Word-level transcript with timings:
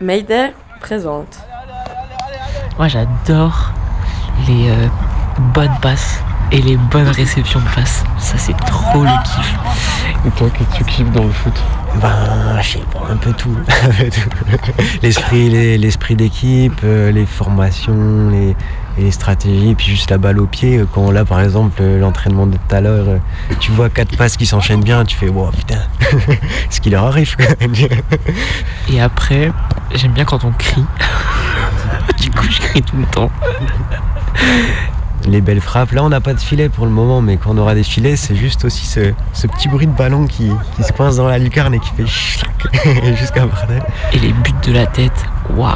Mayday 0.00 0.52
présente. 0.80 1.38
Moi 2.78 2.88
j'adore 2.88 3.72
les 4.46 4.68
euh, 4.70 4.86
bonnes 5.54 5.74
passes 5.80 6.20
et 6.52 6.60
les 6.60 6.76
bonnes 6.76 7.08
réceptions 7.08 7.60
de 7.60 7.68
passes. 7.74 8.04
Ça 8.18 8.36
c'est 8.38 8.56
trop 8.58 9.02
le 9.02 9.10
kiff. 9.24 9.54
Et 10.26 10.30
toi, 10.30 10.48
qu'est-ce 10.50 10.70
que 10.70 10.76
tu 10.78 10.84
kiffes 10.84 11.12
dans 11.12 11.24
le 11.24 11.30
foot? 11.30 11.52
Ben, 12.02 12.60
je 12.60 12.70
sais 12.72 12.84
pas, 12.92 13.06
un 13.12 13.16
peu 13.16 13.32
tout. 13.32 13.56
l'esprit, 15.02 15.48
les- 15.50 15.78
l'esprit 15.78 16.16
d'équipe, 16.16 16.80
euh, 16.84 17.12
les 17.12 17.26
formations, 17.26 18.28
les, 18.30 18.56
et 18.98 19.02
les 19.02 19.10
stratégies, 19.10 19.70
et 19.70 19.74
puis 19.74 19.86
juste 19.86 20.10
la 20.10 20.18
balle 20.18 20.38
au 20.38 20.46
pied. 20.46 20.78
euh, 20.78 20.86
Quand 20.92 21.10
là, 21.10 21.24
par 21.24 21.40
exemple, 21.40 21.78
euh, 21.82 21.98
l'entraînement 22.00 22.46
de 22.46 22.56
tout 22.56 22.74
à 22.74 22.80
l'heure, 22.80 23.06
euh, 23.08 23.18
tu 23.60 23.70
vois 23.72 23.90
quatre 23.90 24.16
passes 24.16 24.36
qui 24.36 24.46
s'enchaînent 24.46 24.82
bien, 24.82 25.04
tu 25.04 25.16
fais, 25.16 25.28
wow, 25.28 25.50
putain, 25.50 25.80
ce 26.70 26.80
qui 26.80 26.90
leur 26.90 27.04
arrive. 27.04 27.36
Et 28.92 29.00
après, 29.00 29.52
j'aime 29.94 30.12
bien 30.12 30.24
quand 30.24 30.44
on 30.44 30.52
crie. 30.52 30.84
du 32.20 32.30
coup, 32.30 32.46
je 32.50 32.58
crie 32.60 32.82
tout 32.82 32.96
le 32.96 33.04
temps. 33.06 33.30
les 35.26 35.40
belles 35.40 35.60
frappes. 35.60 35.92
Là, 35.92 36.04
on 36.04 36.08
n'a 36.08 36.20
pas 36.20 36.34
de 36.34 36.40
filet 36.40 36.68
pour 36.68 36.86
le 36.86 36.92
moment, 36.92 37.20
mais 37.20 37.36
quand 37.36 37.50
on 37.50 37.58
aura 37.58 37.74
des 37.74 37.82
filets, 37.82 38.16
c'est 38.16 38.36
juste 38.36 38.64
aussi 38.64 38.86
ce, 38.86 39.12
ce 39.32 39.46
petit 39.46 39.68
bruit 39.68 39.86
de 39.86 39.92
ballon 39.92 40.26
qui, 40.26 40.50
qui 40.76 40.82
se 40.84 40.92
coince 40.92 41.16
dans 41.16 41.28
la 41.28 41.38
lucarne 41.38 41.74
et 41.74 41.80
qui 41.80 41.90
fait 41.96 42.04
chlac 42.04 43.16
jusqu'à 43.16 43.44
bordel. 43.46 43.82
Et 44.12 44.18
les 44.20 44.32
buts 44.32 44.54
de 44.66 44.72
la 44.72 44.86
tête, 44.86 45.24
waouh 45.50 45.74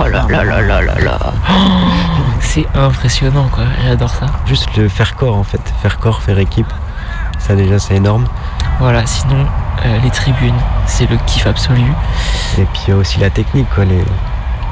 Oh 0.00 0.04
là 0.06 0.24
là 0.28 0.44
là 0.44 0.60
là 0.62 0.80
là 0.80 0.94
là 1.00 1.18
Oh, 1.50 1.54
C'est 2.40 2.66
impressionnant 2.74 3.48
quoi, 3.48 3.64
j'adore 3.84 4.10
ça. 4.10 4.26
Juste 4.46 4.76
le 4.76 4.88
faire 4.88 5.16
corps, 5.16 5.36
en 5.36 5.42
fait. 5.42 5.60
Faire 5.82 5.98
corps, 5.98 6.22
faire 6.22 6.38
équipe. 6.38 6.72
Ça, 7.38 7.56
déjà, 7.56 7.78
c'est 7.78 7.96
énorme. 7.96 8.26
Voilà, 8.78 9.04
sinon, 9.06 9.46
euh, 9.84 9.98
les 10.02 10.10
tribunes, 10.10 10.54
c'est 10.86 11.08
le 11.10 11.16
kiff 11.26 11.46
absolu. 11.46 11.92
Et 12.58 12.64
puis 12.64 12.82
il 12.86 12.90
y 12.90 12.92
a 12.92 12.96
aussi 12.96 13.18
la 13.18 13.30
technique, 13.30 13.68
quoi, 13.74 13.84
les, 13.84 14.04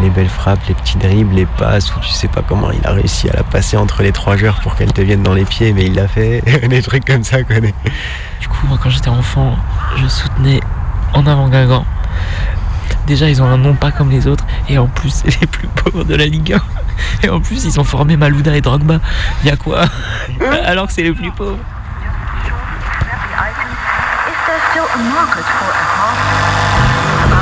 les 0.00 0.10
belles 0.10 0.28
frappes, 0.28 0.60
les 0.68 0.74
petits 0.74 0.98
dribbles, 0.98 1.34
les 1.34 1.46
passes 1.46 1.94
où 1.96 2.00
tu 2.00 2.10
sais 2.10 2.28
pas 2.28 2.42
comment 2.46 2.70
il 2.70 2.86
a 2.86 2.92
réussi 2.92 3.28
à 3.28 3.34
la 3.34 3.42
passer 3.42 3.76
entre 3.76 4.02
les 4.02 4.12
trois 4.12 4.36
joueurs 4.36 4.60
pour 4.60 4.76
qu'elle 4.76 4.92
te 4.92 5.00
vienne 5.00 5.22
dans 5.22 5.34
les 5.34 5.44
pieds, 5.44 5.72
mais 5.72 5.86
il 5.86 5.94
l'a 5.94 6.06
fait. 6.06 6.42
des 6.68 6.82
trucs 6.82 7.04
comme 7.04 7.24
ça, 7.24 7.42
quoi. 7.42 7.56
Du 7.60 8.48
coup, 8.48 8.66
moi 8.68 8.78
quand 8.80 8.90
j'étais 8.90 9.08
enfant, 9.08 9.56
je 9.96 10.06
soutenais 10.06 10.60
en 11.14 11.26
avant 11.26 11.48
Guingamp. 11.48 11.84
Déjà, 13.06 13.28
ils 13.28 13.42
ont 13.42 13.46
un 13.46 13.58
nom 13.58 13.74
pas 13.74 13.92
comme 13.92 14.10
les 14.10 14.26
autres, 14.26 14.44
et 14.68 14.78
en 14.78 14.86
plus, 14.86 15.10
c'est 15.10 15.40
les 15.40 15.46
plus 15.46 15.68
pauvres 15.68 16.04
de 16.04 16.14
la 16.14 16.26
Ligue 16.26 16.54
1. 16.54 16.60
Et 17.22 17.28
en 17.28 17.40
plus, 17.40 17.64
ils 17.64 17.78
ont 17.78 17.84
formé 17.84 18.16
Malouda 18.16 18.56
et 18.56 18.60
Drogba. 18.60 19.00
Y 19.44 19.50
a 19.50 19.56
quoi 19.56 19.84
Alors 20.64 20.86
que 20.88 20.92
c'est 20.92 21.02
les 21.02 21.12
plus 21.12 21.30
pauvres. 21.32 21.58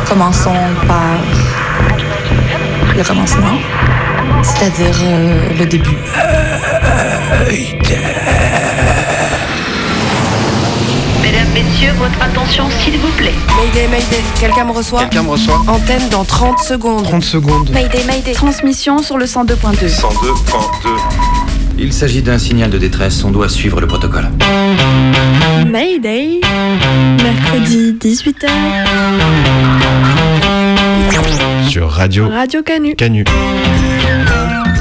Commençons 0.09 0.55
par 0.86 1.19
le 2.97 3.03
commencement, 3.03 3.58
c'est-à-dire 4.42 4.95
euh, 5.03 5.48
le 5.58 5.67
début. 5.67 5.97
Mesdames, 11.25 11.48
Messieurs, 11.55 11.92
votre 11.97 12.22
attention 12.22 12.64
s'il 12.69 12.98
vous 12.98 13.11
plaît. 13.17 13.33
Mayday, 13.56 13.89
Mayday, 13.89 14.22
quelqu'un 14.39 14.64
me 14.67 14.72
reçoit 14.72 15.00
Quelqu'un 15.00 15.22
me 15.22 15.30
reçoit 15.30 15.62
Antenne 15.69 16.06
dans 16.11 16.22
30 16.22 16.58
secondes. 16.58 17.05
30 17.05 17.25
secondes. 17.25 17.70
Mayday, 17.70 18.05
Mayday, 18.05 18.33
transmission 18.33 18.98
sur 18.98 19.17
le 19.17 19.25
102.2. 19.25 19.89
102.2. 19.89 20.05
Il 21.78 21.95
s'agit 21.95 22.20
d'un 22.20 22.39
signal 22.39 22.69
de 22.69 22.77
détresse, 22.77 23.25
on 23.25 23.30
doit 23.30 23.48
suivre 23.48 23.80
le 23.80 23.86
protocole. 23.86 24.28
Mayday, 25.67 26.41
mercredi 27.22 27.97
18h, 27.98 28.48
Sur 31.70 31.89
Radio 31.91 32.28
Radio 32.28 32.62
Canu. 32.62 32.95
Canu. 32.97 33.25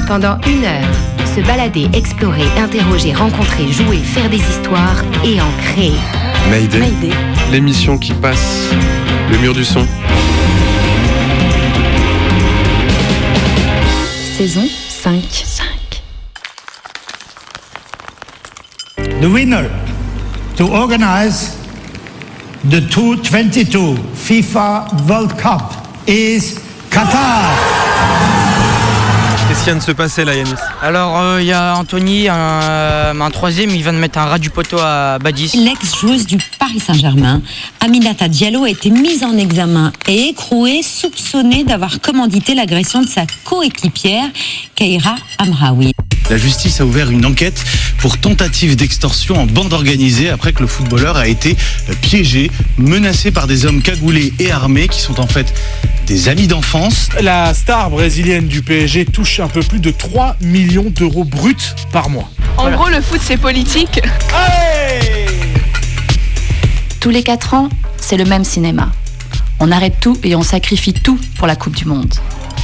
Pendant 0.06 0.36
une 0.46 0.64
heure, 0.66 0.90
se 1.34 1.40
balader, 1.40 1.88
explorer, 1.94 2.44
interroger, 2.62 3.14
rencontrer, 3.14 3.72
jouer, 3.72 3.96
faire 3.96 4.28
des 4.28 4.36
histoires 4.36 5.02
et 5.24 5.40
en 5.40 5.50
créer. 5.72 5.94
Mayday. 6.50 6.78
Mayday, 6.80 7.12
L'émission 7.50 7.98
qui 7.98 8.12
passe 8.14 8.68
le 9.30 9.38
mur 9.38 9.52
du 9.54 9.64
son. 9.64 9.86
saison 14.36 14.66
5. 14.88 15.22
5. 15.30 15.66
The 19.20 19.26
winner 19.30 19.70
to 20.56 20.64
organize 20.66 21.56
the 22.64 22.80
2022 22.80 23.94
FIFA 24.14 25.08
World 25.08 25.38
Cup 25.38 25.72
is 26.06 26.58
Qatar. 26.90 27.83
Qu'est-ce 29.64 29.76
qui 29.76 29.80
vient 29.80 29.80
de 29.80 29.82
se 29.82 29.92
passer 29.92 30.24
là, 30.26 30.34
Yanis 30.34 30.50
Alors, 30.82 31.40
il 31.40 31.46
y 31.46 31.52
a 31.52 31.74
Anthony, 31.78 32.28
un, 32.28 32.34
euh, 32.36 33.18
un 33.18 33.30
troisième, 33.30 33.70
il 33.70 33.80
vient 33.80 33.94
de 33.94 33.98
mettre 33.98 34.18
un 34.18 34.26
ras 34.26 34.38
du 34.38 34.50
poteau 34.50 34.76
à 34.78 35.18
Badis. 35.18 35.52
L'ex-joueuse 35.54 36.26
du 36.26 36.36
Paris 36.58 36.80
Saint-Germain, 36.80 37.40
Aminata 37.80 38.28
Diallo, 38.28 38.64
a 38.64 38.68
été 38.68 38.90
mise 38.90 39.24
en 39.24 39.38
examen 39.38 39.90
et 40.06 40.28
écrouée, 40.28 40.82
soupçonnée 40.82 41.64
d'avoir 41.64 42.02
commandité 42.02 42.54
l'agression 42.54 43.00
de 43.00 43.08
sa 43.08 43.22
coéquipière, 43.44 44.26
Keira 44.74 45.14
Amraoui. 45.38 45.94
La 46.30 46.38
justice 46.38 46.80
a 46.80 46.86
ouvert 46.86 47.10
une 47.10 47.26
enquête 47.26 47.62
pour 47.98 48.18
tentative 48.18 48.76
d'extorsion 48.76 49.36
en 49.36 49.46
bande 49.46 49.72
organisée 49.72 50.30
après 50.30 50.52
que 50.52 50.62
le 50.62 50.66
footballeur 50.66 51.16
a 51.16 51.28
été 51.28 51.56
piégé, 52.00 52.50
menacé 52.78 53.30
par 53.30 53.46
des 53.46 53.66
hommes 53.66 53.82
cagoulés 53.82 54.32
et 54.38 54.50
armés 54.50 54.88
qui 54.88 55.00
sont 55.00 55.20
en 55.20 55.26
fait 55.26 55.52
des 56.06 56.28
amis 56.28 56.46
d'enfance. 56.46 57.08
La 57.20 57.52
star 57.52 57.90
brésilienne 57.90 58.46
du 58.46 58.62
PSG 58.62 59.04
touche 59.04 59.40
un 59.40 59.48
peu 59.48 59.60
plus 59.60 59.80
de 59.80 59.90
3 59.90 60.36
millions 60.40 60.90
d'euros 60.90 61.24
bruts 61.24 61.56
par 61.92 62.08
mois. 62.08 62.30
En 62.56 62.70
gros, 62.70 62.88
le 62.88 63.02
foot, 63.02 63.20
c'est 63.22 63.36
politique. 63.36 64.00
Tous 67.00 67.10
les 67.10 67.22
4 67.22 67.54
ans, 67.54 67.68
c'est 67.98 68.16
le 68.16 68.24
même 68.24 68.44
cinéma. 68.44 68.90
On 69.60 69.70
arrête 69.70 69.96
tout 70.00 70.18
et 70.22 70.34
on 70.34 70.42
sacrifie 70.42 70.94
tout 70.94 71.18
pour 71.36 71.46
la 71.46 71.56
Coupe 71.56 71.76
du 71.76 71.84
Monde. 71.84 72.14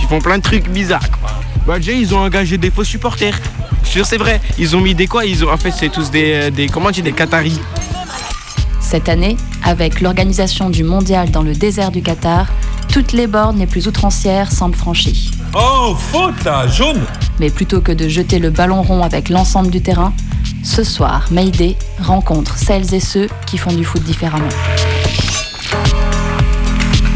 Ils 0.02 0.08
font 0.08 0.20
plein 0.20 0.38
de 0.38 0.42
trucs 0.42 0.68
bizarres, 0.68 1.10
quoi. 1.20 1.40
Bah, 1.70 1.78
déjà, 1.78 1.92
ils 1.92 2.12
ont 2.16 2.18
engagé 2.18 2.58
des 2.58 2.68
faux 2.68 2.82
supporters. 2.82 3.38
Sûr, 3.84 4.04
c'est 4.04 4.16
vrai. 4.16 4.40
Ils 4.58 4.74
ont 4.74 4.80
mis 4.80 4.92
des 4.92 5.06
quoi? 5.06 5.24
Ils 5.24 5.44
ont, 5.44 5.52
en 5.52 5.56
fait, 5.56 5.70
c'est 5.70 5.88
tous 5.88 6.10
des, 6.10 6.32
euh, 6.32 6.50
des, 6.50 6.66
comment 6.66 6.88
on 6.88 6.90
dit, 6.90 7.00
des 7.00 7.12
Qataris. 7.12 7.60
Cette 8.80 9.08
année, 9.08 9.36
avec 9.62 10.00
l'organisation 10.00 10.68
du 10.68 10.82
mondial 10.82 11.30
dans 11.30 11.42
le 11.42 11.54
désert 11.54 11.92
du 11.92 12.02
Qatar, 12.02 12.48
toutes 12.92 13.12
les 13.12 13.28
bornes 13.28 13.60
les 13.60 13.68
plus 13.68 13.86
outrancières 13.86 14.50
semblent 14.50 14.74
franchies. 14.74 15.30
Oh, 15.54 15.94
faute 15.96 16.42
là, 16.42 16.66
jaune 16.66 17.06
Mais 17.38 17.50
plutôt 17.50 17.80
que 17.80 17.92
de 17.92 18.08
jeter 18.08 18.40
le 18.40 18.50
ballon 18.50 18.82
rond 18.82 19.04
avec 19.04 19.28
l'ensemble 19.28 19.70
du 19.70 19.80
terrain, 19.80 20.12
ce 20.64 20.82
soir, 20.82 21.28
Mayday 21.30 21.76
rencontre 22.00 22.58
celles 22.58 22.92
et 22.94 23.00
ceux 23.00 23.28
qui 23.46 23.58
font 23.58 23.72
du 23.72 23.84
foot 23.84 24.02
différemment. 24.02 24.48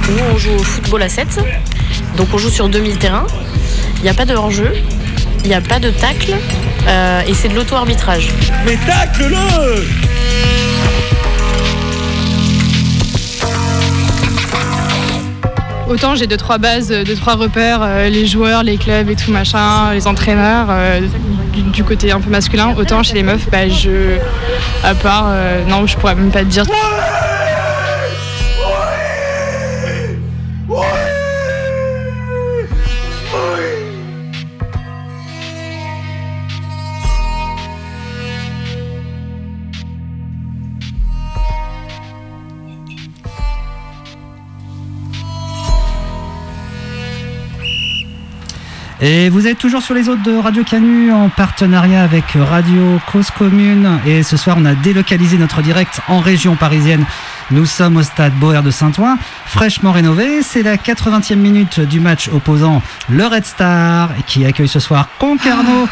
Nous, 0.08 0.24
on 0.32 0.38
joue 0.38 0.52
au 0.52 0.62
football 0.62 1.02
à 1.02 1.08
7. 1.08 1.40
Donc, 2.16 2.28
on 2.32 2.38
joue 2.38 2.50
sur 2.50 2.68
2000 2.68 2.98
terrains. 2.98 3.26
Il 4.04 4.08
n'y 4.08 4.10
a 4.10 4.14
pas 4.18 4.26
de 4.26 4.34
hors-jeu. 4.34 4.70
Il 5.44 5.48
n'y 5.48 5.54
a 5.54 5.62
pas 5.62 5.80
de 5.80 5.88
tacle. 5.88 6.34
euh, 6.86 7.22
et 7.26 7.32
c'est 7.32 7.48
de 7.48 7.54
l'auto-arbitrage. 7.54 8.28
Mais 8.66 8.76
tacle-le 8.86 9.82
Autant 15.88 16.16
j'ai 16.16 16.26
deux 16.26 16.36
trois 16.36 16.58
bases, 16.58 16.88
deux 16.88 17.14
trois 17.14 17.34
repères, 17.36 17.80
euh, 17.82 18.08
les 18.10 18.26
joueurs, 18.26 18.62
les 18.62 18.76
clubs 18.78 19.08
et 19.10 19.16
tout 19.16 19.30
machin, 19.30 19.92
les 19.92 20.06
entraîneurs 20.06 20.66
euh, 20.70 21.00
du, 21.52 21.62
du 21.62 21.84
côté 21.84 22.10
un 22.10 22.20
peu 22.20 22.30
masculin. 22.30 22.74
Autant 22.76 23.02
chez 23.02 23.14
les 23.14 23.22
meufs, 23.22 23.48
bah 23.50 23.68
je, 23.68 24.16
à 24.82 24.94
part, 24.94 25.26
euh, 25.28 25.62
non, 25.68 25.86
je 25.86 25.96
pourrais 25.96 26.14
même 26.14 26.30
pas 26.30 26.40
te 26.40 26.44
dire. 26.46 26.64
Et 49.06 49.28
vous 49.28 49.46
êtes 49.46 49.58
toujours 49.58 49.82
sur 49.82 49.92
les 49.92 50.08
autres 50.08 50.22
de 50.22 50.34
Radio 50.34 50.64
Canu 50.64 51.12
en 51.12 51.28
partenariat 51.28 52.02
avec 52.02 52.24
Radio 52.36 52.98
Cause 53.12 53.30
Commune. 53.30 53.98
Et 54.06 54.22
ce 54.22 54.38
soir, 54.38 54.56
on 54.58 54.64
a 54.64 54.74
délocalisé 54.74 55.36
notre 55.36 55.60
direct 55.60 56.00
en 56.08 56.20
région 56.20 56.56
parisienne. 56.56 57.04
Nous 57.50 57.66
sommes 57.66 57.98
au 57.98 58.02
stade 58.02 58.32
Boer 58.36 58.62
de 58.62 58.70
Saint-Ouen, 58.70 59.18
fraîchement 59.44 59.92
rénové. 59.92 60.40
C'est 60.40 60.62
la 60.62 60.78
80e 60.78 61.34
minute 61.34 61.80
du 61.80 62.00
match 62.00 62.30
opposant 62.32 62.80
le 63.10 63.26
Red 63.26 63.44
Star 63.44 64.08
qui 64.26 64.46
accueille 64.46 64.68
ce 64.68 64.80
soir 64.80 65.10
Concarneau 65.18 65.86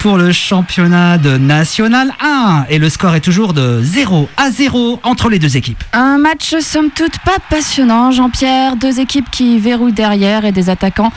pour 0.00 0.18
le 0.18 0.30
championnat 0.30 1.16
de 1.16 1.38
National 1.38 2.12
1. 2.20 2.66
Et 2.68 2.78
le 2.78 2.90
score 2.90 3.14
est 3.14 3.22
toujours 3.22 3.54
de 3.54 3.80
0 3.82 4.28
à 4.36 4.50
0 4.50 5.00
entre 5.04 5.30
les 5.30 5.38
deux 5.38 5.56
équipes. 5.56 5.82
Un 5.94 6.18
match 6.18 6.54
somme 6.60 6.90
toute 6.90 7.18
pas 7.20 7.38
passionnant, 7.48 8.10
Jean-Pierre. 8.10 8.76
Deux 8.76 9.00
équipes 9.00 9.30
qui 9.30 9.58
verrouillent 9.58 9.94
derrière 9.94 10.44
et 10.44 10.52
des 10.52 10.68
attaquants 10.68 11.12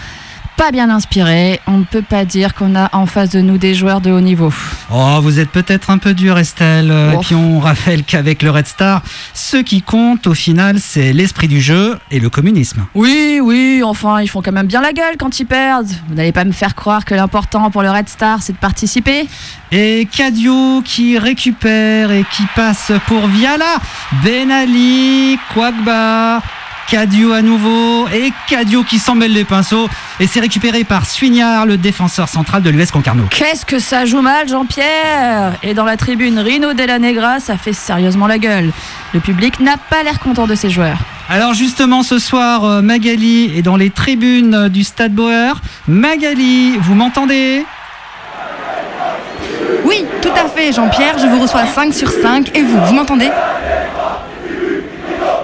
pas 0.57 0.71
bien 0.71 0.89
inspirés. 0.89 1.59
On 1.67 1.77
ne 1.79 1.83
peut 1.83 2.01
pas 2.01 2.25
dire 2.25 2.53
qu'on 2.53 2.75
a 2.75 2.89
en 2.93 3.05
face 3.05 3.29
de 3.31 3.41
nous 3.41 3.57
des 3.57 3.73
joueurs 3.73 4.01
de 4.01 4.11
haut 4.11 4.21
niveau. 4.21 4.53
Oh, 4.91 5.19
vous 5.21 5.39
êtes 5.39 5.49
peut-être 5.49 5.89
un 5.89 5.97
peu 5.97 6.13
dur, 6.13 6.37
Estelle. 6.37 6.91
Et 6.91 7.15
Oh. 7.15 7.19
puis 7.21 7.35
on 7.35 7.59
rappelle 7.59 8.03
qu'avec 8.03 8.43
le 8.43 8.51
Red 8.51 8.67
Star, 8.67 9.01
ce 9.33 9.57
qui 9.57 9.81
compte 9.81 10.27
au 10.27 10.33
final, 10.33 10.77
c'est 10.79 11.13
l'esprit 11.13 11.47
du 11.47 11.61
jeu 11.61 11.97
et 12.11 12.19
le 12.19 12.29
communisme. 12.29 12.85
Oui, 12.93 13.39
oui, 13.41 13.81
enfin, 13.83 14.21
ils 14.21 14.27
font 14.27 14.41
quand 14.41 14.51
même 14.51 14.67
bien 14.67 14.81
la 14.81 14.93
gueule 14.93 15.15
quand 15.17 15.39
ils 15.39 15.45
perdent. 15.45 15.89
Vous 16.09 16.15
n'allez 16.15 16.31
pas 16.31 16.45
me 16.45 16.51
faire 16.51 16.75
croire 16.75 17.05
que 17.05 17.15
l'important 17.15 17.69
pour 17.71 17.81
le 17.81 17.89
Red 17.91 18.07
Star, 18.09 18.41
c'est 18.41 18.53
de 18.53 18.57
participer. 18.57 19.27
Et 19.71 20.07
Cadio 20.15 20.81
qui 20.83 21.17
récupère 21.17 22.11
et 22.11 22.25
qui 22.31 22.43
passe 22.55 22.91
pour 23.07 23.27
Viala, 23.27 23.77
Ben 24.23 24.51
Ali, 24.51 25.37
Kwagba, 25.53 26.41
Cadio 26.89 27.31
à 27.31 27.41
nouveau 27.41 28.07
et 28.09 28.31
Cadio 28.47 28.83
qui 28.83 28.99
s'en 28.99 29.15
mêle 29.15 29.33
les 29.33 29.45
pinceaux 29.45 29.89
et 30.19 30.27
c'est 30.27 30.39
récupéré 30.39 30.83
par 30.83 31.05
Suignard, 31.05 31.65
le 31.65 31.77
défenseur 31.77 32.27
central 32.27 32.61
de 32.61 32.69
l'US 32.69 32.91
Concarneau. 32.91 33.23
Qu'est-ce 33.29 33.65
que 33.65 33.79
ça 33.79 34.05
joue 34.05 34.21
mal, 34.21 34.47
Jean-Pierre 34.49 35.53
Et 35.63 35.73
dans 35.73 35.85
la 35.85 35.97
tribune 35.97 36.39
Rino 36.39 36.73
Della 36.73 36.99
Negra, 36.99 37.39
ça 37.39 37.57
fait 37.57 37.73
sérieusement 37.73 38.27
la 38.27 38.37
gueule. 38.37 38.71
Le 39.13 39.19
public 39.19 39.59
n'a 39.59 39.77
pas 39.77 40.03
l'air 40.03 40.19
content 40.19 40.47
de 40.47 40.55
ses 40.55 40.69
joueurs. 40.69 40.97
Alors 41.29 41.53
justement 41.53 42.03
ce 42.03 42.19
soir, 42.19 42.65
euh, 42.65 42.81
Magali 42.81 43.57
est 43.57 43.61
dans 43.61 43.77
les 43.77 43.89
tribunes 43.89 44.53
euh, 44.53 44.69
du 44.69 44.83
Stade 44.83 45.13
Bauer. 45.13 45.61
Magali, 45.87 46.77
vous 46.77 46.93
m'entendez? 46.93 47.65
Oui, 49.85 50.05
tout 50.21 50.29
à 50.35 50.47
fait, 50.47 50.71
Jean-Pierre. 50.73 51.17
Je 51.17 51.27
vous 51.27 51.39
reçois 51.39 51.65
5 51.65 51.93
sur 51.93 52.09
5. 52.11 52.55
Et 52.55 52.61
vous, 52.61 52.77
vous 52.85 52.93
m'entendez? 52.93 53.29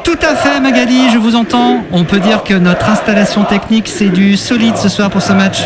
Tout 0.07 0.17
à 0.25 0.35
fait 0.35 0.61
Magali, 0.61 1.09
je 1.11 1.17
vous 1.17 1.35
entends. 1.35 1.83
On 1.91 2.05
peut 2.05 2.21
dire 2.21 2.41
que 2.45 2.53
notre 2.53 2.89
installation 2.89 3.43
technique 3.43 3.89
c'est 3.93 4.07
du 4.07 4.37
solide 4.37 4.77
ce 4.77 4.87
soir 4.87 5.09
pour 5.09 5.21
ce 5.21 5.33
match. 5.33 5.63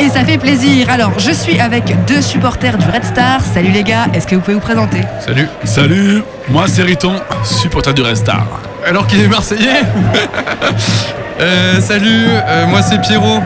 Et 0.00 0.08
ça 0.08 0.24
fait 0.24 0.38
plaisir. 0.38 0.90
Alors, 0.90 1.12
je 1.16 1.30
suis 1.30 1.60
avec 1.60 1.84
deux 2.06 2.20
supporters 2.20 2.76
du 2.78 2.86
Red 2.86 3.04
Star. 3.04 3.42
Salut 3.42 3.70
les 3.70 3.84
gars, 3.84 4.06
est-ce 4.12 4.26
que 4.26 4.34
vous 4.34 4.40
pouvez 4.40 4.54
vous 4.54 4.60
présenter? 4.60 5.02
Salut. 5.24 5.46
Salut, 5.62 6.24
moi 6.48 6.64
c'est 6.66 6.82
Riton, 6.82 7.14
supporter 7.44 7.94
du 7.94 8.02
Red 8.02 8.16
Star. 8.16 8.44
Alors 8.84 9.06
qu'il 9.06 9.20
est 9.20 9.28
Marseillais 9.28 9.82
Euh, 11.40 11.80
Salut, 11.80 12.26
euh, 12.28 12.66
moi 12.66 12.82
c'est 12.82 13.00
Pierrot. 13.00 13.40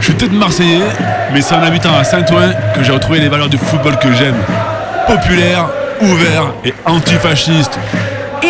Je 0.00 0.04
suis 0.04 0.12
peut-être 0.12 0.32
Marseillais, 0.32 0.84
mais 1.32 1.40
c'est 1.40 1.54
en 1.54 1.62
habitant 1.62 1.96
à 1.98 2.04
Saint-Ouen 2.04 2.52
que 2.74 2.82
j'ai 2.82 2.92
retrouvé 2.92 3.20
les 3.20 3.30
valeurs 3.30 3.48
du 3.48 3.56
football 3.56 3.96
que 3.98 4.12
j'aime. 4.12 4.36
Populaire, 5.06 5.66
ouvert 6.02 6.52
et 6.62 6.74
antifasciste. 6.84 7.78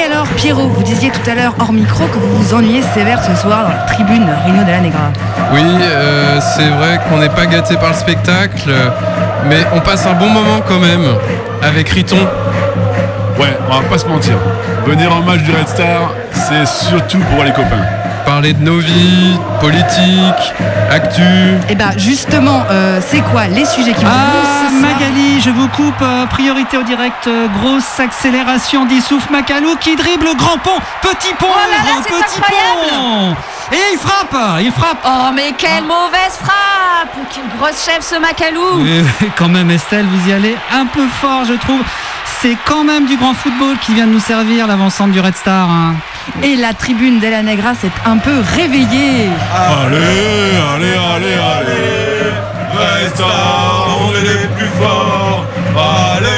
Et 0.02 0.06
alors, 0.06 0.26
Pierrot, 0.36 0.68
vous 0.68 0.82
disiez 0.82 1.10
tout 1.10 1.30
à 1.30 1.34
l'heure 1.34 1.54
hors 1.60 1.72
micro 1.72 2.06
que 2.06 2.18
vous 2.18 2.36
vous 2.36 2.54
ennuyez 2.54 2.82
sévère 2.82 3.22
ce 3.22 3.36
soir 3.40 3.62
dans 3.62 3.68
la 3.68 3.82
tribune 3.82 4.26
Rino 4.44 4.64
Della 4.64 4.80
Negra. 4.80 5.12
Oui, 5.52 5.62
euh, 5.62 6.40
c'est 6.40 6.68
vrai 6.70 6.98
qu'on 7.08 7.18
n'est 7.18 7.28
pas 7.28 7.46
gâté 7.46 7.76
par 7.76 7.90
le 7.90 7.94
spectacle, 7.94 8.70
mais 9.48 9.58
on 9.72 9.80
passe 9.80 10.06
un 10.06 10.14
bon 10.14 10.28
moment 10.28 10.60
quand 10.66 10.80
même 10.80 11.04
avec 11.62 11.88
Riton. 11.90 12.16
Ouais, 13.38 13.56
on 13.68 13.80
va 13.80 13.88
pas 13.88 13.98
se 13.98 14.06
mentir. 14.06 14.34
Venir 14.86 15.14
en 15.14 15.20
match 15.20 15.42
du 15.42 15.52
Red 15.52 15.68
Star, 15.68 16.14
c'est 16.32 16.66
surtout 16.66 17.20
pour 17.32 17.44
les 17.44 17.52
copains. 17.52 17.86
Parler 18.42 18.54
de 18.54 18.64
nos 18.64 18.78
vies, 18.80 19.38
politique, 19.60 20.52
actu. 20.90 21.22
Et 21.68 21.76
bah, 21.76 21.90
justement, 21.96 22.64
euh, 22.72 23.00
c'est 23.00 23.20
quoi 23.20 23.46
les 23.46 23.64
sujets 23.64 23.92
qui 23.92 24.04
vous 24.04 24.10
Ah 24.12 24.68
Magali, 24.72 25.40
je 25.40 25.50
vous 25.50 25.68
coupe, 25.68 26.02
euh, 26.02 26.26
priorité 26.26 26.76
au 26.76 26.82
direct, 26.82 27.28
euh, 27.28 27.46
grosse 27.60 28.00
accélération 28.00 28.84
d'Issouf 28.84 29.30
Macalou 29.30 29.76
qui 29.76 29.94
dribble 29.94 30.24
le 30.24 30.34
grand 30.34 30.58
pont, 30.58 30.76
petit 31.02 31.32
pont, 31.38 31.46
Oh 31.48 31.54
là 31.54 31.84
là, 31.84 31.92
grand 31.92 32.02
c'est 32.02 32.10
petit 32.10 32.40
incroyable 32.40 32.90
pont 32.90 33.36
Et 33.76 33.92
il 33.92 33.98
frappe, 34.00 34.60
il 34.60 34.72
frappe 34.72 34.98
Oh, 35.06 35.30
mais 35.32 35.52
quelle 35.56 35.84
mauvaise 35.84 36.36
frappe 36.42 37.14
Quelle 37.32 37.44
grosse 37.60 37.84
chef 37.84 38.00
ce 38.00 38.18
Macalou 38.18 38.84
Euh, 38.84 39.04
quand 39.36 39.50
même 39.50 39.70
Estelle, 39.70 40.06
vous 40.06 40.28
y 40.28 40.32
allez 40.32 40.56
un 40.74 40.86
peu 40.86 41.06
fort 41.20 41.44
je 41.46 41.54
trouve. 41.54 41.82
C'est 42.40 42.56
quand 42.64 42.82
même 42.82 43.06
du 43.06 43.16
grand 43.16 43.34
football 43.34 43.76
qui 43.80 43.94
vient 43.94 44.08
de 44.08 44.12
nous 44.12 44.18
servir 44.18 44.66
l'avancante 44.66 45.12
du 45.12 45.20
Red 45.20 45.36
Star. 45.36 45.70
hein. 45.70 45.94
Et 46.42 46.56
la 46.56 46.72
tribune 46.74 47.20
Della 47.20 47.42
Negra 47.42 47.74
s'est 47.74 47.90
un 48.04 48.18
peu 48.18 48.42
réveillée. 48.56 49.28
Allez, 49.54 50.56
allez, 50.74 50.96
allez, 51.14 51.34
allez. 51.34 52.32
Red 52.72 53.14
Star, 53.14 53.98
on 54.00 54.14
est 54.16 54.22
les 54.22 54.46
plus 54.56 54.70
forts. 54.80 55.44
Allez, 55.76 56.28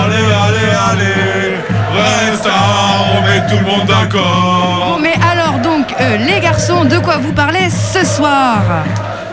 allez, 0.00 0.26
allez, 0.44 0.70
allez. 0.90 1.56
Red 1.94 2.38
Star, 2.38 3.06
on 3.16 3.22
met 3.22 3.46
tout 3.48 3.64
le 3.64 3.70
monde 3.70 3.86
d'accord. 3.86 4.94
Bon, 4.94 4.98
mais 5.00 5.14
alors 5.30 5.58
donc, 5.60 5.94
euh, 6.00 6.16
les 6.18 6.40
garçons, 6.40 6.84
de 6.84 6.98
quoi 6.98 7.16
vous 7.18 7.32
parlez 7.32 7.68
ce 7.70 8.04
soir? 8.04 8.62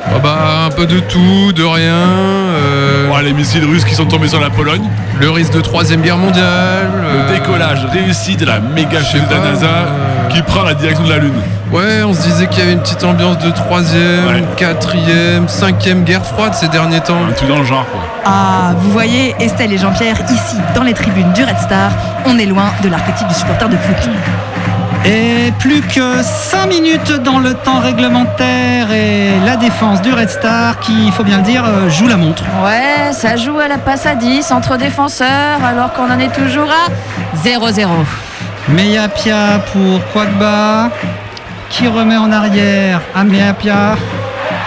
Ah 0.06 0.20
bah, 0.22 0.38
un 0.68 0.70
peu 0.72 0.86
de 0.86 1.00
tout, 1.00 1.52
de 1.54 1.64
rien. 1.64 1.94
euh, 1.94 3.10
Ouais, 3.10 3.24
les 3.24 3.34
missiles 3.34 3.66
russes 3.66 3.86
qui 3.86 3.94
sont 3.96 4.06
tombés 4.06 4.28
sur 4.28 4.40
la 4.40 4.50
Pologne. 4.50 4.84
le 5.20 5.30
risque 5.30 5.54
de 5.54 5.62
troisième 5.62 6.02
guerre 6.02 6.18
mondiale. 6.18 6.90
Le 7.02 7.08
euh, 7.08 7.34
décollage 7.34 7.86
réussi 7.92 8.36
de 8.36 8.46
la 8.46 8.60
méga 8.60 9.02
chute 9.04 9.28
de 9.28 9.34
la 9.34 9.40
NASA 9.52 9.66
euh, 9.68 10.30
qui 10.30 10.42
prend 10.42 10.64
la 10.64 10.74
direction 10.74 11.04
de 11.06 11.10
la 11.10 11.18
Lune. 11.18 11.34
Ouais, 11.72 12.04
on 12.04 12.14
se 12.14 12.22
disait 12.24 12.48
qu'il 12.48 12.60
y 12.60 12.64
avait 12.64 12.74
une 12.74 12.82
petite 12.82 13.04
ambiance 13.04 13.38
de 13.38 13.52
troisième, 13.52 14.46
quatrième, 14.58 15.48
cinquième 15.48 16.04
guerre 16.04 16.26
froide 16.26 16.54
ces 16.54 16.68
derniers 16.68 17.00
temps. 17.00 17.20
Truc 17.36 17.48
dans 17.50 17.60
le 17.60 17.66
genre, 17.66 17.86
quoi. 17.92 18.02
Ah, 18.26 18.74
vous 18.78 18.92
voyez, 18.92 19.34
Estelle 19.40 19.72
et 19.74 19.78
Jean-Pierre, 19.78 20.18
ici, 20.30 20.58
dans 20.76 20.84
les 20.84 20.94
tribunes 20.94 21.32
du 21.34 21.44
Red 21.44 21.58
Star, 21.60 21.92
on 22.26 22.38
est 22.38 22.46
loin 22.46 22.72
de 22.84 22.90
l'archétype 22.90 23.28
du 23.28 23.34
supporter 23.34 23.70
de 23.70 23.78
foot. 23.78 24.10
Et 25.04 25.52
plus 25.58 25.82
que 25.82 26.22
5 26.22 26.68
minutes 26.68 27.12
dans 27.24 27.40
le 27.40 27.56
temps 27.56 27.80
réglementaire 27.80 28.92
et 28.92 29.40
la 29.44 29.56
défense 29.56 30.00
du 30.04 30.14
Red 30.14 30.30
Star 30.30 30.80
qui, 30.80 31.08
il 31.08 31.12
faut 31.12 31.24
bien 31.24 31.38
le 31.38 31.44
dire, 31.44 31.66
euh, 31.66 31.90
joue 31.90 32.08
la 32.08 32.18
montre. 32.18 32.44
Ouais, 32.64 33.12
ça 33.12 33.36
joue 33.36 33.58
à 33.58 33.68
la 33.68 33.80
passe 33.80 34.06
à 34.06 34.14
10 34.14 34.52
entre 34.52 34.78
défenseurs 34.78 35.64
alors 35.66 35.92
qu'on 35.94 36.08
en 36.12 36.20
est 36.20 36.32
toujours 36.32 36.70
à 36.70 37.38
0-0. 37.38 37.88
Meyapia 38.70 39.60
pour 39.74 40.06
Kwagba 40.12 40.92
qui 41.70 41.88
remet 41.88 42.18
en 42.18 42.32
arrière 42.32 43.02
à 43.16 43.24
Meyapia. 43.24 43.96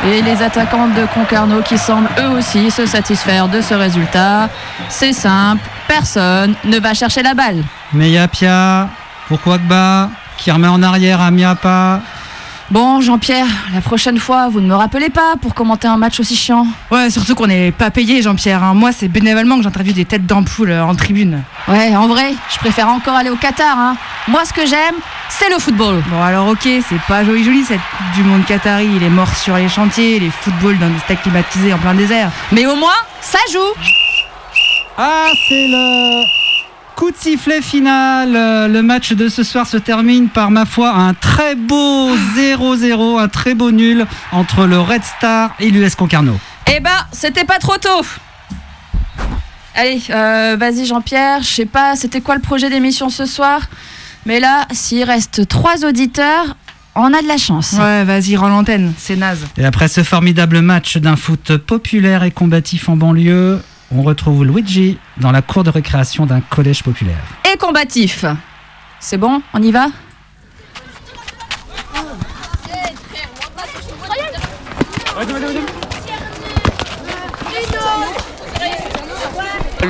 Et 0.04 0.20
les 0.20 0.42
attaquants 0.42 0.88
de 0.88 1.06
Concarneau 1.14 1.62
qui 1.62 1.78
semblent 1.78 2.10
eux 2.18 2.30
aussi 2.36 2.72
se 2.72 2.86
satisfaire 2.86 3.46
de 3.46 3.60
ce 3.60 3.74
résultat. 3.74 4.48
C'est 4.88 5.12
simple, 5.12 5.62
personne 5.86 6.56
ne 6.64 6.78
va 6.80 6.92
chercher 6.92 7.22
la 7.22 7.34
balle. 7.34 7.62
Meyapia 7.92 8.88
pour 9.28 9.40
Kwagba 9.40 10.08
qui 10.38 10.50
remet 10.50 10.68
en 10.68 10.82
arrière 10.82 11.20
à 11.20 11.30
Miapa. 11.30 12.00
Bon, 12.70 13.02
Jean-Pierre, 13.02 13.46
la 13.74 13.82
prochaine 13.82 14.18
fois, 14.18 14.48
vous 14.48 14.60
ne 14.62 14.66
me 14.66 14.74
rappelez 14.74 15.10
pas 15.10 15.34
pour 15.40 15.54
commenter 15.54 15.86
un 15.86 15.98
match 15.98 16.18
aussi 16.18 16.34
chiant. 16.34 16.66
Ouais, 16.90 17.10
surtout 17.10 17.34
qu'on 17.34 17.46
n'est 17.46 17.72
pas 17.72 17.90
payé, 17.90 18.22
Jean-Pierre. 18.22 18.62
hein. 18.64 18.72
Moi, 18.72 18.90
c'est 18.90 19.06
bénévolement 19.08 19.58
que 19.58 19.62
j'interviewe 19.62 19.92
des 19.92 20.06
têtes 20.06 20.24
d'ampoule 20.24 20.70
euh, 20.70 20.82
en 20.84 20.94
tribune. 20.94 21.42
Ouais, 21.68 21.94
en 21.94 22.08
vrai, 22.08 22.32
je 22.52 22.58
préfère 22.58 22.88
encore 22.88 23.16
aller 23.16 23.28
au 23.28 23.36
Qatar. 23.36 23.78
Hein. 23.78 23.96
Moi, 24.28 24.46
ce 24.46 24.54
que 24.54 24.66
j'aime, 24.66 24.94
c'est 25.28 25.50
le 25.50 25.58
football. 25.58 26.02
Bon, 26.10 26.22
alors 26.22 26.48
ok, 26.48 26.62
c'est 26.88 27.00
pas 27.06 27.22
joli 27.22 27.44
joli 27.44 27.64
cette 27.64 27.80
Coupe 27.98 28.10
du 28.14 28.22
Monde 28.22 28.46
Qatari. 28.46 28.88
Il 28.96 29.02
est 29.02 29.10
mort 29.10 29.34
sur 29.36 29.56
les 29.56 29.68
chantiers, 29.68 30.18
les 30.18 30.30
footballs 30.30 30.78
dans 30.78 30.88
des 30.88 30.98
stades 31.00 31.20
climatisés 31.20 31.74
en 31.74 31.78
plein 31.78 31.94
désert. 31.94 32.30
Mais 32.50 32.64
au 32.64 32.76
moins, 32.76 32.96
ça 33.20 33.38
joue. 33.52 33.58
Ah, 34.96 35.26
c'est 35.48 35.66
le 35.68 36.43
coup 36.94 37.10
de 37.10 37.16
sifflet 37.16 37.60
final. 37.62 38.34
Euh, 38.34 38.68
Le 38.68 38.82
match 38.82 39.12
de 39.12 39.28
ce 39.28 39.42
soir 39.42 39.66
se 39.66 39.76
termine 39.76 40.28
par, 40.28 40.50
ma 40.50 40.64
foi, 40.64 40.90
un 40.90 41.14
très 41.14 41.54
beau 41.54 42.14
0-0, 42.36 43.18
un 43.20 43.28
très 43.28 43.54
beau 43.54 43.70
nul 43.70 44.06
entre 44.32 44.66
le 44.66 44.78
Red 44.80 45.02
Star 45.04 45.54
et 45.60 45.70
l'US 45.70 45.94
Concarneau. 45.94 46.38
Eh 46.74 46.80
ben, 46.80 46.90
c'était 47.12 47.44
pas 47.44 47.58
trop 47.58 47.76
tôt. 47.76 48.04
Allez, 49.74 50.00
euh, 50.10 50.56
vas-y 50.58 50.86
Jean-Pierre, 50.86 51.42
je 51.42 51.48
sais 51.48 51.66
pas, 51.66 51.96
c'était 51.96 52.20
quoi 52.20 52.36
le 52.36 52.40
projet 52.40 52.70
d'émission 52.70 53.08
ce 53.08 53.26
soir? 53.26 53.60
Mais 54.24 54.38
là, 54.40 54.66
s'il 54.70 55.02
reste 55.02 55.48
trois 55.48 55.84
auditeurs, 55.84 56.56
on 56.94 57.12
a 57.12 57.20
de 57.20 57.26
la 57.26 57.36
chance. 57.36 57.72
Ouais, 57.72 58.04
vas-y, 58.04 58.36
rends 58.36 58.48
l'antenne, 58.48 58.92
c'est 58.96 59.16
naze. 59.16 59.44
Et 59.58 59.64
après 59.64 59.88
ce 59.88 60.04
formidable 60.04 60.60
match 60.60 60.96
d'un 60.98 61.16
foot 61.16 61.56
populaire 61.56 62.22
et 62.22 62.30
combatif 62.30 62.88
en 62.88 62.96
banlieue, 62.96 63.60
on 63.96 64.02
retrouve 64.02 64.44
Luigi 64.44 64.98
dans 65.18 65.30
la 65.30 65.42
cour 65.42 65.64
de 65.64 65.70
récréation 65.70 66.26
d'un 66.26 66.40
collège 66.40 66.82
populaire. 66.82 67.22
Et 67.52 67.56
combatif. 67.56 68.24
C'est 69.00 69.18
bon, 69.18 69.42
on 69.52 69.62
y 69.62 69.70
va? 69.70 69.86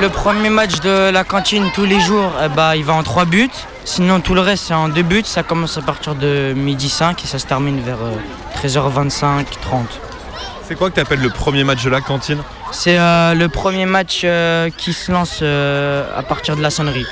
Le 0.00 0.08
premier 0.08 0.50
match 0.50 0.80
de 0.80 1.10
la 1.10 1.24
cantine 1.24 1.70
tous 1.74 1.84
les 1.84 2.00
jours, 2.00 2.32
eh 2.44 2.48
bah, 2.48 2.76
il 2.76 2.84
va 2.84 2.94
en 2.94 3.02
3 3.02 3.24
buts. 3.24 3.48
Sinon, 3.84 4.20
tout 4.20 4.34
le 4.34 4.40
reste, 4.40 4.64
c'est 4.66 4.74
en 4.74 4.88
2 4.88 5.02
buts. 5.02 5.22
Ça 5.24 5.42
commence 5.42 5.78
à 5.78 5.82
partir 5.82 6.14
de 6.14 6.52
midi 6.54 6.88
5 6.88 7.22
et 7.24 7.26
ça 7.26 7.38
se 7.38 7.46
termine 7.46 7.80
vers 7.80 7.98
euh, 8.02 8.66
13h25, 8.66 9.44
30. 9.62 10.00
C'est 10.66 10.74
quoi 10.74 10.90
que 10.90 10.96
t'appelles 10.96 11.20
le 11.20 11.30
premier 11.30 11.64
match 11.64 11.84
de 11.84 11.90
la 11.90 12.00
cantine? 12.00 12.42
C'est 12.74 12.98
euh, 12.98 13.34
le 13.34 13.48
premier 13.48 13.86
match 13.86 14.22
euh, 14.24 14.68
qui 14.76 14.92
se 14.92 15.12
lance 15.12 15.38
euh, 15.42 16.04
à 16.14 16.24
partir 16.24 16.56
de 16.56 16.60
la 16.60 16.70
sonnerie. 16.70 17.06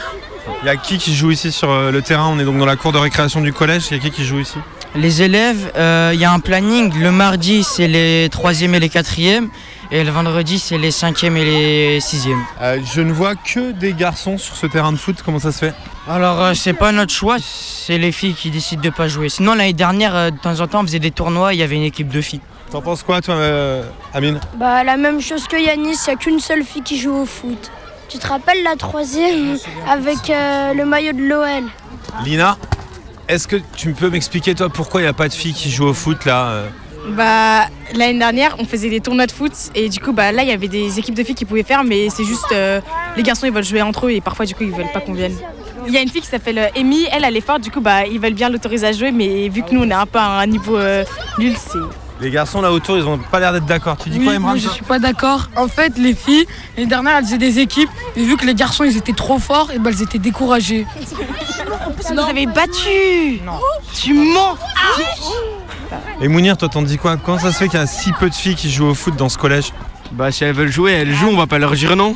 Il 0.62 0.66
y 0.66 0.68
a 0.68 0.76
qui 0.76 0.98
qui 0.98 1.14
joue 1.14 1.30
ici 1.30 1.52
sur 1.52 1.72
le 1.72 2.02
terrain? 2.02 2.28
On 2.28 2.38
est 2.40 2.44
donc 2.44 2.58
dans 2.58 2.66
la 2.66 2.74
cour 2.74 2.90
de 2.90 2.98
récréation 2.98 3.40
du 3.40 3.52
collège. 3.52 3.84
Il 3.90 3.96
y 3.96 4.00
a 4.00 4.02
qui 4.02 4.10
qui 4.10 4.24
joue 4.24 4.40
ici? 4.40 4.58
Les 4.96 5.22
élèves, 5.22 5.72
il 5.76 6.20
y 6.20 6.24
a 6.24 6.32
un 6.32 6.40
planning. 6.40 6.92
Le 6.98 7.12
mardi, 7.12 7.62
c'est 7.62 7.86
les 7.86 8.28
3e 8.28 8.74
et 8.74 8.80
les 8.80 8.88
4e. 8.88 9.48
Et 9.92 10.02
le 10.02 10.10
vendredi, 10.10 10.58
c'est 10.58 10.78
les 10.78 10.90
5e 10.90 11.36
et 11.36 11.44
les 11.44 12.00
6e. 12.00 12.36
Euh, 12.60 12.78
je 12.92 13.00
ne 13.00 13.12
vois 13.12 13.36
que 13.36 13.70
des 13.70 13.92
garçons 13.92 14.38
sur 14.38 14.56
ce 14.56 14.66
terrain 14.66 14.90
de 14.90 14.96
foot. 14.96 15.22
Comment 15.24 15.38
ça 15.38 15.52
se 15.52 15.58
fait? 15.58 15.74
Alors, 16.08 16.56
c'est 16.56 16.72
pas 16.72 16.90
notre 16.90 17.12
choix, 17.12 17.36
c'est 17.40 17.98
les 17.98 18.10
filles 18.10 18.34
qui 18.34 18.50
décident 18.50 18.82
de 18.82 18.90
pas 18.90 19.06
jouer. 19.06 19.28
Sinon, 19.28 19.54
l'année 19.54 19.72
dernière, 19.72 20.32
de 20.32 20.36
temps 20.36 20.58
en 20.58 20.66
temps, 20.66 20.80
on 20.80 20.86
faisait 20.86 20.98
des 20.98 21.12
tournois, 21.12 21.54
il 21.54 21.60
y 21.60 21.62
avait 21.62 21.76
une 21.76 21.82
équipe 21.82 22.08
de 22.08 22.20
filles. 22.20 22.40
T'en 22.72 22.80
penses 22.80 23.02
quoi, 23.02 23.20
toi, 23.20 23.34
euh, 23.34 23.82
Amine 24.14 24.40
Bah 24.56 24.82
la 24.82 24.96
même 24.96 25.20
chose 25.20 25.46
que 25.46 25.62
Yanis, 25.62 25.98
il 26.06 26.08
n'y 26.08 26.14
a 26.14 26.16
qu'une 26.16 26.40
seule 26.40 26.64
fille 26.64 26.80
qui 26.80 26.98
joue 26.98 27.12
au 27.12 27.26
foot. 27.26 27.70
Tu 28.08 28.16
te 28.16 28.26
rappelles 28.26 28.62
la 28.62 28.76
troisième 28.76 29.58
avec 29.86 30.30
euh, 30.30 30.72
le 30.72 30.86
maillot 30.86 31.12
de 31.12 31.20
l'OL 31.20 31.64
Lina, 32.24 32.56
est-ce 33.28 33.46
que 33.46 33.56
tu 33.76 33.92
peux 33.92 34.08
m'expliquer, 34.08 34.54
toi, 34.54 34.70
pourquoi 34.70 35.02
il 35.02 35.04
n'y 35.04 35.10
a 35.10 35.12
pas 35.12 35.28
de 35.28 35.34
filles 35.34 35.52
qui 35.52 35.70
jouent 35.70 35.88
au 35.88 35.92
foot 35.92 36.24
là 36.24 36.48
euh 36.48 36.68
Bah, 37.10 37.66
l'année 37.94 38.18
dernière, 38.18 38.56
on 38.58 38.64
faisait 38.64 38.88
des 38.88 39.00
tournois 39.00 39.26
de 39.26 39.32
foot 39.32 39.52
et 39.74 39.90
du 39.90 40.00
coup, 40.00 40.14
bah, 40.14 40.32
là, 40.32 40.42
il 40.42 40.48
y 40.48 40.52
avait 40.52 40.68
des 40.68 40.98
équipes 40.98 41.14
de 41.14 41.24
filles 41.24 41.34
qui 41.34 41.44
pouvaient 41.44 41.64
faire, 41.64 41.84
mais 41.84 42.08
c'est 42.08 42.24
juste 42.24 42.52
euh, 42.52 42.80
les 43.18 43.22
garçons 43.22 43.44
ils 43.44 43.52
veulent 43.52 43.64
jouer 43.64 43.82
entre 43.82 44.06
eux 44.06 44.12
et 44.12 44.22
parfois, 44.22 44.46
du 44.46 44.54
coup, 44.54 44.62
ils 44.62 44.72
veulent 44.72 44.92
pas 44.94 45.00
qu'on 45.00 45.12
vienne. 45.12 45.36
Il 45.86 45.92
y 45.92 45.98
a 45.98 46.00
une 46.00 46.08
fille 46.08 46.22
qui 46.22 46.26
s'appelle 46.28 46.70
Amy, 46.74 47.06
elle, 47.12 47.24
elle 47.24 47.36
est 47.36 47.42
forte, 47.42 47.60
du 47.60 47.70
coup, 47.70 47.82
bah, 47.82 48.06
ils 48.06 48.18
veulent 48.18 48.32
bien 48.32 48.48
l'autoriser 48.48 48.86
à 48.86 48.92
jouer, 48.92 49.12
mais 49.12 49.50
vu 49.50 49.62
que 49.62 49.74
nous, 49.74 49.82
on 49.82 49.90
est 49.90 49.94
un 49.94 50.06
peu 50.06 50.18
à 50.18 50.38
un 50.40 50.46
niveau 50.46 50.78
euh, 50.78 51.04
nul, 51.38 51.52
c'est. 51.58 51.78
Les 52.22 52.30
garçons 52.30 52.62
là 52.62 52.70
autour, 52.72 52.96
ils 52.96 53.04
ont 53.04 53.18
pas 53.18 53.40
l'air 53.40 53.52
d'être 53.52 53.66
d'accord. 53.66 53.96
Tu 53.96 54.08
dis 54.08 54.18
Oui, 54.18 54.24
quoi, 54.26 54.34
Emran 54.34 54.48
moi 54.50 54.56
je 54.56 54.68
suis 54.68 54.84
pas 54.84 55.00
d'accord. 55.00 55.48
En 55.56 55.66
fait, 55.66 55.98
les 55.98 56.14
filles, 56.14 56.46
les 56.76 56.86
dernières, 56.86 57.16
elles 57.18 57.24
faisaient 57.24 57.36
des 57.38 57.58
équipes, 57.58 57.90
et 58.14 58.24
vu 58.24 58.36
que 58.36 58.46
les 58.46 58.54
garçons, 58.54 58.84
ils 58.84 58.96
étaient 58.96 59.12
trop 59.12 59.40
forts, 59.40 59.72
et 59.72 59.78
ben 59.80 59.90
elles 59.90 60.02
étaient 60.02 60.18
découragées. 60.20 60.86
Vous 62.08 62.14
nous 62.14 62.20
avez 62.22 62.46
battus 62.46 63.40
Tu 63.92 64.14
mens 64.14 64.56
Et 66.20 66.28
Mounir, 66.28 66.56
toi, 66.56 66.68
t'en 66.68 66.82
dis 66.82 66.96
quoi? 66.96 67.16
Comment 67.16 67.38
ça 67.40 67.50
se 67.50 67.58
fait 67.58 67.68
qu'il 67.68 67.78
y 67.80 67.82
a 67.82 67.86
si 67.86 68.12
peu 68.12 68.30
de 68.30 68.34
filles 68.34 68.54
qui 68.54 68.70
jouent 68.70 68.86
au 68.86 68.94
foot 68.94 69.16
dans 69.16 69.28
ce 69.28 69.36
collège? 69.36 69.72
Bah, 70.12 70.30
si 70.30 70.44
elles 70.44 70.54
veulent 70.54 70.70
jouer, 70.70 70.92
elles 70.92 71.12
jouent, 71.14 71.28
on 71.30 71.36
va 71.36 71.48
pas 71.48 71.58
leur 71.58 71.72
dire 71.72 71.96
non. 71.96 72.14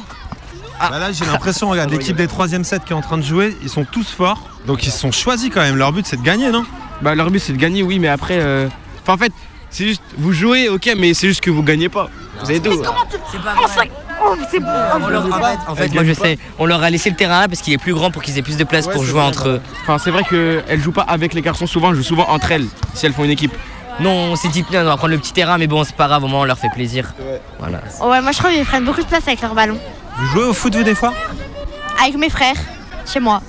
Bah 0.79 0.99
là, 1.01 1.11
j'ai 1.11 1.25
l'impression, 1.25 1.69
regarde, 1.71 1.91
l'équipe 1.91 2.17
des 2.17 2.29
3 2.29 2.49
7 2.63 2.85
qui 2.85 2.93
est 2.93 2.97
en 2.97 3.01
train 3.01 3.17
de 3.19 3.23
jouer, 3.25 3.57
ils 3.63 3.71
sont 3.71 3.85
tous 3.85 4.09
forts. 4.09 4.43
Donc 4.67 4.87
ils 4.87 4.93
se 4.93 4.99
sont 4.99 5.11
choisis 5.11 5.51
quand 5.53 5.63
même. 5.63 5.77
Leur 5.77 5.91
but, 5.93 6.07
c'est 6.07 6.19
de 6.19 6.23
gagner, 6.23 6.51
non? 6.53 6.65
Bah, 7.03 7.15
leur 7.17 7.31
but 7.31 7.41
c'est 7.41 7.55
de 7.55 7.59
gagner, 7.59 7.83
oui, 7.83 7.99
mais 7.99 8.09
après. 8.09 8.39
euh, 8.39 8.69
Enfin, 9.03 9.15
en 9.15 9.19
fait, 9.19 9.33
c'est 9.71 9.85
juste. 9.85 10.03
Vous 10.17 10.33
jouez, 10.33 10.69
ok, 10.69 10.91
mais 10.97 11.15
c'est 11.15 11.29
juste 11.29 11.41
que 11.41 11.51
vous 11.51 11.63
gagnez 11.63 11.89
pas. 11.89 12.09
Vous 12.41 12.51
avez 12.51 12.61
tout. 12.61 12.83
C'est 13.33 13.39
pas 13.43 13.55
vrai. 13.55 13.91
On 15.01 15.09
leur- 15.09 15.27
en 15.27 15.41
fait, 15.43 15.59
en 15.69 15.75
fait, 15.75 15.95
moi 15.95 16.05
je 16.05 16.13
sais, 16.13 16.39
on 16.59 16.67
leur 16.67 16.83
a 16.83 16.91
laissé 16.91 17.11
le 17.11 17.17
terrain 17.17 17.41
là 17.41 17.49
parce 17.49 17.61
qu'il 17.61 17.73
est 17.73 17.79
plus 17.79 17.95
grand 17.95 18.11
pour 18.11 18.23
qu'ils 18.23 18.37
aient 18.39 18.43
plus 18.43 18.57
de 18.57 18.65
place 18.65 18.89
pour 18.89 19.05
jouer 19.05 19.21
entre 19.21 19.49
eux. 19.49 19.61
Enfin, 19.83 19.99
c'est 19.99 20.11
vrai 20.11 20.25
qu'elles 20.25 20.81
jouent 20.81 20.93
pas 20.93 21.03
avec 21.03 21.33
les 21.35 21.43
garçons 21.43 21.67
souvent, 21.67 21.91
elles 21.91 21.97
jouent 21.97 22.03
souvent 22.03 22.29
entre 22.29 22.51
elles, 22.53 22.67
si 22.95 23.07
elles 23.07 23.13
font 23.13 23.25
une 23.25 23.31
équipe. 23.31 23.53
Non, 24.01 24.11
on 24.33 24.37
s'est 24.37 24.49
dit, 24.49 24.65
on 24.69 24.85
va 24.85 24.97
prendre 24.97 25.13
le 25.13 25.19
petit 25.19 25.33
terrain, 25.33 25.57
mais 25.59 25.67
bon, 25.67 25.85
c'est 25.85 25.95
pas 25.97 26.07
grave, 26.09 26.25
au 26.25 26.29
moins 26.29 26.41
on 26.41 26.45
leur 26.45 26.59
fait 26.59 26.71
plaisir. 26.75 27.15
Voilà. 27.59 27.79
Ouais, 28.03 28.21
moi 28.21 28.33
je 28.33 28.39
trouve 28.39 28.51
qu'ils 28.51 28.65
prennent 28.65 28.85
beaucoup 28.85 29.03
de 29.03 29.07
place 29.07 29.27
avec 29.27 29.41
leur 29.41 29.55
ballon. 29.55 29.79
Vous 30.19 30.27
jouez 30.27 30.45
au 30.45 30.53
foot, 30.55 30.75
vous, 30.75 30.83
des 30.83 30.95
fois? 30.95 31.13
Avec 32.03 32.17
mes 32.17 32.31
frères, 32.31 32.57
chez 33.07 33.21
moi. 33.21 33.41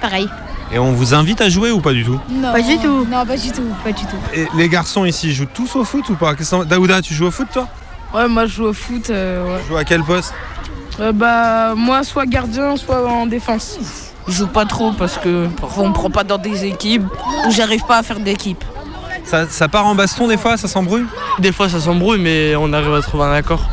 Pareil. 0.00 0.28
Et 0.72 0.78
on 0.78 0.92
vous 0.92 1.12
invite 1.14 1.40
à 1.40 1.48
jouer 1.50 1.70
ou 1.70 1.80
pas 1.80 1.92
du 1.92 2.04
tout 2.04 2.18
Non. 2.30 2.52
Pas 2.52 2.62
du 2.62 2.78
tout. 2.78 3.04
Non, 3.10 3.26
pas 3.26 3.36
du 3.36 3.52
tout, 3.52 3.62
pas 3.84 3.92
du 3.92 4.04
tout. 4.06 4.16
Et 4.34 4.46
les 4.56 4.68
garçons 4.68 5.04
ici 5.04 5.32
jouent 5.34 5.46
tous 5.52 5.76
au 5.76 5.84
foot 5.84 6.08
ou 6.08 6.14
pas 6.14 6.34
Daouda, 6.66 7.02
tu 7.02 7.12
joues 7.14 7.26
au 7.26 7.30
foot, 7.30 7.48
toi 7.52 7.68
Ouais, 8.14 8.26
moi 8.28 8.46
je 8.46 8.54
joue 8.54 8.64
au 8.66 8.72
foot. 8.72 9.10
euh, 9.10 9.44
ouais. 9.46 9.60
Tu 9.62 9.68
joues 9.68 9.76
à 9.76 9.84
quel 9.84 10.02
poste 10.02 10.32
Euh, 11.00 11.12
bah, 11.12 11.74
moi, 11.76 12.04
soit 12.04 12.26
gardien, 12.26 12.76
soit 12.76 13.06
en 13.06 13.26
défense. 13.26 13.78
Je 14.28 14.32
joue 14.32 14.46
pas 14.46 14.64
trop 14.66 14.92
parce 14.92 15.18
que 15.18 15.48
parfois 15.60 15.84
on 15.84 15.88
me 15.88 15.94
prend 15.94 16.08
pas 16.10 16.22
dans 16.24 16.38
des 16.38 16.64
équipes 16.64 17.02
ou 17.46 17.50
j'arrive 17.50 17.84
pas 17.86 17.98
à 17.98 18.02
faire 18.02 18.20
d'équipe. 18.20 18.62
ça, 19.24 19.48
ça 19.48 19.68
part 19.68 19.84
en 19.86 19.94
baston 19.96 20.28
des 20.28 20.36
fois, 20.36 20.56
ça 20.56 20.68
s'embrouille 20.68 21.06
Des 21.40 21.50
fois 21.52 21.68
ça 21.68 21.80
s'embrouille, 21.80 22.20
mais 22.20 22.54
on 22.56 22.72
arrive 22.72 22.94
à 22.94 23.02
trouver 23.02 23.24
un 23.24 23.32
accord. 23.32 23.68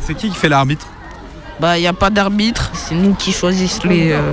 C'est 0.00 0.14
qui 0.14 0.28
qui 0.28 0.34
fait 0.36 0.48
l'arbitre 0.48 0.86
Bah, 1.60 1.78
y 1.78 1.86
a 1.86 1.92
pas 1.92 2.10
d'arbitre, 2.10 2.70
c'est 2.74 2.94
nous 2.94 3.14
qui 3.14 3.32
choisissons 3.32 3.86
les, 3.88 4.12
euh, 4.12 4.32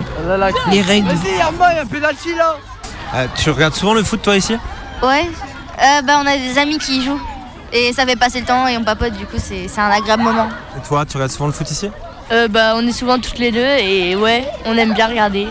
les 0.72 0.82
règles. 0.82 1.10
Armand, 1.42 1.66
il 1.72 1.76
y 1.76 1.80
a 1.80 1.82
un 1.82 1.86
pénalty 1.86 2.34
là 2.36 2.56
Euh, 3.16 3.28
Tu 3.36 3.50
regardes 3.52 3.76
souvent 3.76 3.94
le 3.94 4.04
foot, 4.04 4.22
toi, 4.22 4.36
ici? 4.36 4.58
Ouais. 5.04 5.30
Euh, 5.82 6.02
bah 6.02 6.20
on 6.22 6.26
a 6.28 6.36
des 6.38 6.58
amis 6.58 6.78
qui 6.78 6.98
y 7.00 7.04
jouent. 7.06 7.22
Et 7.72 7.94
ça 7.94 8.06
fait 8.06 8.16
passer 8.16 8.40
le 8.42 8.46
temps 8.46 8.68
et 8.68 8.76
on 8.78 8.84
papote, 8.84 9.14
du 9.14 9.26
coup 9.26 9.38
c'est 9.38 9.68
c'est 9.68 9.80
un 9.80 9.90
agréable 9.92 10.24
moment. 10.24 10.50
Et 10.78 10.86
toi, 10.88 11.06
tu 11.06 11.16
regardes 11.18 11.32
souvent 11.32 11.46
le 11.48 11.54
foot 11.54 11.70
ici? 11.70 11.90
Euh, 12.32 12.48
bah, 12.48 12.74
on 12.76 12.86
est 12.86 12.92
souvent 12.92 13.20
toutes 13.20 13.38
les 13.40 13.52
deux 13.52 13.60
et 13.60 14.16
ouais, 14.16 14.48
on 14.66 14.76
aime 14.78 14.94
bien 14.94 15.08
regarder. 15.08 15.48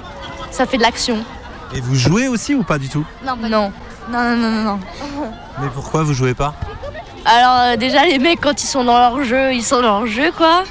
Ça 0.51 0.67
fait 0.67 0.77
de 0.79 0.83
l'action. 0.83 1.19
Et 1.75 1.81
vous 1.81 1.95
jouez 1.95 2.29
aussi 2.29 2.55
ou 2.55 2.63
pas 2.65 2.79
du 2.79 2.89
tout? 2.89 3.05
Non, 3.25 3.37
non. 3.37 3.49
Non, 3.49 3.73
non, 4.11 4.37
non, 4.37 4.51
non, 4.51 4.63
non. 4.65 4.81
Mais 5.61 5.69
pourquoi 5.75 6.03
vous 6.03 6.13
jouez 6.15 6.35
pas? 6.35 6.55
Alors, 7.25 7.59
euh, 7.61 7.77
déjà, 7.77 8.05
les 8.05 8.19
mecs, 8.19 8.41
quand 8.41 8.63
ils 8.63 8.67
sont 8.67 8.85
dans 8.85 8.99
leur 8.99 9.23
jeu, 9.25 9.53
ils 9.53 9.63
sont 9.63 9.77
dans 9.83 10.01
leur 10.01 10.07
jeu, 10.07 10.31
quoi. 10.37 10.65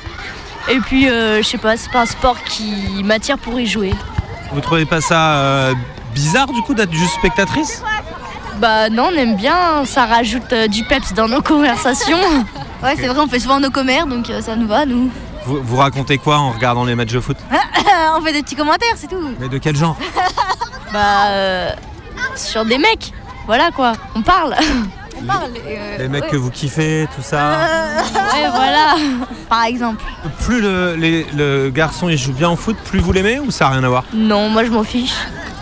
Et 0.69 0.79
puis, 0.79 1.09
euh, 1.09 1.41
je 1.41 1.47
sais 1.47 1.57
pas, 1.57 1.77
c'est 1.77 1.91
pas 1.91 2.01
un 2.01 2.05
sport 2.05 2.41
qui 2.43 3.01
m'attire 3.03 3.38
pour 3.38 3.59
y 3.59 3.65
jouer. 3.65 3.93
Vous 4.51 4.62
trouvez 4.62 4.86
pas 4.86 5.01
ça 5.01 5.36
euh, 5.36 5.74
bizarre 6.13 6.47
du 6.47 6.62
coup 6.62 6.74
d'être 6.74 6.93
juste 6.93 7.13
spectatrice? 7.13 7.83
Bah, 8.59 8.89
non, 8.89 9.09
on 9.12 9.15
aime 9.15 9.36
bien, 9.36 9.86
ça 9.86 10.05
rajoute 10.05 10.51
euh, 10.51 10.67
du 10.67 10.83
peps 10.83 11.13
dans 11.13 11.27
nos 11.27 11.41
conversations. 11.41 12.17
Ouais, 12.83 12.93
c'est 12.95 13.07
vrai, 13.07 13.19
on 13.19 13.27
fait 13.27 13.39
souvent 13.39 13.59
nos 13.59 13.71
commères, 13.71 14.05
donc 14.05 14.31
ça 14.41 14.55
nous 14.55 14.67
va, 14.67 14.86
nous. 14.86 15.09
vous, 15.47 15.63
vous 15.63 15.77
racontez 15.77 16.19
quoi 16.19 16.38
en 16.38 16.51
regardant 16.51 16.86
les 16.86 16.93
matchs 16.93 17.13
de 17.13 17.19
foot? 17.19 17.36
On 18.15 18.21
fait 18.21 18.33
des 18.33 18.43
petits 18.43 18.55
commentaires, 18.55 18.93
c'est 18.95 19.07
tout. 19.07 19.31
Mais 19.39 19.50
de 19.50 19.57
quel 19.57 19.75
genre? 19.75 19.97
Bah, 20.93 21.74
sur 22.36 22.65
des 22.65 22.77
mecs. 22.77 23.13
Voilà, 23.47 23.71
quoi, 23.71 23.93
on 24.13 24.21
parle. 24.21 24.55
On 25.21 25.25
parle. 25.25 25.51
euh, 25.67 25.97
Les 25.97 26.07
mecs 26.07 26.24
ouais. 26.25 26.29
que 26.29 26.36
vous 26.38 26.50
kiffez, 26.51 27.07
tout 27.15 27.21
ça 27.21 27.57
Ouais, 28.13 28.47
voilà. 28.53 28.95
Par 29.50 29.63
exemple. 29.63 30.03
Plus 30.41 30.62
le, 30.62 30.95
les- 30.95 31.25
le 31.36 31.69
garçon 31.69 32.09
il 32.09 32.17
joue 32.17 32.33
bien 32.33 32.50
au 32.50 32.55
foot, 32.55 32.77
plus 32.86 33.00
vous 33.00 33.12
l'aimez 33.12 33.39
ou 33.39 33.51
ça 33.51 33.67
a 33.67 33.69
rien 33.71 33.83
à 33.83 33.88
voir? 33.89 34.03
Non, 34.13 34.50
moi, 34.50 34.63
je 34.65 34.69
m'en 34.71 34.83
fiche. 34.83 35.13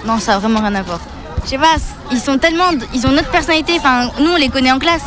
Non, 0.05 0.19
ça 0.19 0.35
a 0.35 0.39
vraiment 0.39 0.59
rien 0.59 0.75
à 0.75 0.81
voir. 0.81 0.99
Je 1.43 1.49
sais 1.51 1.57
pas, 1.57 1.75
ils 2.11 2.19
sont 2.19 2.37
tellement. 2.37 2.69
Ils 2.93 3.05
ont 3.07 3.11
notre 3.11 3.29
personnalité, 3.29 3.73
enfin, 3.77 4.09
nous 4.19 4.31
on 4.31 4.35
les 4.37 4.49
connaît 4.49 4.71
en 4.71 4.79
classe. 4.79 5.03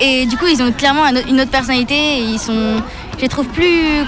Et 0.00 0.24
du 0.26 0.36
coup, 0.36 0.46
ils 0.46 0.62
ont 0.62 0.72
clairement 0.72 1.04
une 1.28 1.40
autre 1.40 1.50
personnalité 1.50 1.94
et 1.94 2.22
ils 2.22 2.38
sont. 2.38 2.80
Je 3.16 3.22
les 3.22 3.28
trouve 3.28 3.46
plus. 3.48 4.04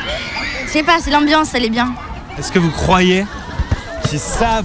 Je 0.66 0.70
sais 0.70 0.82
pas, 0.84 0.99
c'est 1.00 1.11
l'ambiance, 1.11 1.54
elle 1.54 1.64
est 1.64 1.70
bien. 1.70 1.92
Est-ce 2.38 2.50
que 2.50 2.58
vous 2.58 2.70
croyez 2.70 3.26
qu'ils 4.08 4.18
savent 4.20 4.64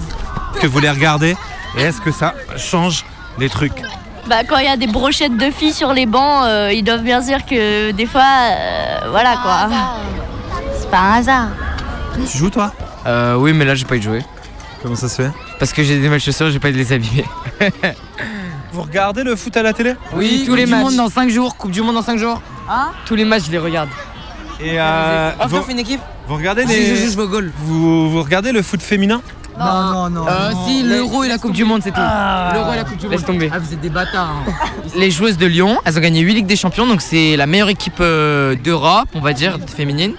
que 0.60 0.66
vous 0.66 0.78
les 0.78 0.88
regardez? 0.90 1.36
Et 1.76 1.82
est-ce 1.82 2.00
que 2.00 2.10
ça 2.12 2.34
change 2.56 3.04
les 3.38 3.48
trucs? 3.50 3.82
Bah, 4.28 4.44
quand 4.46 4.58
il 4.58 4.66
y 4.66 4.68
a 4.68 4.76
des 4.76 4.86
brochettes 4.86 5.36
de 5.38 5.50
filles 5.50 5.72
sur 5.72 5.94
les 5.94 6.04
bancs, 6.04 6.44
euh, 6.44 6.70
ils 6.72 6.82
doivent 6.82 7.02
bien 7.02 7.22
se 7.22 7.26
dire 7.26 7.46
que 7.46 7.92
des 7.92 8.04
fois, 8.04 8.22
euh, 8.22 8.98
voilà 9.10 9.38
quoi. 9.42 9.70
C'est 10.78 10.90
pas 10.90 10.98
un 10.98 11.12
hasard. 11.14 11.48
Tu 12.30 12.36
joues 12.36 12.50
toi? 12.50 12.72
Euh, 13.06 13.36
oui, 13.36 13.54
mais 13.54 13.64
là 13.64 13.74
j'ai 13.74 13.86
pas 13.86 13.96
eu 13.96 14.00
de 14.00 14.04
jouer. 14.04 14.22
Comment 14.82 14.96
ça 14.96 15.08
se 15.08 15.22
fait? 15.22 15.30
Parce 15.58 15.72
que 15.72 15.82
j'ai 15.82 15.98
des 15.98 16.10
matchs 16.10 16.24
ce 16.24 16.32
soir, 16.32 16.50
j'ai 16.50 16.58
pas 16.58 16.68
eu 16.68 16.72
de 16.72 16.78
les 16.78 16.92
abîmer. 16.92 17.24
Vous 18.72 18.82
regardez 18.82 19.24
le 19.24 19.34
foot 19.34 19.56
à 19.56 19.62
la 19.62 19.72
télé? 19.72 19.94
Oui, 20.12 20.44
tous 20.44 20.54
les 20.54 20.66
matchs. 20.66 20.82
Coupe 20.82 20.90
du 20.90 20.96
monde 20.96 21.06
dans 21.06 21.12
5 21.12 21.30
jours, 21.30 21.56
Coupe 21.56 21.70
du 21.70 21.80
monde 21.80 21.94
dans 21.94 22.02
5 22.02 22.18
jours. 22.18 22.42
Hein? 22.68 22.90
Tous 23.06 23.14
les 23.14 23.24
matchs, 23.24 23.44
je 23.46 23.50
les 23.50 23.58
regarde. 23.58 23.88
Et 24.60 24.74
euh, 24.78 25.30
vous, 25.48 25.64
une 25.70 25.78
équipe 25.78 26.00
vous 26.26 26.34
regardez 26.34 26.64
les 26.66 26.84
je 26.84 26.94
joue, 26.96 27.12
je 27.12 27.16
me 27.16 27.26
goal. 27.26 27.50
vous, 27.56 28.10
vous 28.10 28.22
regardez 28.22 28.52
le 28.52 28.60
foot 28.60 28.82
féminin? 28.82 29.22
Non, 29.58 29.92
non, 29.92 30.10
non. 30.10 30.26
Euh, 30.28 30.52
si, 30.66 30.82
l'euro 30.82 31.24
et 31.24 31.28
la 31.28 31.38
Coupe 31.38 31.52
du 31.52 31.64
Monde, 31.64 31.82
c'est 31.82 31.90
tout. 31.90 32.00
Ah. 32.00 32.52
L'euro 32.54 32.72
et 32.72 32.76
la 32.76 32.84
Coupe 32.84 32.96
du 32.96 33.06
Monde. 33.06 33.12
Laisse 33.12 33.24
tomber. 33.24 33.50
Ah, 33.52 33.58
vous 33.58 33.72
êtes 33.72 33.80
des 33.80 33.88
bâtards. 33.88 34.42
Les 34.96 35.10
joueuses 35.10 35.36
de 35.36 35.46
Lyon, 35.46 35.78
elles 35.84 35.98
ont 35.98 36.00
gagné 36.00 36.20
8 36.20 36.34
Ligues 36.34 36.46
des 36.46 36.56
Champions, 36.56 36.86
donc 36.86 37.02
c'est 37.02 37.36
la 37.36 37.46
meilleure 37.46 37.68
équipe 37.68 38.00
euh, 38.00 38.54
d'Europe, 38.54 39.08
on 39.14 39.20
va 39.20 39.32
dire, 39.32 39.58
féminine. 39.74 40.14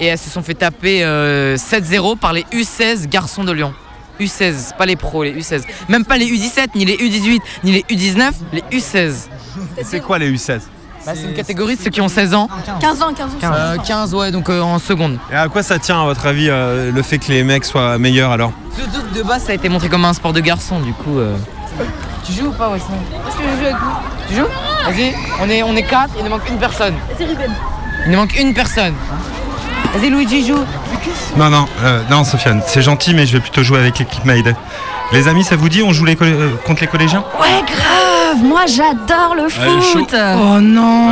Et 0.00 0.06
elles 0.06 0.18
se 0.18 0.30
sont 0.30 0.42
fait 0.42 0.54
taper 0.54 1.04
euh, 1.04 1.56
7-0 1.56 2.18
par 2.18 2.32
les 2.32 2.42
U16 2.52 3.08
garçons 3.08 3.44
de 3.44 3.52
Lyon. 3.52 3.74
U16, 4.20 4.54
c'est 4.56 4.76
pas 4.76 4.86
les 4.86 4.96
pros, 4.96 5.22
les 5.22 5.34
U16. 5.34 5.62
Même 5.88 6.04
pas 6.04 6.16
les 6.16 6.26
U17, 6.26 6.68
ni 6.74 6.84
les 6.84 6.96
U18, 6.96 7.38
ni 7.64 7.72
les 7.72 7.82
U19, 7.82 8.32
les 8.52 8.62
U16. 8.78 9.28
C'est 9.82 10.00
quoi 10.00 10.18
les 10.18 10.32
U16 10.32 10.60
Bah, 11.08 11.14
c'est 11.16 11.22
une 11.28 11.32
catégorie 11.34 11.74
de 11.76 11.80
ceux 11.80 11.88
qui 11.88 12.02
ont 12.02 12.08
16 12.08 12.34
ans. 12.34 12.48
15 12.80 13.00
ans, 13.02 13.12
15 13.14 13.26
ans. 13.26 13.54
Euh, 13.54 13.76
15, 13.78 14.14
ouais, 14.14 14.30
donc 14.30 14.50
euh, 14.50 14.60
en 14.60 14.78
seconde. 14.78 15.16
Et 15.32 15.34
à 15.34 15.48
quoi 15.48 15.62
ça 15.62 15.78
tient 15.78 16.02
à 16.02 16.04
votre 16.04 16.26
avis 16.26 16.48
euh, 16.50 16.92
le 16.92 17.02
fait 17.02 17.18
que 17.18 17.32
les 17.32 17.42
mecs 17.44 17.64
soient 17.64 17.96
meilleurs 17.96 18.30
alors? 18.30 18.52
De 19.14 19.22
base, 19.22 19.44
ça 19.44 19.52
a 19.52 19.54
été 19.54 19.70
montré 19.70 19.88
comme 19.88 20.04
un 20.04 20.12
sport 20.12 20.34
de 20.34 20.40
garçon, 20.40 20.80
du 20.80 20.92
coup. 20.92 21.18
euh, 21.18 21.34
Tu 22.26 22.32
joues 22.32 22.48
ou 22.48 22.52
pas, 22.52 22.68
Wesley 22.68 22.94
Est-ce 23.26 23.36
que 23.38 23.42
je 23.42 23.56
joue 23.58 23.64
avec 23.64 23.76
vous 23.76 23.90
Tu 24.28 24.34
joues? 24.34 24.46
Vas-y, 24.86 25.14
on 25.40 25.48
est, 25.48 25.62
on 25.62 25.76
est 25.76 25.82
quatre, 25.82 26.10
il 26.18 26.24
nous 26.24 26.30
manque 26.30 26.46
une 26.48 26.58
personne. 26.58 26.94
C'est 27.16 27.24
Ruben. 27.24 27.50
Il 28.04 28.12
nous 28.12 28.18
manque 28.18 28.38
une 28.38 28.52
personne. 28.52 28.92
Vas-y, 29.94 30.10
Luigi, 30.10 30.46
joue. 30.46 30.62
Non, 31.38 31.48
non, 31.48 31.66
euh, 31.84 32.02
non, 32.10 32.22
Sofiane, 32.24 32.60
c'est 32.66 32.82
gentil, 32.82 33.14
mais 33.14 33.24
je 33.24 33.32
vais 33.32 33.40
plutôt 33.40 33.62
jouer 33.62 33.78
avec 33.78 33.98
l'équipe 33.98 34.26
Mayday. 34.26 34.54
Les 35.12 35.26
amis, 35.26 35.42
ça 35.42 35.56
vous 35.56 35.70
dit, 35.70 35.82
on 35.82 35.94
joue 35.94 36.04
les 36.04 36.18
euh, 36.20 36.50
contre 36.66 36.82
les 36.82 36.86
collégiens? 36.86 37.24
Ouais, 37.40 37.62
grave 37.66 38.17
Moi, 38.42 38.60
j'adore 38.66 39.34
le 39.36 39.44
Allez, 39.44 39.80
foot 39.82 40.14
Oh 40.14 40.60
non 40.60 41.10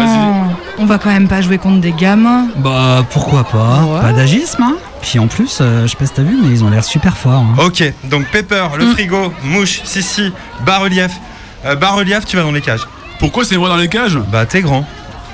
On 0.78 0.84
va 0.84 0.98
quand 0.98 1.10
même 1.10 1.28
pas 1.28 1.40
jouer 1.40 1.58
contre 1.58 1.80
des 1.80 1.92
gamins. 1.92 2.46
Bah 2.56 3.04
pourquoi 3.10 3.44
pas? 3.44 4.00
Pas 4.00 4.12
d'agisme, 4.12 4.62
hein 4.62 4.76
Puis 5.02 5.18
en 5.18 5.26
plus, 5.26 5.58
euh, 5.60 5.82
je 5.82 5.88
sais 5.88 5.96
pas 5.96 6.06
si 6.06 6.12
t'as 6.12 6.22
vu, 6.22 6.36
mais 6.42 6.50
ils 6.50 6.62
ont 6.64 6.70
l'air 6.70 6.84
super 6.84 7.16
forts. 7.16 7.32
hein. 7.58 7.62
Ok, 7.64 7.82
donc 8.04 8.26
Pepper, 8.30 8.66
le 8.78 8.86
frigo, 8.86 9.32
mouche, 9.44 9.80
Sissi, 9.84 10.32
bas-relief. 10.64 11.12
Euh, 11.64 11.74
bas-relief, 11.74 12.24
tu 12.26 12.36
vas 12.36 12.42
dans 12.42 12.52
les 12.52 12.60
cages. 12.60 12.86
Pourquoi 13.18 13.44
c'est 13.44 13.56
moi 13.56 13.68
dans 13.68 13.76
les 13.76 13.88
cages? 13.88 14.18
Bah, 14.30 14.44
t'es 14.46 14.60
grand. 14.60 14.84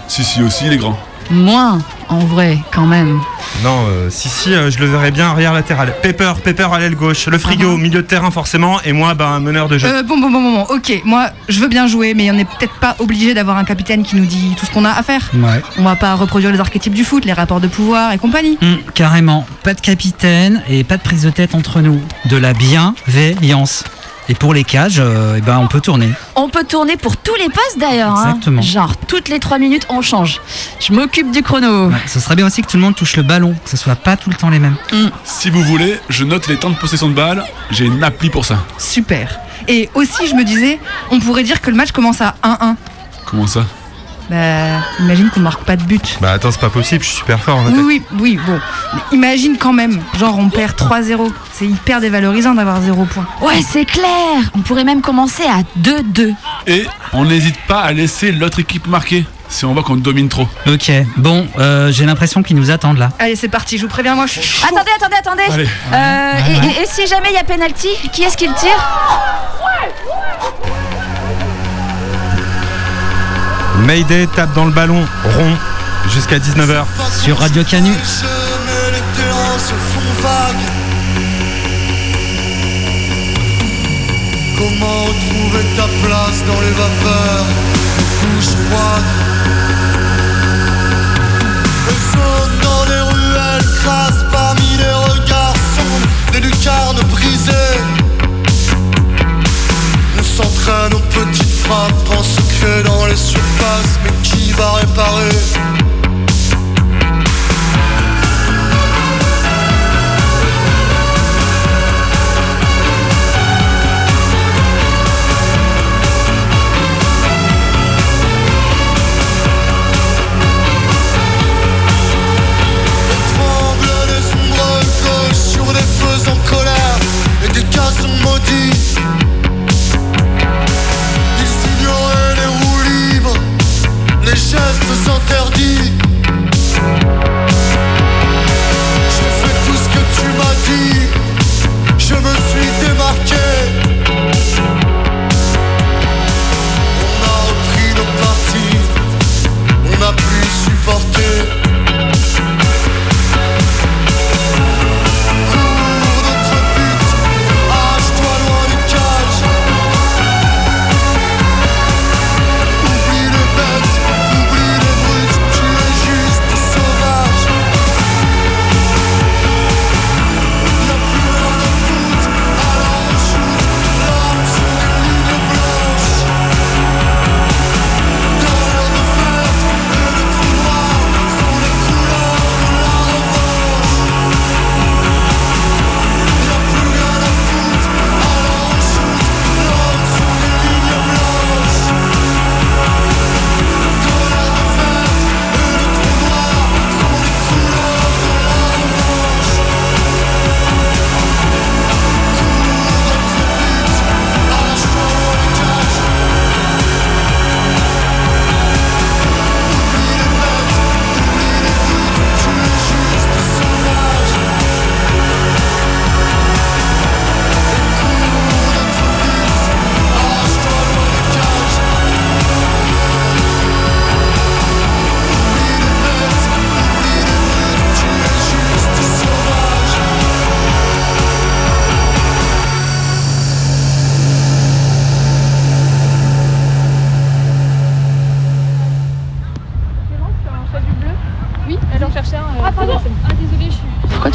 Si, 0.09 0.23
si, 0.25 0.43
aussi, 0.43 0.65
il 0.67 0.73
est 0.73 0.77
grand. 0.79 0.99
Moins, 1.33 1.79
en 2.11 2.19
vrai, 2.19 2.59
quand 2.73 2.87
même. 2.87 3.19
Non, 3.65 3.87
euh, 3.89 4.11
Sissi, 4.11 4.53
euh, 4.53 4.71
je 4.71 4.79
le 4.79 4.87
verrais 4.87 5.11
bien 5.11 5.31
arrière 5.31 5.55
latéral. 5.55 5.95
Pepper, 6.03 6.35
Pepper 6.45 6.69
à 6.73 6.79
l'aile 6.79 6.95
gauche. 6.95 7.27
Le 7.27 7.39
frigo, 7.39 7.79
milieu 7.79 8.03
de 8.03 8.07
terrain 8.07 8.31
forcément. 8.31 8.81
Et 8.83 8.93
moi, 8.93 9.15
bah, 9.15 9.29
un 9.29 9.41
meneur 9.41 9.69
de 9.69 9.79
jeu. 9.79 9.89
Euh, 9.89 10.03
bon, 10.03 10.19
bon, 10.19 10.31
bon, 10.31 10.43
bon, 10.43 10.53
bon, 10.53 10.75
ok. 10.75 11.01
Moi, 11.05 11.31
je 11.49 11.59
veux 11.59 11.69
bien 11.69 11.87
jouer, 11.87 12.13
mais 12.13 12.31
on 12.31 12.35
n'est 12.35 12.45
peut-être 12.45 12.75
pas 12.81 12.97
obligé 12.99 13.33
d'avoir 13.33 13.57
un 13.57 13.65
capitaine 13.65 14.03
qui 14.03 14.17
nous 14.17 14.27
dit 14.27 14.55
tout 14.59 14.67
ce 14.67 14.71
qu'on 14.71 14.85
a 14.85 14.91
à 14.91 15.03
faire. 15.03 15.31
Ouais. 15.35 15.63
On 15.79 15.85
va 15.85 15.97
pas 15.97 16.15
reproduire 16.15 16.53
les 16.53 16.61
archétypes 16.61 16.95
du 16.95 17.05
foot, 17.05 17.25
les 17.25 17.33
rapports 17.33 17.61
de 17.61 17.69
pouvoir 17.69 18.13
et 18.13 18.19
compagnie. 18.19 18.59
Hum, 18.61 18.79
carrément, 18.95 19.47
pas 19.63 19.73
de 19.73 19.81
capitaine 19.81 20.63
et 20.69 20.85
pas 20.85 20.99
de 20.99 21.03
prise 21.03 21.23
de 21.23 21.31
tête 21.31 21.55
entre 21.55 21.81
nous. 21.81 22.01
De 22.27 22.37
la 22.37 22.53
bienveillance. 22.53 23.85
Et 24.29 24.35
pour 24.35 24.55
les 24.55 24.63
cages, 24.65 24.99
euh, 25.01 25.35
eh 25.37 25.41
ben, 25.41 25.59
on 25.59 25.67
peut 25.67 25.81
tourner. 25.81 26.09
On 26.37 26.49
peut 26.49 26.65
tourner 26.65 26.97
pour 26.97 27.17
tous 27.17 27.35
les 27.35 27.49
postes 27.49 27.79
d'ailleurs. 27.79 28.13
hein. 28.17 28.25
Exactement. 28.29 28.63
Genre, 28.63 28.97
toutes 29.09 29.29
les 29.29 29.41
3 29.41 29.59
minutes, 29.59 29.87
on 29.89 30.01
change. 30.01 30.41
Je 30.81 30.93
m'occupe 30.93 31.31
du 31.33 31.43
chrono. 31.43 31.89
Ouais, 31.89 31.95
ce 32.07 32.21
serait 32.21 32.37
bien 32.37 32.47
aussi 32.47 32.63
que 32.63 32.69
tout 32.69 32.77
le 32.77 32.83
monde 32.83 32.95
touche 32.95 33.17
le 33.17 33.25
ballon, 33.25 33.55
que 33.65 33.69
ce 33.71 33.77
soit 33.77 33.97
pas 33.97 34.17
tout 34.17 34.31
le 34.31 34.37
temps 34.37 34.49
les 34.51 34.61
mêmes. 34.61 34.77
Si 35.25 35.51
vous 35.51 35.63
voulez, 35.63 35.99
je 36.09 36.25
note 36.25 36.47
les 36.49 36.57
temps 36.57 36.71
de 36.71 36.77
possession 36.77 37.09
de 37.09 37.15
balle. 37.15 37.45
J'ai 37.71 37.85
une 37.87 38.03
appli 38.05 38.31
pour 38.31 38.45
ça. 38.45 38.59
Super. 38.79 39.39
Et 39.69 39.91
aussi, 39.95 40.27
je 40.29 40.35
me 40.35 40.45
disais, 40.45 40.79
on 41.11 41.19
pourrait 41.21 41.43
dire 41.45 41.61
que 41.61 41.71
le 41.71 41.77
match 41.77 41.91
commence 41.93 42.21
à 42.21 42.35
1-1. 42.45 42.77
Comment 43.27 43.47
ça? 43.47 43.65
Bah, 44.33 44.81
imagine 45.01 45.29
qu'on 45.29 45.41
marque 45.41 45.65
pas 45.65 45.77
de 45.77 45.83
but. 45.83 46.17
Bah, 46.23 46.33
attends, 46.33 46.51
c'est 46.51 46.59
pas 46.61 46.71
possible, 46.71 47.05
je 47.05 47.09
suis 47.11 47.19
super 47.19 47.39
fort 47.39 47.59
en 47.59 47.65
Oui, 47.67 47.73
attaque. 47.73 47.85
oui, 47.85 48.03
oui, 48.19 48.39
bon. 48.47 48.59
Mais 48.95 49.01
imagine 49.19 49.59
quand 49.59 49.75
même, 49.75 50.01
genre 50.19 50.39
on 50.39 50.49
perd 50.49 50.73
3-0. 50.75 51.31
C'est 51.53 51.67
hyper 51.67 52.01
dévalorisant 52.01 52.55
d'avoir 52.55 52.81
0 52.81 53.05
points. 53.05 53.27
Ouais, 53.43 53.61
c'est 53.61 53.85
clair. 53.85 54.07
On 54.55 54.61
pourrait 54.61 54.85
même 54.85 55.03
commencer 55.03 55.43
à 55.45 55.63
2-2. 55.81 56.33
Et 56.67 56.87
on 57.13 57.27
n'hésite 57.27 57.59
pas 57.69 57.81
à 57.81 57.93
laisser 57.93 58.33
l'autre 58.33 58.59
équipe 58.61 58.87
marquer 58.87 59.27
si 59.51 59.67
on 59.67 59.75
voit 59.75 59.83
qu'on 59.83 59.97
domine 59.97 60.31
trop. 60.31 60.49
Ok, 60.67 60.91
bon, 61.19 61.47
euh, 61.59 61.93
j'ai 61.93 62.07
l'impression 62.07 62.43
qu'ils 62.43 62.57
nous 62.57 62.71
attendent 62.71 62.97
là. 62.97 63.11
Allez, 63.19 63.37
c'est 63.37 63.49
parti, 63.51 63.77
je 63.77 63.83
vous 63.83 63.89
préviens, 63.91 64.15
moi 64.15 64.25
je 64.25 64.41
suis 64.41 64.43
chaud. 64.43 64.65
Attendez, 64.67 64.91
attendez, 64.97 65.17
attendez. 65.19 65.43
Allez. 65.53 65.69
Euh, 65.93 66.33
Ouais, 66.33 66.53
et, 66.53 66.55
ouais. 66.59 66.75
et- 66.79 66.83
et 66.85 66.87
si 66.87 67.07
jamais 67.07 67.29
il 67.29 67.35
y 67.35 67.39
a 67.39 67.45
penalty, 67.45 67.89
qui 68.15 68.23
est-ce 68.23 68.39
qui 68.39 68.47
le 68.47 68.55
tire? 68.55 68.71
Mayday 73.87 74.27
tape 74.29 74.55
dans 74.55 74.65
le 74.65 74.71
ballon 74.71 75.05
rond 75.25 75.57
jusqu'à 76.09 76.39
19h. 76.39 76.85
Sur 77.23 77.39
Radio 77.39 77.65
Canu. 77.65 77.93
Comment 84.57 85.05
trouver 85.05 85.65
ta 85.77 85.89
place 86.05 86.45
dans 86.47 86.61
les 86.61 86.71
vapeurs 86.71 87.47
Couche 88.21 88.55
froide 88.69 89.03
Le 91.89 91.95
zone 92.13 92.59
dans 92.63 92.85
les 92.85 93.01
ruelles 93.01 93.69
crasse 93.83 94.25
parmi 94.31 94.77
les 94.79 94.93
regards 94.93 95.57
sombres 95.77 96.09
Des 96.33 96.41
lucarnes 96.41 97.01
brisées 97.11 97.81
On 100.19 100.23
s'entraîne 100.23 100.95
aux 100.95 101.01
petites 101.01 101.52
frappes 101.65 102.19
en 102.19 102.23
secret 102.23 102.83
dans 102.85 103.07
les 103.07 103.17
surfaces 103.17 103.99
Mais 104.05 104.13
qui 104.23 104.53
va 104.53 104.73
réparer? 104.73 105.82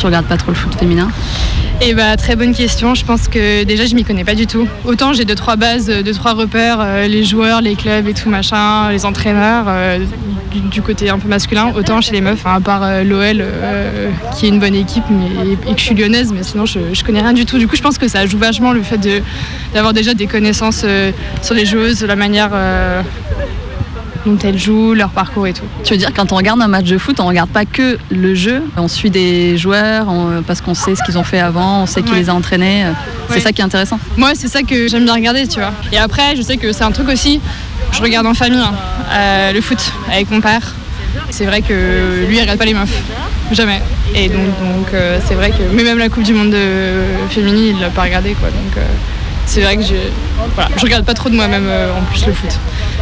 Regardes 0.07 0.25
pas 0.25 0.37
trop 0.37 0.51
le 0.51 0.55
foot 0.55 0.73
féminin 0.75 1.09
Eh 1.81 1.93
bah, 1.93 2.17
très 2.17 2.35
bonne 2.35 2.53
question. 2.53 2.95
Je 2.95 3.05
pense 3.05 3.27
que 3.27 3.63
déjà, 3.63 3.85
je 3.85 3.95
m'y 3.95 4.03
connais 4.03 4.23
pas 4.23 4.35
du 4.35 4.47
tout. 4.47 4.67
Autant 4.85 5.13
j'ai 5.13 5.25
deux, 5.25 5.35
trois 5.35 5.55
bases, 5.55 5.87
deux, 5.87 6.13
trois 6.13 6.33
repères, 6.33 6.79
euh, 6.81 7.07
les 7.07 7.23
joueurs, 7.23 7.61
les 7.61 7.75
clubs 7.75 8.07
et 8.07 8.13
tout 8.13 8.29
machin, 8.29 8.89
les 8.89 9.05
entraîneurs. 9.05 9.65
euh, 9.67 9.99
du, 10.71 10.81
côté 10.81 11.09
un 11.09 11.19
peu 11.19 11.27
masculin, 11.27 11.71
autant 11.77 12.01
chez 12.01 12.13
les 12.13 12.21
meufs, 12.21 12.43
hein, 12.45 12.55
à 12.55 12.59
part 12.61 12.81
euh, 12.81 13.03
l'OL 13.03 13.43
qui 14.35 14.45
est 14.47 14.49
une 14.49 14.59
bonne 14.59 14.73
équipe 14.73 15.03
mais, 15.11 15.53
et 15.69 15.73
que 15.73 15.79
je 15.79 15.83
suis 15.83 15.93
lyonnaise, 15.93 16.31
mais 16.33 16.41
sinon 16.41 16.65
je, 16.65 16.79
je 16.93 17.03
connais 17.03 17.21
rien 17.21 17.33
du 17.33 17.45
tout. 17.45 17.59
Du 17.59 17.67
coup, 17.67 17.75
je 17.75 17.81
pense 17.81 17.99
que 17.99 18.07
ça 18.07 18.25
joue 18.25 18.39
vachement 18.39 18.71
le 18.71 18.81
fait 18.81 18.99
d'avoir 19.73 19.93
déjà 19.93 20.15
des 20.15 20.25
connaissances 20.25 20.83
sur 21.43 21.53
les 21.53 21.65
joueuses, 21.65 22.03
la 22.03 22.15
manière 22.15 22.51
dont 24.27 24.37
elles 24.43 24.57
jouent, 24.59 24.93
leur 24.93 25.09
parcours 25.09 25.47
et 25.47 25.53
tout. 25.53 25.63
Tu 25.83 25.93
veux 25.93 25.97
dire, 25.97 26.11
quand 26.15 26.31
on 26.31 26.35
regarde 26.35 26.61
un 26.61 26.67
match 26.67 26.85
de 26.85 26.97
foot, 26.97 27.19
on 27.19 27.27
regarde 27.27 27.49
pas 27.49 27.65
que 27.65 27.97
le 28.11 28.35
jeu, 28.35 28.61
on 28.75 28.87
suit 28.87 29.09
des 29.09 29.57
joueurs 29.57 30.07
on- 30.09 30.41
parce 30.45 30.61
qu'on 30.61 30.73
sait 30.73 30.95
ce 30.95 31.03
qu'ils 31.03 31.17
ont 31.17 31.23
fait 31.23 31.39
avant, 31.39 31.83
on 31.83 31.85
sait 31.85 32.01
qui 32.01 32.11
Ouais. 32.11 32.19
les 32.19 32.29
a 32.29 32.33
entraînés. 32.35 32.85
C'est 33.29 33.35
Ouais. 33.35 33.39
ça 33.41 33.51
qui 33.51 33.61
est 33.61 33.63
intéressant. 33.65 33.99
Moi, 34.17 34.31
c'est 34.35 34.47
ça 34.47 34.61
que 34.63 34.87
j'aime 34.87 35.05
bien 35.05 35.13
regarder, 35.13 35.47
tu 35.47 35.59
vois. 35.59 35.71
Et 35.91 35.97
après, 35.97 36.35
je 36.35 36.41
sais 36.41 36.57
que 36.57 36.71
c'est 36.73 36.83
un 36.83 36.91
truc 36.91 37.07
aussi, 37.09 37.39
je 37.91 38.01
regarde 38.01 38.27
en 38.27 38.33
famille, 38.33 38.59
hein, 38.59 38.73
euh, 39.11 39.53
le 39.53 39.61
foot 39.61 39.79
avec 40.11 40.29
mon 40.29 40.41
père. 40.41 40.75
C'est 41.29 41.45
vrai 41.45 41.61
que 41.61 42.25
lui, 42.27 42.37
il 42.37 42.41
regarde 42.41 42.59
pas 42.59 42.65
les 42.65 42.73
meufs. 42.73 43.01
Jamais. 43.51 43.81
Et 44.13 44.27
donc, 44.29 44.45
donc 44.45 44.93
euh, 44.93 45.19
c'est 45.25 45.33
vrai 45.35 45.51
que. 45.51 45.63
Mais 45.73 45.83
même 45.83 45.97
la 45.97 46.09
Coupe 46.09 46.23
du 46.23 46.33
Monde 46.33 46.51
de 46.51 46.91
féminine, 47.29 47.75
il 47.75 47.79
l'a 47.81 47.89
pas 47.89 48.03
regardé, 48.03 48.31
quoi. 48.33 48.49
Donc, 48.49 48.77
euh, 48.77 48.81
c'est 49.45 49.61
vrai 49.61 49.77
que 49.77 49.83
je. 49.83 49.95
Voilà, 50.55 50.69
je 50.75 50.81
regarde 50.83 51.05
pas 51.05 51.13
trop 51.13 51.29
de 51.29 51.35
moi-même 51.35 51.65
en 51.97 52.01
plus 52.11 52.25
le 52.27 52.33
foot. 52.33 52.49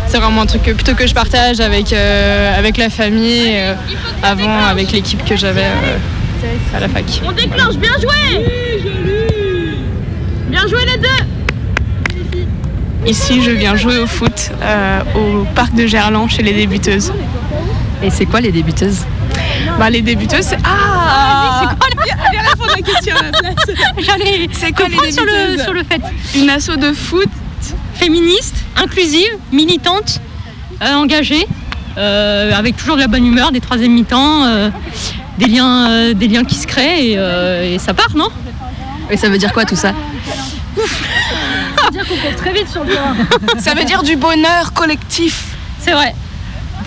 C'est 0.08 0.18
vraiment 0.20 0.42
un 0.42 0.46
truc 0.46 0.64
que, 0.64 0.72
plutôt 0.72 0.94
que 0.94 1.08
je 1.08 1.14
partage 1.14 1.60
avec, 1.60 1.92
euh, 1.92 2.58
avec 2.58 2.78
la 2.78 2.90
famille, 2.90 3.52
euh, 3.54 3.74
avant 4.24 4.64
avec 4.66 4.92
l'équipe 4.92 5.24
que 5.26 5.36
j'avais 5.36 5.66
euh, 5.66 5.98
à 6.76 6.80
la 6.80 6.88
fac. 6.88 7.04
On 7.26 7.32
déclenche, 7.32 7.76
bien 7.76 7.92
joué 8.00 8.46
Bien 10.50 10.68
joué 10.68 10.86
les 10.86 10.98
deux 10.98 11.26
Ici, 13.06 13.44
je 13.44 13.52
viens 13.52 13.76
jouer 13.76 14.00
au 14.00 14.08
foot 14.08 14.52
euh, 14.64 15.00
au 15.16 15.46
parc 15.54 15.76
de 15.76 15.86
Gerland 15.86 16.30
chez 16.30 16.42
les 16.42 16.54
débuteuses. 16.54 17.14
Et 18.02 18.10
c'est 18.10 18.26
quoi 18.26 18.42
les 18.42 18.52
débuteuses? 18.52 19.02
Bah, 19.78 19.90
Les 19.92 20.02
débuteuses, 20.02 20.46
c'est. 20.46 20.58
Ah 20.64 21.62
c'est 21.62 21.76
quoi? 21.78 22.04
Viens, 22.04 22.16
viens 22.32 22.42
répondre 22.50 22.72
à 22.72 22.76
la 22.78 22.82
question 22.82 23.16
à 23.16 23.24
la 23.24 23.32
place. 23.40 23.56
J'allais 24.00 24.48
comprendre 24.72 25.12
sur 25.12 25.24
le, 25.24 25.62
sur 25.62 25.74
le 25.74 25.84
fait. 25.84 26.02
Une 26.36 26.50
asso 26.50 26.78
de 26.78 26.94
foot 26.94 27.30
Féministe, 27.94 28.65
inclusive, 28.76 29.30
militante, 29.52 30.20
euh, 30.82 30.94
engagée, 30.94 31.48
euh, 31.98 32.52
avec 32.54 32.76
toujours 32.78 32.96
de 32.96 33.02
la 33.02 33.08
bonne 33.08 33.26
humeur, 33.26 33.52
des 33.52 33.62
troisième 33.62 33.94
mi-temps, 33.94 34.44
euh, 34.44 34.70
des, 35.38 35.48
liens, 35.48 36.14
des 36.14 36.28
liens 36.28 36.44
qui 36.44 36.56
se 36.56 36.68
créent 36.68 37.12
et, 37.12 37.74
et 37.74 37.80
ça 37.80 37.94
part, 37.94 38.16
non? 38.16 38.30
Et 39.10 39.18
ça 39.18 39.30
veut 39.30 39.38
dire 39.38 39.54
quoi 39.54 39.66
tout 39.66 39.76
ça? 39.76 39.94
Ça 40.76 40.82
veut 41.86 41.92
dire 41.92 42.08
qu'on 42.08 42.16
court 42.16 42.36
très 42.36 42.54
vite 42.54 42.70
sur 42.70 42.84
le 42.84 42.92
terrain. 42.92 43.16
Ça 43.60 43.74
veut 43.76 43.84
dire 43.84 44.02
du 44.02 44.16
bonheur 44.16 44.74
collectif. 44.74 45.56
C'est 45.80 45.92
vrai. 45.92 46.16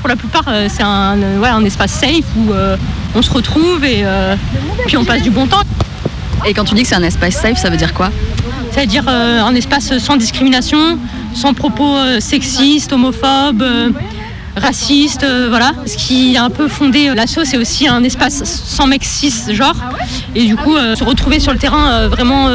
Pour 0.01 0.09
la 0.09 0.16
plupart, 0.16 0.44
c'est 0.68 0.83
un, 0.83 1.16
ouais, 1.40 1.48
un 1.48 1.64
espace 1.64 1.92
safe 1.92 2.24
où 2.37 2.53
euh, 2.53 2.77
on 3.14 3.22
se 3.22 3.31
retrouve 3.31 3.85
et 3.85 4.03
euh, 4.05 4.37
puis 4.87 4.96
on 4.96 5.05
passe 5.05 5.22
du 5.22 5.31
bon 5.31 5.46
temps. 5.46 5.62
Et 6.46 6.55
quand 6.55 6.64
tu 6.64 6.74
dis 6.74 6.83
que 6.83 6.88
c'est 6.88 6.94
un 6.94 7.03
espace 7.03 7.35
safe, 7.35 7.59
ça 7.59 7.70
veut 7.70 7.77
dire 7.77 7.94
quoi? 7.94 8.11
C'est-à-dire 8.70 9.05
euh, 9.09 9.42
un 9.42 9.55
espace 9.55 9.98
sans 9.98 10.16
discrimination, 10.16 10.98
sans 11.38 11.55
propos 11.55 11.94
euh, 11.96 12.18
sexistes, 12.20 12.92
homophobes, 12.92 13.62
euh, 13.62 13.90
racistes, 14.57 15.22
euh, 15.22 15.46
voilà. 15.48 15.72
Ce 15.87 15.96
qui 15.96 16.37
a 16.37 16.42
un 16.44 16.51
peu 16.51 16.66
fondé 16.66 17.14
l'asso, 17.14 17.38
c'est 17.44 17.57
aussi 17.57 17.87
un 17.87 18.03
espace 18.03 18.42
sans 18.44 18.87
mec 18.88 19.05
cis 19.05 19.33
genre. 19.55 19.77
Et 20.35 20.44
du 20.46 20.57
coup, 20.57 20.77
se 20.77 21.05
retrouver 21.05 21.38
sur 21.38 21.53
le 21.53 21.59
terrain 21.59 22.09
vraiment 22.09 22.48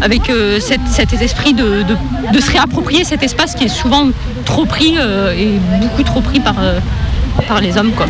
avec 0.00 0.30
cet, 0.60 0.80
cet 0.90 1.12
esprit 1.20 1.54
de, 1.54 1.82
de- 1.82 2.32
de 2.32 2.40
se 2.40 2.50
réapproprier 2.50 3.04
cet 3.04 3.22
espace 3.22 3.54
qui 3.54 3.64
est 3.64 3.68
souvent 3.68 4.08
trop 4.44 4.64
pris 4.66 4.94
et 5.36 5.58
beaucoup 5.80 6.02
trop 6.02 6.20
pris 6.20 6.40
par, 6.40 6.54
par 7.48 7.60
les 7.60 7.76
hommes, 7.76 7.92
quoi. 7.92 8.06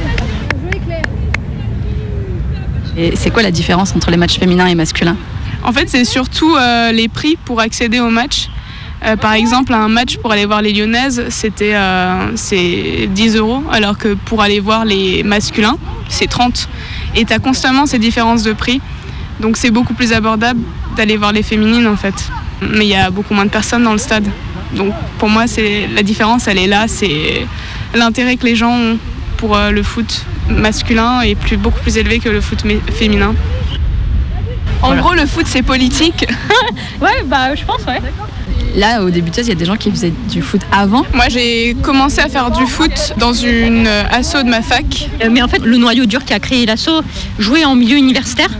Et 2.96 3.16
c'est 3.16 3.30
quoi 3.30 3.42
la 3.42 3.50
différence 3.50 3.94
entre 3.96 4.10
les 4.10 4.16
matchs 4.18 4.38
féminins 4.38 4.66
et 4.66 4.74
masculins? 4.74 5.16
En 5.64 5.72
fait, 5.72 5.88
c'est 5.88 6.04
surtout 6.04 6.54
euh, 6.56 6.92
les 6.92 7.08
prix 7.08 7.36
pour 7.44 7.60
accéder 7.60 8.00
au 8.00 8.10
match. 8.10 8.48
Euh, 9.04 9.16
par 9.16 9.32
exemple, 9.32 9.72
un 9.72 9.88
match 9.88 10.16
pour 10.18 10.32
aller 10.32 10.46
voir 10.46 10.62
les 10.62 10.72
Lyonnaises, 10.72 11.24
c'était 11.28 11.74
euh, 11.74 12.36
c'est 12.36 13.08
10 13.08 13.36
euros, 13.36 13.62
alors 13.72 13.98
que 13.98 14.14
pour 14.14 14.42
aller 14.42 14.60
voir 14.60 14.84
les 14.84 15.22
masculins, 15.22 15.76
c'est 16.08 16.28
30. 16.28 16.68
Et 17.16 17.24
tu 17.24 17.32
as 17.32 17.38
constamment 17.38 17.86
ces 17.86 17.98
différences 17.98 18.42
de 18.42 18.52
prix. 18.52 18.80
Donc 19.40 19.56
c'est 19.56 19.70
beaucoup 19.70 19.94
plus 19.94 20.12
abordable 20.12 20.60
d'aller 20.96 21.16
voir 21.16 21.32
les 21.32 21.42
féminines 21.42 21.86
en 21.86 21.96
fait. 21.96 22.14
Mais 22.60 22.84
il 22.84 22.90
y 22.90 22.94
a 22.94 23.10
beaucoup 23.10 23.34
moins 23.34 23.44
de 23.44 23.50
personnes 23.50 23.82
dans 23.82 23.92
le 23.92 23.98
stade. 23.98 24.26
Donc 24.74 24.92
pour 25.18 25.28
moi, 25.28 25.44
la 25.94 26.02
différence, 26.02 26.46
elle 26.46 26.58
est 26.58 26.68
là. 26.68 26.86
C'est 26.86 27.46
l'intérêt 27.94 28.36
que 28.36 28.46
les 28.46 28.56
gens 28.56 28.72
ont 28.72 28.98
pour 29.36 29.56
euh, 29.56 29.72
le 29.72 29.82
foot 29.82 30.24
masculin 30.48 31.22
est 31.22 31.34
plus, 31.34 31.56
beaucoup 31.56 31.80
plus 31.80 31.98
élevé 31.98 32.20
que 32.20 32.28
le 32.28 32.40
foot 32.40 32.62
féminin. 32.92 33.34
En 34.82 34.96
gros, 34.96 35.14
le 35.14 35.26
foot, 35.26 35.46
c'est 35.48 35.62
politique. 35.62 36.26
ouais, 37.00 37.22
bah 37.26 37.54
je 37.54 37.64
pense, 37.64 37.82
ouais. 37.86 38.00
Là, 38.74 39.02
aux 39.04 39.10
débuteuses, 39.10 39.46
il 39.46 39.50
y 39.50 39.52
a 39.52 39.56
des 39.56 39.64
gens 39.64 39.76
qui 39.76 39.90
faisaient 39.90 40.12
du 40.30 40.42
foot 40.42 40.62
avant. 40.72 41.04
Moi, 41.12 41.26
j'ai 41.28 41.76
commencé 41.82 42.20
à 42.20 42.28
faire 42.28 42.50
du 42.50 42.66
foot 42.66 43.14
dans 43.18 43.32
une 43.32 43.86
asso 43.86 44.42
de 44.42 44.48
ma 44.48 44.62
fac. 44.62 45.08
Euh, 45.22 45.28
Mais 45.30 45.42
en 45.42 45.48
fait, 45.48 45.58
le 45.58 45.76
noyau 45.76 46.06
dur 46.06 46.24
qui 46.24 46.32
a 46.32 46.40
créé 46.40 46.64
l'assaut 46.66 47.02
jouait 47.38 47.64
en 47.64 47.76
milieu 47.76 47.96
universitaire 47.96 48.50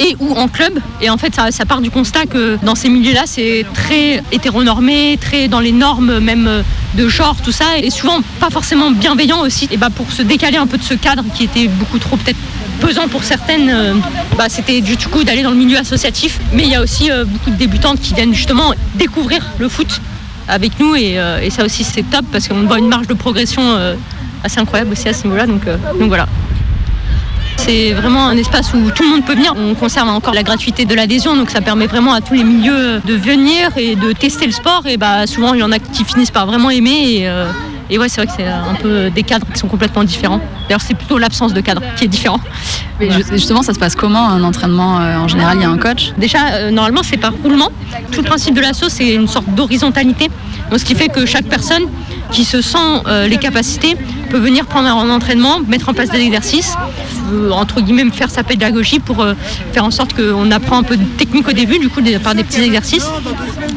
et 0.00 0.16
ou 0.18 0.34
en 0.34 0.48
club. 0.48 0.80
Et 1.00 1.08
en 1.08 1.18
fait, 1.18 1.34
ça, 1.34 1.50
ça 1.50 1.64
part 1.66 1.80
du 1.80 1.90
constat 1.90 2.26
que 2.26 2.58
dans 2.62 2.74
ces 2.74 2.88
milieux-là, 2.88 3.22
c'est 3.26 3.64
très 3.72 4.22
hétéronormé, 4.32 5.18
très 5.20 5.46
dans 5.46 5.60
les 5.60 5.72
normes 5.72 6.18
même 6.18 6.48
euh, 6.48 6.62
de 6.96 7.08
genre, 7.08 7.36
tout 7.42 7.52
ça, 7.52 7.78
et 7.80 7.90
souvent 7.90 8.20
pas 8.40 8.50
forcément 8.50 8.90
bienveillant 8.90 9.40
aussi. 9.40 9.68
Et 9.70 9.76
bah 9.76 9.90
pour 9.94 10.10
se 10.10 10.22
décaler 10.22 10.56
un 10.56 10.66
peu 10.66 10.78
de 10.78 10.82
ce 10.82 10.94
cadre 10.94 11.22
qui 11.34 11.44
était 11.44 11.68
beaucoup 11.68 11.98
trop 11.98 12.16
peut-être 12.16 12.38
pesant 12.80 13.08
pour 13.08 13.22
certaines, 13.22 13.70
euh, 13.70 13.94
bah, 14.36 14.46
c'était 14.48 14.80
du 14.80 14.96
coup 14.96 15.22
d'aller 15.22 15.42
dans 15.42 15.50
le 15.50 15.56
milieu 15.56 15.78
associatif. 15.78 16.40
Mais 16.52 16.64
il 16.64 16.70
y 16.70 16.74
a 16.74 16.82
aussi 16.82 17.10
euh, 17.10 17.24
beaucoup 17.24 17.50
de 17.50 17.56
débutantes 17.56 18.00
qui 18.00 18.14
viennent 18.14 18.34
justement 18.34 18.72
découvrir 18.94 19.44
le 19.58 19.68
foot 19.68 20.00
avec 20.48 20.80
nous 20.80 20.96
et, 20.96 21.18
euh, 21.18 21.48
ça 21.50 21.64
aussi 21.64 21.84
c'est 21.84 22.02
top 22.02 22.24
parce 22.32 22.48
qu'on 22.48 22.62
voit 22.62 22.78
une 22.78 22.88
marge 22.88 23.06
de 23.06 23.14
progression 23.14 23.62
assez 24.42 24.58
incroyable 24.58 24.92
aussi 24.92 25.08
à 25.08 25.12
ce 25.12 25.24
niveau-là. 25.24 25.46
Donc, 25.46 25.62
voilà. 26.08 26.26
C'est 27.56 27.92
vraiment 27.92 28.26
un 28.26 28.36
espace 28.38 28.72
où 28.72 28.90
tout 28.90 29.02
le 29.02 29.10
monde 29.10 29.24
peut 29.24 29.34
venir. 29.34 29.54
On 29.56 29.74
conserve 29.74 30.08
encore 30.08 30.32
la 30.32 30.42
gratuité 30.42 30.86
de 30.86 30.94
l'adhésion, 30.94 31.36
donc 31.36 31.50
ça 31.50 31.60
permet 31.60 31.86
vraiment 31.86 32.14
à 32.14 32.22
tous 32.22 32.34
les 32.34 32.42
milieux 32.42 33.00
de 33.04 33.14
venir 33.14 33.70
et 33.76 33.96
de 33.96 34.12
tester 34.12 34.46
le 34.46 34.52
sport. 34.52 34.86
Et 34.86 34.96
bah 34.96 35.26
souvent 35.26 35.52
il 35.52 35.60
y 35.60 35.62
en 35.62 35.70
a 35.70 35.78
qui 35.78 36.04
finissent 36.04 36.30
par 36.30 36.46
vraiment 36.46 36.70
aimer. 36.70 37.30
Et 37.90 37.98
ouais, 37.98 38.08
c'est 38.08 38.20
vrai 38.20 38.26
que 38.26 38.32
c'est 38.36 38.46
un 38.46 38.74
peu 38.80 39.10
des 39.10 39.22
cadres 39.22 39.46
qui 39.52 39.58
sont 39.58 39.68
complètement 39.68 40.04
différents. 40.04 40.40
D'ailleurs, 40.68 40.80
c'est 40.80 40.94
plutôt 40.94 41.18
l'absence 41.18 41.52
de 41.52 41.60
cadre 41.60 41.82
qui 41.96 42.04
est 42.04 42.08
différent. 42.08 42.40
Mais 42.98 43.10
ju- 43.10 43.24
justement, 43.32 43.62
ça 43.62 43.74
se 43.74 43.78
passe 43.78 43.94
comment 43.94 44.28
un 44.28 44.42
entraînement 44.44 45.00
euh, 45.00 45.16
En 45.18 45.28
général, 45.28 45.56
il 45.58 45.62
y 45.62 45.64
a 45.64 45.70
un 45.70 45.78
coach? 45.78 46.12
Déjà, 46.16 46.38
euh, 46.52 46.70
normalement, 46.70 47.02
c'est 47.02 47.16
par 47.16 47.32
roulement. 47.42 47.70
Tout 48.12 48.20
le 48.22 48.26
principe 48.26 48.54
de 48.54 48.60
l'assaut, 48.60 48.88
c'est 48.88 49.14
une 49.14 49.28
sorte 49.28 49.48
d'horizontalité. 49.54 50.30
Donc, 50.70 50.78
ce 50.78 50.84
qui 50.84 50.94
fait 50.94 51.08
que 51.08 51.26
chaque 51.26 51.46
personne 51.46 51.82
qui 52.32 52.44
se 52.44 52.60
sent 52.62 52.78
euh, 53.06 53.26
les 53.26 53.36
capacités 53.38 53.96
peut 54.30 54.38
venir 54.38 54.66
prendre 54.66 54.88
un 54.88 55.10
entraînement, 55.10 55.60
mettre 55.66 55.88
en 55.88 55.94
place 55.94 56.10
des 56.10 56.20
exercices, 56.20 56.74
euh, 57.32 57.50
entre 57.50 57.80
guillemets, 57.80 58.08
faire 58.12 58.30
sa 58.30 58.42
pédagogie 58.44 59.00
pour 59.00 59.20
euh, 59.20 59.34
faire 59.72 59.84
en 59.84 59.90
sorte 59.90 60.14
qu'on 60.14 60.50
apprend 60.52 60.78
un 60.78 60.82
peu 60.84 60.96
de 60.96 61.04
technique 61.04 61.48
au 61.48 61.52
début, 61.52 61.78
du 61.78 61.88
coup, 61.88 62.00
des- 62.00 62.18
par 62.18 62.34
des 62.34 62.44
petits 62.44 62.60
exercices. 62.62 63.06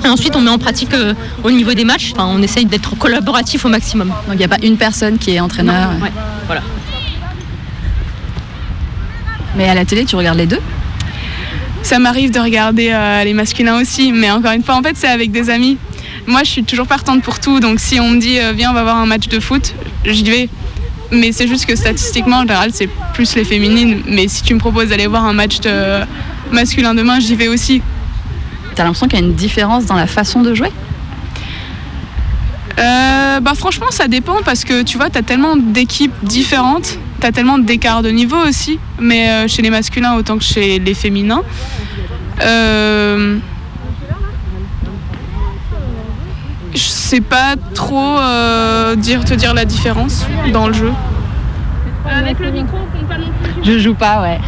Et 0.05 0.07
ensuite, 0.07 0.35
on 0.35 0.41
met 0.41 0.51
en 0.51 0.59
pratique 0.59 0.93
euh, 0.93 1.13
au 1.43 1.49
niveau 1.51 1.73
des 1.73 1.83
matchs. 1.85 2.11
Enfin, 2.15 2.27
on 2.29 2.41
essaye 2.41 2.65
d'être 2.65 2.95
collaboratif 2.97 3.65
au 3.65 3.69
maximum. 3.69 4.09
Donc, 4.09 4.33
il 4.33 4.37
n'y 4.37 4.43
a 4.43 4.47
pas 4.47 4.59
une 4.61 4.77
personne 4.77 5.17
qui 5.17 5.31
est 5.31 5.39
entraîneur. 5.39 5.91
Non, 5.93 6.03
ouais, 6.03 6.11
voilà. 6.45 6.61
Mais 9.55 9.69
à 9.69 9.73
la 9.75 9.85
télé, 9.85 10.05
tu 10.05 10.15
regardes 10.15 10.37
les 10.37 10.47
deux? 10.47 10.59
Ça 11.83 11.99
m'arrive 11.99 12.31
de 12.31 12.39
regarder 12.39 12.91
euh, 12.91 13.23
les 13.23 13.33
masculins 13.33 13.79
aussi, 13.81 14.11
mais 14.11 14.31
encore 14.31 14.51
une 14.51 14.63
fois, 14.63 14.75
en 14.75 14.81
fait, 14.81 14.95
c'est 14.95 15.07
avec 15.09 15.31
des 15.31 15.49
amis. 15.49 15.77
Moi, 16.27 16.43
je 16.43 16.49
suis 16.49 16.63
toujours 16.63 16.87
partante 16.87 17.21
pour 17.21 17.39
tout, 17.39 17.59
donc 17.59 17.79
si 17.79 17.99
on 17.99 18.09
me 18.09 18.19
dit 18.19 18.39
euh, 18.39 18.53
viens, 18.53 18.71
on 18.71 18.73
va 18.73 18.83
voir 18.83 18.97
un 18.97 19.05
match 19.05 19.27
de 19.27 19.39
foot, 19.39 19.73
j'y 20.05 20.23
vais. 20.23 20.49
Mais 21.11 21.31
c'est 21.31 21.47
juste 21.47 21.65
que 21.65 21.75
statistiquement, 21.75 22.37
en 22.37 22.41
général, 22.41 22.71
c'est 22.73 22.89
plus 23.13 23.35
les 23.35 23.43
féminines. 23.43 24.01
Mais 24.07 24.27
si 24.27 24.41
tu 24.41 24.53
me 24.53 24.59
proposes 24.59 24.89
d'aller 24.89 25.07
voir 25.07 25.25
un 25.25 25.33
match 25.33 25.59
de 25.59 25.99
masculin 26.51 26.95
demain, 26.95 27.19
j'y 27.19 27.35
vais 27.35 27.47
aussi. 27.47 27.81
T'as 28.75 28.83
l'impression 28.83 29.07
qu'il 29.07 29.19
y 29.19 29.21
a 29.21 29.25
une 29.25 29.35
différence 29.35 29.85
dans 29.85 29.95
la 29.95 30.07
façon 30.07 30.41
de 30.41 30.55
jouer? 30.55 30.71
Euh, 32.79 33.39
bah 33.39 33.53
franchement 33.55 33.91
ça 33.91 34.07
dépend 34.07 34.37
parce 34.43 34.63
que 34.63 34.81
tu 34.81 34.97
vois 34.97 35.11
t'as 35.11 35.21
tellement 35.21 35.55
d'équipes 35.55 36.13
différentes, 36.23 36.97
t'as 37.19 37.31
tellement 37.31 37.59
d'écart 37.59 38.01
de 38.01 38.09
niveau 38.09 38.37
aussi, 38.37 38.79
mais 38.99 39.29
euh, 39.29 39.47
chez 39.47 39.61
les 39.61 39.69
masculins 39.69 40.15
autant 40.15 40.39
que 40.39 40.43
chez 40.43 40.79
les 40.79 40.93
féminins. 40.95 41.43
Euh, 42.41 43.37
je 46.73 46.79
sais 46.79 47.21
pas 47.21 47.55
trop 47.73 48.17
euh, 48.19 48.95
dire, 48.95 49.23
te 49.23 49.33
dire 49.33 49.53
la 49.53 49.65
différence 49.65 50.25
dans 50.51 50.67
le 50.67 50.73
jeu. 50.73 50.91
Avec 52.09 52.39
le 52.39 52.51
micro, 52.51 52.77
on 52.77 52.97
compte 52.97 53.07
pas 53.07 53.17
non 53.17 53.31
plus. 53.41 53.63
Je 53.63 53.79
joue 53.79 53.93
pas, 53.93 54.21
ouais. 54.21 54.39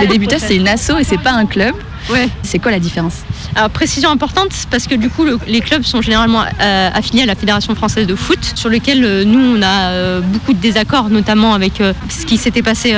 Les 0.00 0.06
débuteuses, 0.06 0.42
c'est 0.42 0.56
une 0.56 0.68
asso 0.68 0.92
et 0.98 1.04
c'est 1.04 1.20
pas 1.20 1.32
un 1.32 1.46
club. 1.46 1.74
Ouais. 2.10 2.28
C'est 2.42 2.58
quoi 2.60 2.70
la 2.70 2.78
différence 2.78 3.14
Alors, 3.56 3.70
précision 3.70 4.10
importante, 4.10 4.50
parce 4.70 4.86
que 4.86 4.94
du 4.94 5.10
coup, 5.10 5.24
le- 5.24 5.38
les 5.48 5.60
clubs 5.60 5.82
sont 5.82 6.00
généralement 6.02 6.42
euh, 6.60 6.90
affiliés 6.94 7.22
à 7.22 7.26
la 7.26 7.34
Fédération 7.34 7.74
française 7.74 8.06
de 8.06 8.14
foot, 8.14 8.38
sur 8.54 8.68
lequel 8.68 9.04
euh, 9.04 9.24
nous, 9.24 9.40
on 9.40 9.60
a 9.62 9.90
euh, 9.90 10.20
beaucoup 10.20 10.52
de 10.52 10.58
désaccords, 10.58 11.08
notamment 11.10 11.52
avec 11.54 11.82
ce 12.08 12.24
qui 12.26 12.36
s'était 12.36 12.62
passé 12.62 12.94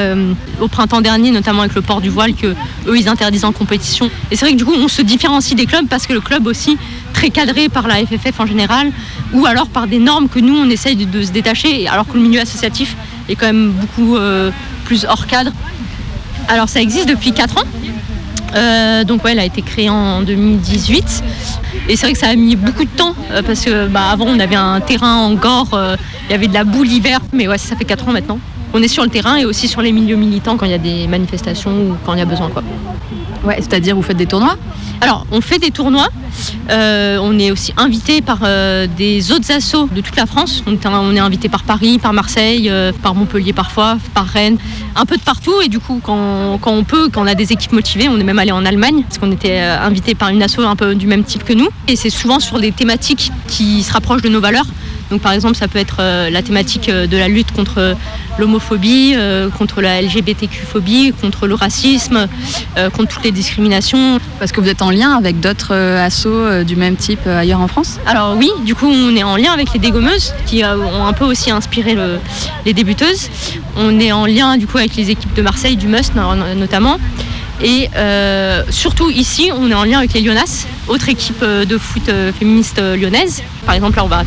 au 0.60 0.68
printemps 0.68 1.00
dernier, 1.00 1.30
notamment 1.30 1.62
avec 1.62 1.74
le 1.74 1.80
port 1.82 2.00
du 2.00 2.10
voile, 2.10 2.34
que 2.34 2.48
eux, 2.86 2.96
ils 2.98 3.08
interdisent 3.08 3.44
en 3.44 3.52
compétition. 3.52 4.10
Et 4.30 4.36
c'est 4.36 4.44
vrai 4.44 4.52
que 4.52 4.58
du 4.58 4.64
coup, 4.64 4.74
on 4.76 4.88
se 4.88 5.02
différencie 5.02 5.54
des 5.56 5.66
clubs 5.66 5.86
parce 5.88 6.06
que 6.06 6.12
le 6.12 6.20
club 6.20 6.46
aussi, 6.46 6.76
très 7.14 7.30
cadré 7.30 7.68
par 7.68 7.88
la 7.88 7.96
FFF 7.96 8.38
en 8.38 8.46
général, 8.46 8.90
ou 9.32 9.46
alors 9.46 9.68
par 9.68 9.86
des 9.86 9.98
normes 9.98 10.28
que 10.28 10.38
nous, 10.38 10.56
on 10.56 10.68
essaye 10.70 10.96
de, 10.96 11.04
de 11.04 11.22
se 11.22 11.30
détacher, 11.32 11.88
alors 11.88 12.06
que 12.06 12.14
le 12.14 12.20
milieu 12.20 12.40
associatif 12.40 12.96
est 13.28 13.34
quand 13.36 13.46
même 13.46 13.70
beaucoup 13.72 14.16
plus 14.84 15.04
hors 15.08 15.26
cadre. 15.26 15.52
Alors, 16.48 16.68
ça 16.68 16.80
existe 16.80 17.08
depuis 17.08 17.32
4 17.32 17.58
ans. 17.58 17.64
Euh, 18.54 19.04
donc 19.04 19.24
ouais, 19.24 19.32
elle 19.32 19.40
a 19.40 19.44
été 19.44 19.62
créée 19.62 19.90
en 19.90 20.22
2018 20.22 21.22
et 21.88 21.96
c'est 21.96 22.06
vrai 22.06 22.12
que 22.12 22.18
ça 22.18 22.28
a 22.28 22.34
mis 22.34 22.56
beaucoup 22.56 22.84
de 22.84 22.90
temps 22.90 23.14
euh, 23.30 23.42
parce 23.42 23.64
que 23.64 23.86
bah, 23.88 24.10
avant 24.10 24.26
on 24.26 24.38
avait 24.40 24.56
un 24.56 24.80
terrain 24.80 25.16
en 25.16 25.34
gore, 25.34 25.74
euh, 25.74 25.96
il 26.28 26.32
y 26.32 26.34
avait 26.34 26.48
de 26.48 26.54
la 26.54 26.64
boue 26.64 26.82
l'hiver, 26.82 27.20
mais 27.32 27.46
ouais 27.46 27.58
ça 27.58 27.76
fait 27.76 27.84
4 27.84 28.08
ans 28.08 28.12
maintenant. 28.12 28.38
On 28.74 28.82
est 28.82 28.88
sur 28.88 29.02
le 29.02 29.10
terrain 29.10 29.36
et 29.36 29.44
aussi 29.44 29.68
sur 29.68 29.82
les 29.82 29.92
milieux 29.92 30.16
militants 30.16 30.56
quand 30.56 30.66
il 30.66 30.72
y 30.72 30.74
a 30.74 30.78
des 30.78 31.06
manifestations 31.06 31.70
ou 31.70 31.96
quand 32.04 32.12
il 32.14 32.18
y 32.18 32.22
a 32.22 32.26
besoin 32.26 32.48
quoi. 32.48 32.62
Ouais, 33.44 33.56
c'est-à-dire 33.58 33.94
vous 33.96 34.02
faites 34.02 34.16
des 34.16 34.26
tournois? 34.26 34.56
Alors 35.00 35.26
on 35.30 35.40
fait 35.40 35.58
des 35.58 35.70
tournois, 35.70 36.08
Euh, 36.70 37.18
on 37.20 37.38
est 37.38 37.50
aussi 37.50 37.72
invité 37.76 38.20
par 38.20 38.40
euh, 38.42 38.86
des 38.86 39.32
autres 39.32 39.50
assos 39.50 39.88
de 39.90 40.00
toute 40.00 40.16
la 40.16 40.26
France. 40.26 40.62
On 40.66 40.72
est, 40.74 40.86
on 40.86 41.14
est 41.14 41.18
invité 41.18 41.48
par 41.48 41.62
Paris, 41.62 41.98
par 41.98 42.12
Marseille, 42.12 42.68
euh, 42.68 42.92
par 43.02 43.14
Montpellier 43.14 43.52
parfois, 43.52 43.98
par 44.14 44.26
Rennes, 44.26 44.58
un 44.94 45.06
peu 45.06 45.16
de 45.16 45.22
partout. 45.22 45.60
Et 45.64 45.68
du 45.68 45.78
coup, 45.78 46.00
quand, 46.02 46.58
quand 46.60 46.72
on 46.72 46.84
peut, 46.84 47.08
quand 47.08 47.22
on 47.22 47.26
a 47.26 47.34
des 47.34 47.52
équipes 47.52 47.72
motivées, 47.72 48.08
on 48.08 48.18
est 48.18 48.24
même 48.24 48.38
allé 48.38 48.52
en 48.52 48.64
Allemagne 48.64 49.02
parce 49.02 49.18
qu'on 49.18 49.32
était 49.32 49.58
invité 49.58 50.14
par 50.14 50.28
une 50.28 50.42
asso 50.42 50.60
un 50.60 50.76
peu 50.76 50.94
du 50.94 51.06
même 51.06 51.24
type 51.24 51.44
que 51.44 51.54
nous. 51.54 51.68
Et 51.86 51.96
c'est 51.96 52.10
souvent 52.10 52.40
sur 52.40 52.60
des 52.60 52.72
thématiques 52.72 53.32
qui 53.48 53.82
se 53.82 53.92
rapprochent 53.92 54.22
de 54.22 54.28
nos 54.28 54.40
valeurs. 54.40 54.66
Donc 55.10 55.20
par 55.22 55.32
exemple, 55.32 55.56
ça 55.56 55.68
peut 55.68 55.78
être 55.78 55.96
euh, 56.00 56.28
la 56.30 56.42
thématique 56.42 56.88
euh, 56.88 57.06
de 57.06 57.16
la 57.16 57.28
lutte 57.28 57.50
contre 57.52 57.94
l'homophobie, 58.38 59.14
euh, 59.16 59.48
contre 59.48 59.80
la 59.80 60.02
LGBTQ-phobie, 60.02 61.12
contre 61.20 61.46
le 61.46 61.54
racisme, 61.54 62.28
contre 62.94 63.14
toutes 63.14 63.24
les 63.24 63.30
discriminations. 63.32 64.18
Parce 64.38 64.52
que 64.52 64.60
vous 64.60 64.68
êtes 64.68 64.82
en 64.82 64.90
lien 64.90 65.12
avec 65.16 65.40
d'autres 65.40 65.74
assos 65.74 66.28
euh, 66.28 66.64
du 66.64 66.76
même 66.76 66.96
type 66.96 67.26
ailleurs 67.26 67.60
en 67.60 67.68
France? 67.68 67.98
Alors 68.06 68.36
oui, 68.36 68.50
du 68.64 68.74
coup 68.74 68.86
on 68.86 69.16
est 69.16 69.22
en 69.24 69.36
lien 69.36 69.52
avec 69.52 69.72
les 69.72 69.78
dégommeuses 69.78 70.34
qui 70.46 70.62
ont 70.64 71.04
un 71.06 71.12
peu 71.12 71.24
aussi 71.24 71.50
inspiré 71.50 71.94
le- 71.94 72.18
les 72.66 72.74
débuteuses. 72.74 73.30
On 73.76 73.98
est 74.00 74.12
en 74.12 74.26
lien 74.26 74.56
du 74.56 74.66
coup 74.66 74.78
avec 74.78 74.94
les 74.96 75.10
équipes 75.10 75.34
de 75.34 75.42
Marseille, 75.42 75.76
du 75.76 75.88
Must 75.88 76.14
no- 76.14 76.34
notamment. 76.54 76.98
Et 77.62 77.88
euh, 77.96 78.62
surtout 78.70 79.10
ici, 79.10 79.50
on 79.56 79.68
est 79.70 79.74
en 79.74 79.82
lien 79.84 79.98
avec 79.98 80.12
les 80.12 80.20
Lyonnas, 80.20 80.66
autre 80.86 81.08
équipe 81.08 81.42
de 81.44 81.78
foot 81.78 82.08
féministe 82.38 82.80
lyonnaise. 82.80 83.42
Par 83.66 83.74
exemple, 83.74 83.96
là 83.96 84.04
on 84.04 84.08
va 84.08 84.22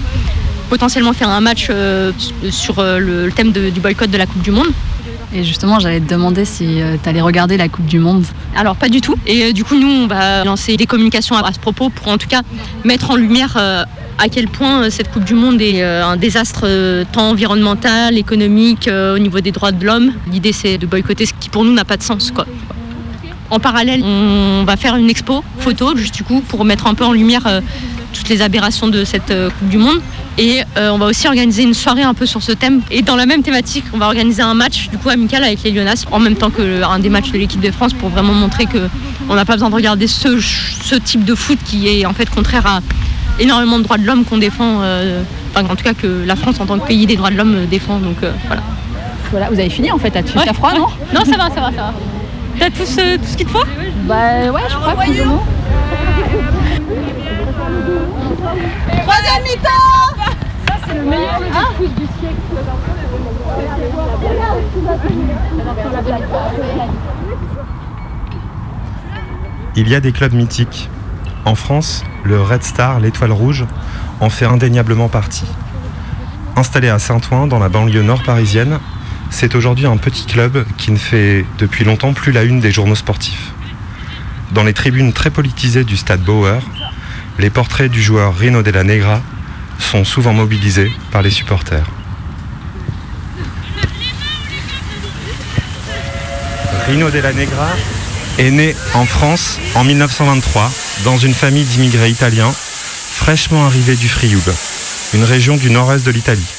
potentiellement 0.71 1.12
faire 1.12 1.27
un 1.27 1.41
match 1.41 1.67
euh, 1.69 2.13
sur 2.49 2.79
euh, 2.79 2.97
le, 2.97 3.29
thème 3.29 3.51
de- 3.51 3.69
du 3.69 3.81
boycott 3.81 4.10
de 4.10 4.17
la 4.17 4.25
Coupe 4.25 4.41
du 4.41 4.51
Monde. 4.51 4.69
Et 5.34 5.43
justement, 5.43 5.79
j'allais 5.79 5.99
te 5.99 6.10
demander 6.10 6.45
si 6.45 6.65
tu 7.03 7.10
allais 7.10 7.19
regarder 7.19 7.57
la 7.57 7.67
Coupe 7.67 7.86
du 7.86 7.99
Monde. 7.99 8.23
Alors 8.55 8.77
pas 8.77 8.88
du 8.88 9.01
tout. 9.01 9.15
Et 9.27 9.43
euh, 9.43 9.51
du 9.51 9.65
coup, 9.65 9.75
nous, 9.75 9.89
on 9.89 10.07
va 10.07 10.45
lancer 10.45 10.77
des 10.77 10.86
communications 10.86 11.36
à, 11.36 11.51
ce 11.51 11.60
propos 11.60 11.89
pour 11.89 12.07
en 12.07 12.17
tout 12.17 12.29
cas 12.29 12.41
mettre 12.86 13.12
en 13.12 13.17
lumière 13.17 13.55
euh, 13.57 13.84
à 14.17 14.29
quel 14.29 14.47
point 14.47 14.84
euh, 14.84 14.89
cette 14.89 15.12
Coupe 15.12 15.25
du 15.25 15.34
Monde 15.34 15.62
est 15.62 15.84
euh, 15.84 16.05
un 16.05 16.15
désastre 16.15 16.62
euh, 16.63 17.03
tant 17.12 17.31
environnemental, 17.31 18.17
économique, 18.17 18.88
euh, 18.88 19.15
au 19.15 19.19
niveau 19.19 19.41
des 19.41 19.51
droits 19.51 19.73
de 19.73 19.86
l'homme. 19.86 20.13
L'idée, 20.31 20.53
c'est 20.53 20.77
de 20.77 20.86
boycotter 20.86 21.25
ce 21.25 21.34
qui 21.38 21.49
pour 21.49 21.65
nous 21.65 21.73
n'a 21.73 21.84
pas 21.86 21.97
de 21.97 22.03
sens. 22.03 22.31
Quoi. 22.31 22.45
En 23.49 23.60
parallèle, 23.60 24.03
on 24.05 24.63
va 24.65 24.77
faire 24.77 24.95
une 24.95 25.10
expo 25.10 25.43
photo, 25.60 25.97
juste 25.97 26.15
du 26.15 26.23
coup, 26.23 26.39
pour 26.47 26.63
mettre 26.63 26.88
un 26.88 26.93
peu 26.93 27.03
en 27.03 27.12
lumière 27.12 27.45
euh, 27.47 27.60
toutes 28.13 28.30
les 28.30 28.41
aberrations 28.41 28.88
de 28.88 29.04
cette 29.04 29.32
euh, 29.32 29.50
Coupe 29.50 29.69
du 29.69 29.78
Monde. 29.78 30.00
Et 30.38 30.62
euh, 30.78 30.89
on 30.91 30.97
va 30.97 31.06
aussi 31.08 31.28
organiser 31.28 31.63
une 31.63 31.74
soirée 31.74 32.04
un 32.04 32.13
peu 32.13 32.26
sur 32.26 32.41
ce 32.41 32.52
thème. 32.52 32.82
Et 32.89 33.02
dans 33.02 33.15
la 33.15 33.26
même 33.26 33.43
thématique, 33.43 33.86
on 33.93 33.97
va 33.97 34.08
organiser 34.08 34.41
un 34.41 34.54
match 34.54 34.89
du 34.89 34.97
coup 34.97 35.10
amical 35.10 35.43
avec 35.43 35.62
les 35.63 35.71
Lyonnais 35.71 35.93
en 36.12 36.19
même 36.19 36.36
temps 36.36 36.50
que 36.50 36.62
le- 36.62 36.84
un 36.84 37.00
des 37.00 37.10
matchs 37.10 37.32
de 37.32 37.38
l'équipe 37.38 37.60
de 37.62 37.71
France 37.71 37.93
pour 37.93 38.10
vraiment 38.10 38.34
montrer 38.34 38.65
que 38.65 38.80
on 39.30 39.36
n'a 39.36 39.45
pas 39.45 39.54
besoin 39.54 39.69
de 39.69 39.76
regarder 39.76 40.08
ce, 40.08 40.39
ce 40.39 40.95
type 40.95 41.26
de 41.26 41.36
foot 41.36 41.60
qui 41.65 41.88
est 41.88 42.06
en 42.06 42.13
fait 42.13 42.30
contraire 42.30 42.65
à 42.65 42.80
énormément 43.39 43.78
de 43.78 43.84
droits 43.84 43.97
de 43.97 44.06
l'homme 44.06 44.24
qu'on 44.26 44.38
défend. 44.38 44.82
euh, 44.82 45.21
enfin, 45.54 45.65
en 45.69 45.76
tout 45.76 45.84
cas 45.84 45.93
que 45.93 46.24
la 46.26 46.36
France 46.36 46.60
en 46.60 46.65
tant 46.65 46.80
que 46.80 46.88
pays 46.88 47.06
des 47.06 47.15
droits 47.17 47.30
de 47.30 47.36
l'homme 47.36 47.56
euh, 47.56 47.65
défend. 47.65 48.00
Donc 48.00 48.17
euh, 48.24 48.32
voilà. 48.47 48.62
Voilà, 49.32 49.47
vous 49.50 49.60
avez 49.60 49.69
fini 49.69 49.91
en 49.91 49.97
fait, 49.97 50.12
t'as 50.12 50.21
Ouais, 50.21 50.45
t'as 50.45 50.54
froid, 50.54 50.71
ouais. 50.74 50.80
non 50.80 50.88
Non, 51.13 51.24
ça 51.26 51.38
va, 51.38 51.50
ça 51.50 51.62
va, 51.62 51.71
ça 51.71 51.82
va. 51.82 51.93
T'as 52.60 52.69
tout 52.69 52.86
ce, 52.86 53.15
tout 53.17 53.26
ce 53.26 53.38
qu'il 53.38 53.45
te 53.45 53.52
faut? 53.52 53.63
Bah 54.06 54.15
ouais, 54.54 54.62
je 54.69 54.76
crois. 54.76 54.93
Troisième 59.12 59.43
mi-temps 59.43 60.24
Ça, 60.67 60.76
c'est 60.88 60.93
le 60.93 61.04
meilleur 61.04 61.74
coup 61.76 61.88
du 61.88 62.08
siècle. 62.17 62.36
Il 69.76 69.89
y 69.89 69.95
a 69.95 70.00
des 70.00 70.12
clubs 70.13 70.34
mythiques. 70.34 70.89
En 71.43 71.56
France, 71.56 72.06
le 72.24 72.41
Red 72.41 72.63
Star, 72.63 73.02
l'Étoile 73.02 73.34
Rouge, 73.34 73.65
en 74.21 74.30
fait 74.30 74.45
indéniablement 74.45 75.10
partie. 75.10 75.47
Installé 76.56 76.88
à 76.88 77.00
Saint-Ouen, 77.00 77.47
dans 77.47 77.60
la 77.60 77.67
banlieue 77.67 78.04
nord 78.04 78.24
parisienne, 78.24 78.80
c'est 79.30 79.56
aujourd'hui 79.56 79.88
un 79.88 79.97
petit 79.97 80.26
club 80.26 80.65
qui 80.78 80.91
ne 80.91 80.97
fait 80.97 81.45
depuis 81.58 81.84
longtemps 81.84 82.13
plus 82.13 82.32
la 82.32 82.43
une 82.43 82.62
des 82.62 82.71
journaux 82.71 82.95
sportifs. 82.95 83.52
Dans 84.54 84.63
les 84.63 84.74
tribunes 84.74 85.12
très 85.12 85.32
politisées 85.32 85.84
du 85.84 85.97
stade 85.97 86.21
Bauer, 86.21 86.62
les 87.39 87.49
portraits 87.49 87.91
du 87.91 88.01
joueur 88.01 88.35
Rino 88.35 88.61
Della 88.63 88.83
Negra 88.83 89.21
sont 89.79 90.03
souvent 90.03 90.33
mobilisés 90.33 90.91
par 91.11 91.21
les 91.21 91.31
supporters. 91.31 91.85
Rino 96.87 97.09
Della 97.09 97.33
Negra 97.33 97.69
est 98.37 98.51
né 98.51 98.75
en 98.93 99.05
France 99.05 99.59
en 99.75 99.83
1923 99.83 100.71
dans 101.03 101.17
une 101.17 101.33
famille 101.33 101.63
d'immigrés 101.63 102.09
italiens 102.09 102.51
fraîchement 102.51 103.65
arrivés 103.65 103.95
du 103.95 104.09
Frioul, 104.09 104.41
une 105.13 105.23
région 105.23 105.57
du 105.57 105.69
nord-est 105.69 106.05
de 106.05 106.11
l'Italie. 106.11 106.53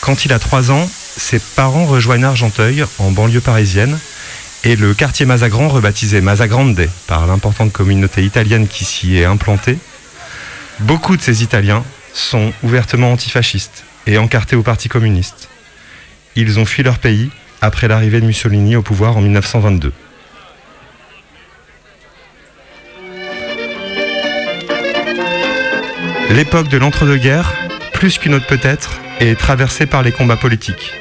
Quand 0.00 0.24
il 0.24 0.32
a 0.32 0.38
3 0.38 0.72
ans, 0.72 0.90
ses 1.16 1.38
parents 1.38 1.86
rejoignent 1.86 2.24
Argenteuil 2.24 2.84
en 2.98 3.12
banlieue 3.12 3.40
parisienne 3.40 3.98
et 4.64 4.76
le 4.76 4.94
quartier 4.94 5.26
Mazagran, 5.26 5.68
rebaptisé 5.68 6.22
Mazagrande 6.22 6.88
par 7.06 7.26
l'importante 7.26 7.70
communauté 7.70 8.22
italienne 8.24 8.66
qui 8.66 8.84
s'y 8.84 9.18
est 9.18 9.26
implantée. 9.26 9.78
Beaucoup 10.80 11.18
de 11.18 11.22
ces 11.22 11.42
Italiens 11.42 11.84
sont 12.14 12.52
ouvertement 12.62 13.12
antifascistes 13.12 13.84
et 14.06 14.16
encartés 14.16 14.56
au 14.56 14.62
Parti 14.62 14.88
communiste. 14.88 15.50
Ils 16.34 16.58
ont 16.58 16.64
fui 16.64 16.82
leur 16.82 16.98
pays 16.98 17.30
après 17.60 17.88
l'arrivée 17.88 18.20
de 18.20 18.26
Mussolini 18.26 18.74
au 18.74 18.82
pouvoir 18.82 19.18
en 19.18 19.20
1922. 19.20 19.92
L'époque 26.30 26.68
de 26.68 26.78
l'entre-deux-guerres, 26.78 27.54
plus 27.92 28.16
qu'une 28.16 28.34
autre 28.34 28.46
peut-être, 28.46 28.98
est 29.20 29.38
traversée 29.38 29.84
par 29.84 30.02
les 30.02 30.10
combats 30.10 30.36
politiques. 30.36 30.94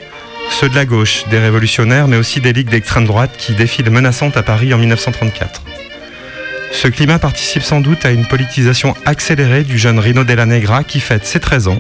Ceux 0.60 0.70
de 0.70 0.76
la 0.76 0.86
gauche, 0.86 1.26
des 1.30 1.39
révolutionnaires, 1.39 2.08
mais 2.08 2.16
aussi 2.16 2.39
des 2.39 2.54
ligues 2.54 2.70
d'extrême 2.70 3.06
droite 3.06 3.32
qui 3.38 3.54
défilent 3.54 3.89
menaçantes 3.89 4.38
à 4.38 4.44
Paris 4.44 4.74
en 4.74 4.78
1934. 4.78 5.63
Ce 6.72 6.88
climat 6.88 7.20
participe 7.20 7.63
sans 7.63 7.82
doute 7.82 8.06
à 8.06 8.12
une 8.12 8.26
politisation 8.26 8.94
accélérée 9.06 9.63
du 9.63 9.78
jeune 9.78 10.00
Rino 10.00 10.24
Della 10.24 10.46
Negra 10.46 10.84
qui 10.84 11.00
fête 11.00 11.26
ses 11.26 11.39
13 11.39 11.68
ans 11.68 11.80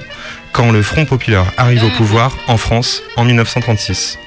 quand 0.53 0.71
le 0.71 0.81
Front 0.81 1.05
populaire 1.05 1.45
arrive 1.55 1.83
au 1.83 1.89
pouvoir 1.91 2.35
en 2.47 2.57
France 2.57 3.03
en 3.15 3.23
1936. 3.23 4.17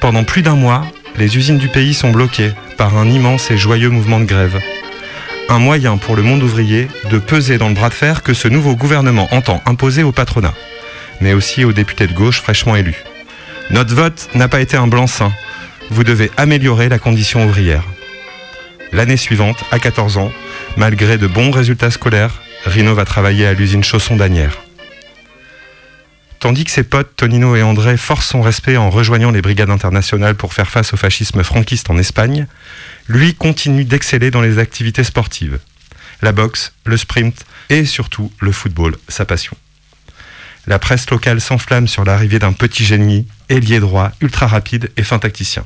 Pendant 0.00 0.24
plus 0.24 0.42
d'un 0.42 0.56
mois, 0.56 0.86
les 1.16 1.36
usines 1.36 1.58
du 1.58 1.68
pays 1.68 1.92
sont 1.92 2.12
bloquées 2.12 2.52
par 2.78 2.96
un 2.96 3.08
immense 3.10 3.50
et 3.50 3.58
joyeux 3.58 3.90
mouvement 3.90 4.20
de 4.20 4.26
grève. 4.26 4.60
Un 5.48 5.58
moyen 5.58 5.98
pour 5.98 6.14
le 6.14 6.22
monde 6.22 6.42
ouvrier 6.42 6.88
de 7.10 7.18
peser 7.18 7.58
dans 7.58 7.68
le 7.68 7.74
bras 7.74 7.88
de 7.88 7.94
fer 7.94 8.22
que 8.22 8.32
ce 8.32 8.48
nouveau 8.48 8.76
gouvernement 8.76 9.28
entend 9.32 9.60
imposer 9.66 10.04
au 10.04 10.12
patronat, 10.12 10.54
mais 11.20 11.34
aussi 11.34 11.64
aux 11.64 11.72
députés 11.72 12.06
de 12.06 12.14
gauche 12.14 12.40
fraîchement 12.40 12.76
élus. 12.76 13.04
Notre 13.70 13.94
vote 13.94 14.28
n'a 14.34 14.46
pas 14.46 14.60
été 14.60 14.76
un 14.76 14.86
blanc-seing. 14.86 15.32
Vous 15.90 16.04
devez 16.04 16.30
améliorer 16.36 16.88
la 16.88 17.00
condition 17.00 17.44
ouvrière. 17.44 17.82
L'année 18.92 19.16
suivante, 19.16 19.64
à 19.72 19.80
14 19.80 20.18
ans, 20.18 20.30
malgré 20.76 21.18
de 21.18 21.26
bons 21.26 21.50
résultats 21.50 21.90
scolaires, 21.90 22.40
Rino 22.64 22.94
va 22.94 23.04
travailler 23.04 23.46
à 23.46 23.54
l'usine 23.54 23.82
Chausson 23.82 24.16
d'Anières. 24.16 24.58
Tandis 26.38 26.64
que 26.64 26.70
ses 26.70 26.84
potes 26.84 27.16
Tonino 27.16 27.56
et 27.56 27.62
André 27.62 27.96
forcent 27.96 28.28
son 28.28 28.40
respect 28.40 28.76
en 28.76 28.88
rejoignant 28.88 29.32
les 29.32 29.42
brigades 29.42 29.70
internationales 29.70 30.36
pour 30.36 30.54
faire 30.54 30.70
face 30.70 30.92
au 30.92 30.96
fascisme 30.96 31.42
franquiste 31.42 31.90
en 31.90 31.98
Espagne, 31.98 32.46
lui 33.08 33.34
continue 33.34 33.84
d'exceller 33.84 34.30
dans 34.30 34.42
les 34.42 34.58
activités 34.58 35.02
sportives. 35.02 35.58
La 36.22 36.30
boxe, 36.30 36.72
le 36.84 36.96
sprint 36.96 37.44
et 37.68 37.84
surtout 37.84 38.30
le 38.38 38.52
football, 38.52 38.96
sa 39.08 39.24
passion. 39.24 39.56
La 40.66 40.78
presse 40.78 41.08
locale 41.10 41.40
s'enflamme 41.40 41.86
sur 41.86 42.04
l'arrivée 42.04 42.38
d'un 42.38 42.52
petit 42.52 42.84
génie, 42.84 43.26
ailier 43.48 43.78
droit, 43.78 44.10
ultra 44.20 44.46
rapide 44.46 44.90
et 44.96 45.04
fin 45.04 45.18
tacticien. 45.18 45.64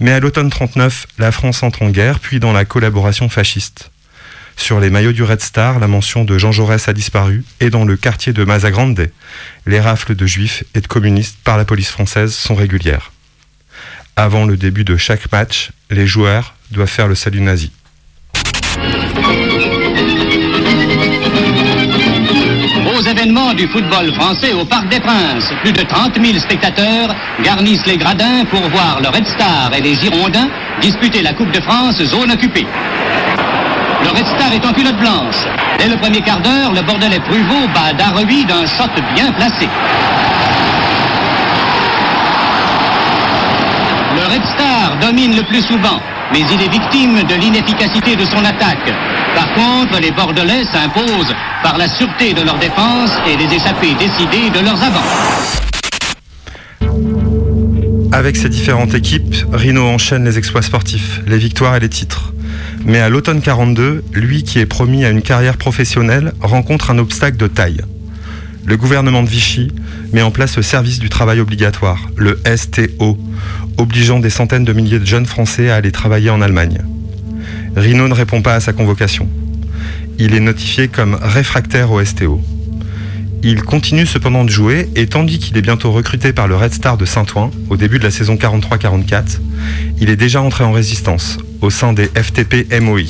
Mais 0.00 0.10
à 0.10 0.20
l'automne 0.20 0.50
39, 0.50 1.06
la 1.18 1.30
France 1.30 1.62
entre 1.62 1.82
en 1.82 1.90
guerre, 1.90 2.18
puis 2.18 2.40
dans 2.40 2.52
la 2.52 2.64
collaboration 2.64 3.28
fasciste. 3.28 3.90
Sur 4.56 4.80
les 4.80 4.90
maillots 4.90 5.12
du 5.12 5.22
Red 5.22 5.40
Star, 5.40 5.78
la 5.78 5.88
mention 5.88 6.24
de 6.24 6.38
Jean 6.38 6.52
Jaurès 6.52 6.88
a 6.88 6.92
disparu, 6.92 7.44
et 7.60 7.70
dans 7.70 7.84
le 7.84 7.96
quartier 7.96 8.32
de 8.32 8.44
Mazagrande, 8.44 9.10
les 9.66 9.80
rafles 9.80 10.14
de 10.14 10.26
juifs 10.26 10.64
et 10.74 10.80
de 10.80 10.86
communistes 10.86 11.38
par 11.44 11.56
la 11.56 11.64
police 11.64 11.90
française 11.90 12.34
sont 12.34 12.54
régulières. 12.54 13.12
Avant 14.16 14.44
le 14.44 14.56
début 14.56 14.84
de 14.84 14.96
chaque 14.96 15.30
match, 15.32 15.70
les 15.90 16.06
joueurs 16.06 16.54
doivent 16.70 16.88
faire 16.88 17.08
le 17.08 17.14
salut 17.14 17.40
nazi. 17.40 17.72
Événements 23.14 23.54
du 23.54 23.68
football 23.68 24.12
français 24.14 24.52
au 24.52 24.64
Parc 24.64 24.88
des 24.88 24.98
Princes, 24.98 25.52
plus 25.62 25.72
de 25.72 25.82
30 25.82 26.20
000 26.20 26.38
spectateurs 26.38 27.14
garnissent 27.44 27.86
les 27.86 27.96
gradins 27.96 28.44
pour 28.50 28.60
voir 28.70 28.98
le 29.00 29.08
Red 29.08 29.26
Star 29.26 29.70
et 29.76 29.80
les 29.80 29.94
Girondins 29.94 30.48
disputer 30.80 31.22
la 31.22 31.32
Coupe 31.32 31.52
de 31.52 31.60
France 31.60 32.02
zone 32.02 32.32
occupée. 32.32 32.66
Le 34.02 34.10
Red 34.10 34.26
Star 34.26 34.52
est 34.52 34.66
en 34.66 34.72
culotte 34.72 34.98
blanche. 34.98 35.46
Dès 35.78 35.88
le 35.88 35.96
premier 35.96 36.22
quart 36.22 36.40
d'heure, 36.40 36.72
le 36.72 36.82
Bordelais 36.82 37.20
Pruvot 37.20 37.68
bat 37.72 37.92
Darrevy 37.96 38.44
d'un 38.46 38.66
shot 38.66 38.90
bien 39.14 39.30
placé. 39.32 39.68
Le 44.16 44.22
Red 44.32 44.44
Star 44.44 44.63
domine 45.00 45.36
le 45.36 45.42
plus 45.42 45.62
souvent, 45.62 46.00
mais 46.32 46.40
il 46.40 46.60
est 46.62 46.70
victime 46.70 47.22
de 47.22 47.34
l'inefficacité 47.34 48.16
de 48.16 48.24
son 48.24 48.44
attaque. 48.44 48.92
Par 49.34 49.52
contre, 49.54 50.00
les 50.00 50.10
Bordelais 50.10 50.64
s'imposent 50.64 51.34
par 51.62 51.78
la 51.78 51.88
sûreté 51.88 52.32
de 52.32 52.42
leur 52.42 52.58
défense 52.58 53.10
et 53.28 53.36
les 53.36 53.54
échappées 53.54 53.94
décidées 53.98 54.50
de 54.50 54.64
leurs 54.64 54.82
avants. 54.82 55.00
Avec 58.12 58.36
ces 58.36 58.48
différentes 58.48 58.94
équipes, 58.94 59.34
Rino 59.52 59.82
enchaîne 59.82 60.24
les 60.24 60.38
exploits 60.38 60.62
sportifs, 60.62 61.20
les 61.26 61.36
victoires 61.36 61.74
et 61.74 61.80
les 61.80 61.88
titres. 61.88 62.32
Mais 62.84 63.00
à 63.00 63.08
l'automne 63.08 63.40
42, 63.40 64.04
lui 64.12 64.44
qui 64.44 64.60
est 64.60 64.66
promis 64.66 65.04
à 65.04 65.10
une 65.10 65.22
carrière 65.22 65.56
professionnelle 65.56 66.32
rencontre 66.40 66.90
un 66.90 66.98
obstacle 66.98 67.36
de 67.36 67.48
taille. 67.48 67.80
Le 68.66 68.78
gouvernement 68.78 69.22
de 69.22 69.28
Vichy 69.28 69.68
met 70.12 70.22
en 70.22 70.30
place 70.30 70.56
le 70.56 70.62
service 70.62 70.98
du 70.98 71.10
travail 71.10 71.38
obligatoire, 71.38 72.08
le 72.16 72.40
STO, 72.56 73.18
obligeant 73.76 74.20
des 74.20 74.30
centaines 74.30 74.64
de 74.64 74.72
milliers 74.72 74.98
de 74.98 75.04
jeunes 75.04 75.26
Français 75.26 75.68
à 75.68 75.76
aller 75.76 75.92
travailler 75.92 76.30
en 76.30 76.40
Allemagne. 76.40 76.78
Rino 77.76 78.08
ne 78.08 78.14
répond 78.14 78.40
pas 78.40 78.54
à 78.54 78.60
sa 78.60 78.72
convocation. 78.72 79.28
Il 80.18 80.34
est 80.34 80.40
notifié 80.40 80.88
comme 80.88 81.18
réfractaire 81.20 81.92
au 81.92 82.02
STO. 82.02 82.40
Il 83.42 83.62
continue 83.62 84.06
cependant 84.06 84.44
de 84.44 84.50
jouer 84.50 84.88
et 84.96 85.08
tandis 85.08 85.38
qu'il 85.38 85.58
est 85.58 85.62
bientôt 85.62 85.92
recruté 85.92 86.32
par 86.32 86.48
le 86.48 86.56
Red 86.56 86.72
Star 86.72 86.96
de 86.96 87.04
Saint-Ouen 87.04 87.50
au 87.68 87.76
début 87.76 87.98
de 87.98 88.04
la 88.04 88.10
saison 88.10 88.36
43-44, 88.36 89.40
il 90.00 90.08
est 90.08 90.16
déjà 90.16 90.40
entré 90.40 90.64
en 90.64 90.72
résistance 90.72 91.36
au 91.60 91.68
sein 91.68 91.92
des 91.92 92.06
FTP 92.06 92.80
MOI, 92.80 93.02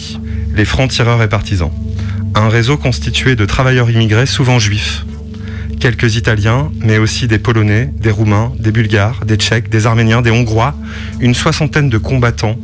les 0.57 0.65
francs-tireurs 0.65 1.23
et 1.23 1.29
partisans, 1.29 1.71
un 2.35 2.49
réseau 2.49 2.77
constitué 2.77 3.37
de 3.37 3.47
travailleurs 3.47 3.89
immigrés 3.89 4.27
souvent 4.27 4.59
juifs. 4.59 5.05
Quelques 5.81 6.17
Italiens, 6.17 6.71
mais 6.81 6.99
aussi 6.99 7.27
des 7.27 7.39
Polonais, 7.39 7.91
des 7.99 8.11
Roumains, 8.11 8.53
des 8.59 8.73
Bulgares, 8.73 9.25
des 9.27 9.37
Tchèques, 9.37 9.69
des 9.69 9.87
Arméniens, 9.87 10.23
des 10.23 10.31
Hongrois, 10.31 10.75
une 11.21 11.35
soixantaine 11.35 11.91
de 11.91 11.99
combattants 11.99 12.59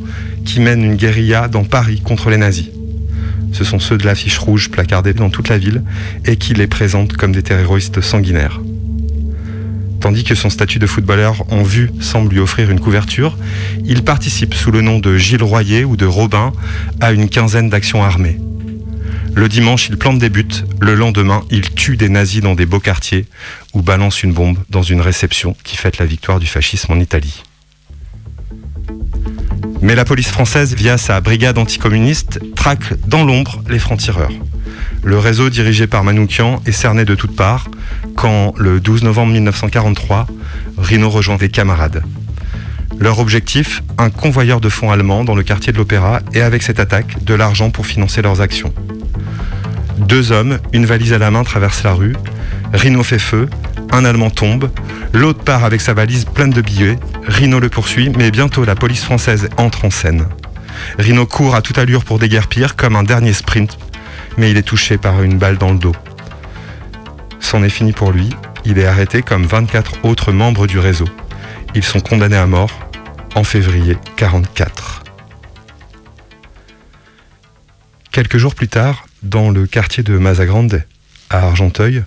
qui 0.45 0.59
mènent 0.59 0.83
une 0.83 0.95
guérilla 0.95 1.47
dans 1.47 1.63
Paris 1.63 2.01
contre 2.01 2.29
les 2.29 2.37
nazis. 2.37 2.69
Ce 3.53 3.63
sont 3.63 3.79
ceux 3.79 3.97
de 3.97 4.05
l'affiche 4.05 4.37
rouge 4.37 4.69
placardée 4.71 5.13
dans 5.13 5.29
toute 5.29 5.49
la 5.49 5.57
ville 5.57 5.83
et 6.25 6.37
qui 6.37 6.53
les 6.53 6.67
présentent 6.67 7.13
comme 7.13 7.31
des 7.31 7.43
terroristes 7.43 8.01
sanguinaires. 8.01 8.59
Tandis 9.99 10.23
que 10.23 10.33
son 10.33 10.49
statut 10.49 10.79
de 10.79 10.87
footballeur 10.87 11.43
en 11.51 11.61
vue 11.61 11.91
semble 11.99 12.33
lui 12.33 12.39
offrir 12.39 12.71
une 12.71 12.79
couverture, 12.79 13.37
il 13.85 14.03
participe 14.03 14.55
sous 14.55 14.71
le 14.71 14.81
nom 14.81 14.97
de 14.97 15.15
Gilles 15.17 15.43
Royer 15.43 15.85
ou 15.85 15.95
de 15.95 16.07
Robin 16.07 16.53
à 16.99 17.11
une 17.11 17.29
quinzaine 17.29 17.69
d'actions 17.69 18.03
armées. 18.03 18.39
Le 19.33 19.47
dimanche, 19.47 19.87
il 19.89 19.97
plante 19.97 20.19
des 20.19 20.29
buts, 20.29 20.45
le 20.81 20.93
lendemain, 20.93 21.43
il 21.49 21.69
tue 21.73 21.97
des 21.97 22.09
nazis 22.09 22.41
dans 22.41 22.53
des 22.53 22.65
beaux 22.65 22.79
quartiers 22.79 23.25
ou 23.73 23.81
balance 23.81 24.23
une 24.23 24.33
bombe 24.33 24.57
dans 24.69 24.83
une 24.83 25.01
réception 25.01 25.55
qui 25.63 25.77
fête 25.77 25.97
la 25.97 26.05
victoire 26.05 26.39
du 26.39 26.47
fascisme 26.47 26.91
en 26.91 26.99
Italie. 26.99 27.43
Mais 29.81 29.95
la 29.95 30.05
police 30.05 30.29
française, 30.29 30.75
via 30.75 30.97
sa 30.97 31.21
brigade 31.21 31.57
anticommuniste, 31.57 32.39
traque 32.55 32.93
dans 33.07 33.23
l'ombre 33.23 33.63
les 33.69 33.79
francs-tireurs. 33.79 34.31
Le 35.03 35.17
réseau 35.17 35.49
dirigé 35.49 35.87
par 35.87 36.03
Manoukian 36.03 36.61
est 36.65 36.71
cerné 36.71 37.05
de 37.05 37.15
toutes 37.15 37.35
parts 37.35 37.67
quand, 38.15 38.53
le 38.57 38.79
12 38.79 39.03
novembre 39.03 39.33
1943, 39.33 40.27
Rino 40.77 41.09
rejoint 41.09 41.37
des 41.37 41.49
camarades. 41.49 42.03
Leur 42.99 43.17
objectif, 43.17 43.81
un 43.97 44.11
convoyeur 44.11 44.61
de 44.61 44.69
fonds 44.69 44.91
allemand 44.91 45.23
dans 45.23 45.33
le 45.33 45.41
quartier 45.41 45.73
de 45.73 45.77
l'Opéra 45.77 46.19
et 46.33 46.41
avec 46.41 46.61
cette 46.61 46.79
attaque, 46.79 47.23
de 47.23 47.33
l'argent 47.33 47.71
pour 47.71 47.87
financer 47.87 48.21
leurs 48.21 48.41
actions. 48.41 48.73
Deux 50.01 50.31
hommes, 50.31 50.59
une 50.73 50.85
valise 50.85 51.13
à 51.13 51.17
la 51.17 51.31
main, 51.31 51.43
traversent 51.43 51.83
la 51.83 51.93
rue. 51.93 52.15
Rino 52.73 53.03
fait 53.03 53.19
feu, 53.19 53.49
un 53.91 54.03
Allemand 54.03 54.29
tombe, 54.29 54.69
l'autre 55.13 55.43
part 55.43 55.63
avec 55.63 55.81
sa 55.81 55.93
valise 55.93 56.25
pleine 56.25 56.49
de 56.49 56.61
billets. 56.61 56.97
Rino 57.27 57.59
le 57.59 57.69
poursuit, 57.69 58.09
mais 58.09 58.31
bientôt 58.31 58.65
la 58.65 58.75
police 58.75 59.03
française 59.03 59.49
entre 59.57 59.85
en 59.85 59.89
scène. 59.89 60.27
Rino 60.97 61.25
court 61.25 61.55
à 61.55 61.61
toute 61.61 61.77
allure 61.77 62.03
pour 62.03 62.19
déguerpir 62.19 62.75
comme 62.75 62.95
un 62.95 63.03
dernier 63.03 63.33
sprint, 63.33 63.77
mais 64.37 64.51
il 64.51 64.57
est 64.57 64.63
touché 64.63 64.97
par 64.97 65.21
une 65.21 65.37
balle 65.37 65.57
dans 65.57 65.71
le 65.71 65.79
dos. 65.79 65.95
C'en 67.39 67.63
est 67.63 67.69
fini 67.69 67.91
pour 67.91 68.11
lui, 68.11 68.29
il 68.65 68.79
est 68.79 68.85
arrêté 68.85 69.21
comme 69.21 69.45
24 69.45 70.05
autres 70.05 70.31
membres 70.31 70.67
du 70.67 70.79
réseau. 70.79 71.07
Ils 71.75 71.83
sont 71.83 71.99
condamnés 71.99 72.37
à 72.37 72.47
mort 72.47 72.71
en 73.35 73.43
février 73.43 73.97
44. 74.17 75.03
Quelques 78.11 78.37
jours 78.37 78.55
plus 78.55 78.67
tard, 78.67 79.05
dans 79.23 79.49
le 79.49 79.67
quartier 79.67 80.03
de 80.03 80.17
Mazagrande, 80.17 80.83
à 81.29 81.39
Argenteuil, 81.39 82.03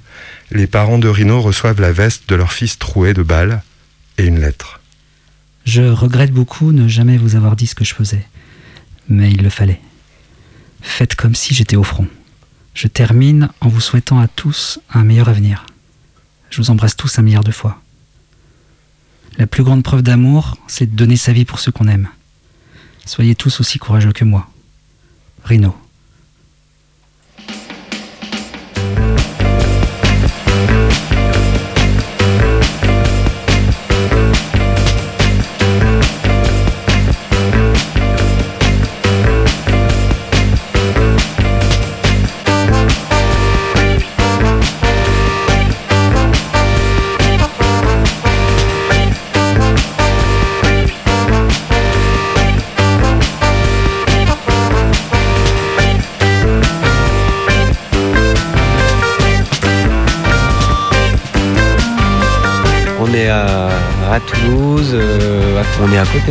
les 0.51 0.67
parents 0.67 0.99
de 0.99 1.09
Rino 1.09 1.41
reçoivent 1.41 1.81
la 1.81 1.93
veste 1.93 2.29
de 2.29 2.35
leur 2.35 2.53
fils 2.53 2.79
troué 2.79 3.15
de 3.15 3.23
balles 3.23 3.63
et 4.19 4.27
une 4.27 4.41
lettre. 4.41 4.81
Je 5.65 5.83
regrette 5.83 6.33
beaucoup 6.33 6.73
ne 6.73 6.89
jamais 6.89 7.17
vous 7.17 7.37
avoir 7.37 7.57
dit 7.57 7.67
ce 7.67 7.75
que 7.75 7.85
je 7.85 7.95
faisais. 7.95 8.27
Mais 9.09 9.31
il 9.31 9.43
le 9.43 9.51
fallait. 9.51 9.81
Faites 10.83 11.15
comme 11.15 11.35
si 11.35 11.55
j'étais 11.55 11.77
au 11.77 11.83
front. 11.83 12.09
Je 12.75 12.87
termine 12.87 13.49
en 13.61 13.69
vous 13.69 13.81
souhaitant 13.81 14.19
à 14.19 14.29
tous 14.29 14.79
un 14.93 15.05
meilleur 15.05 15.29
avenir. 15.29 15.65
Je 16.51 16.59
vous 16.59 16.71
embrasse 16.71 16.97
tous 16.97 17.19
un 17.19 17.23
milliard 17.23 17.45
de 17.45 17.53
fois. 17.53 17.81
La 19.39 19.47
plus 19.47 19.65
grande 19.65 19.83
preuve 19.83 20.03
d'amour, 20.03 20.59
c'est 20.67 20.87
de 20.87 20.97
donner 20.97 21.17
sa 21.17 21.33
vie 21.33 21.45
pour 21.45 21.61
ceux 21.61 21.73
qu'on 21.73 21.89
aime. 21.89 22.09
Soyez 23.07 23.35
tous 23.35 23.61
aussi 23.61 23.79
courageux 23.79 24.13
que 24.13 24.25
moi. 24.25 24.49
Rino. 25.45 25.75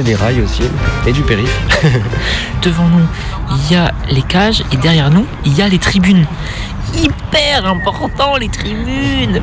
Des 0.02 0.16
rails 0.16 0.42
aussi, 0.42 0.64
et 1.06 1.12
du 1.12 1.22
périph. 1.22 1.60
Devant 2.64 2.88
nous, 2.88 3.06
il 3.52 3.74
y 3.74 3.76
a 3.76 3.92
les 4.10 4.22
cages 4.22 4.64
et 4.72 4.78
derrière 4.78 5.12
nous, 5.12 5.26
il 5.46 5.54
y 5.56 5.62
a 5.62 5.68
les 5.68 5.78
tribunes. 5.78 6.26
Hyper 6.96 7.66
important 7.66 8.36
les 8.38 8.50
tribunes. 8.50 9.42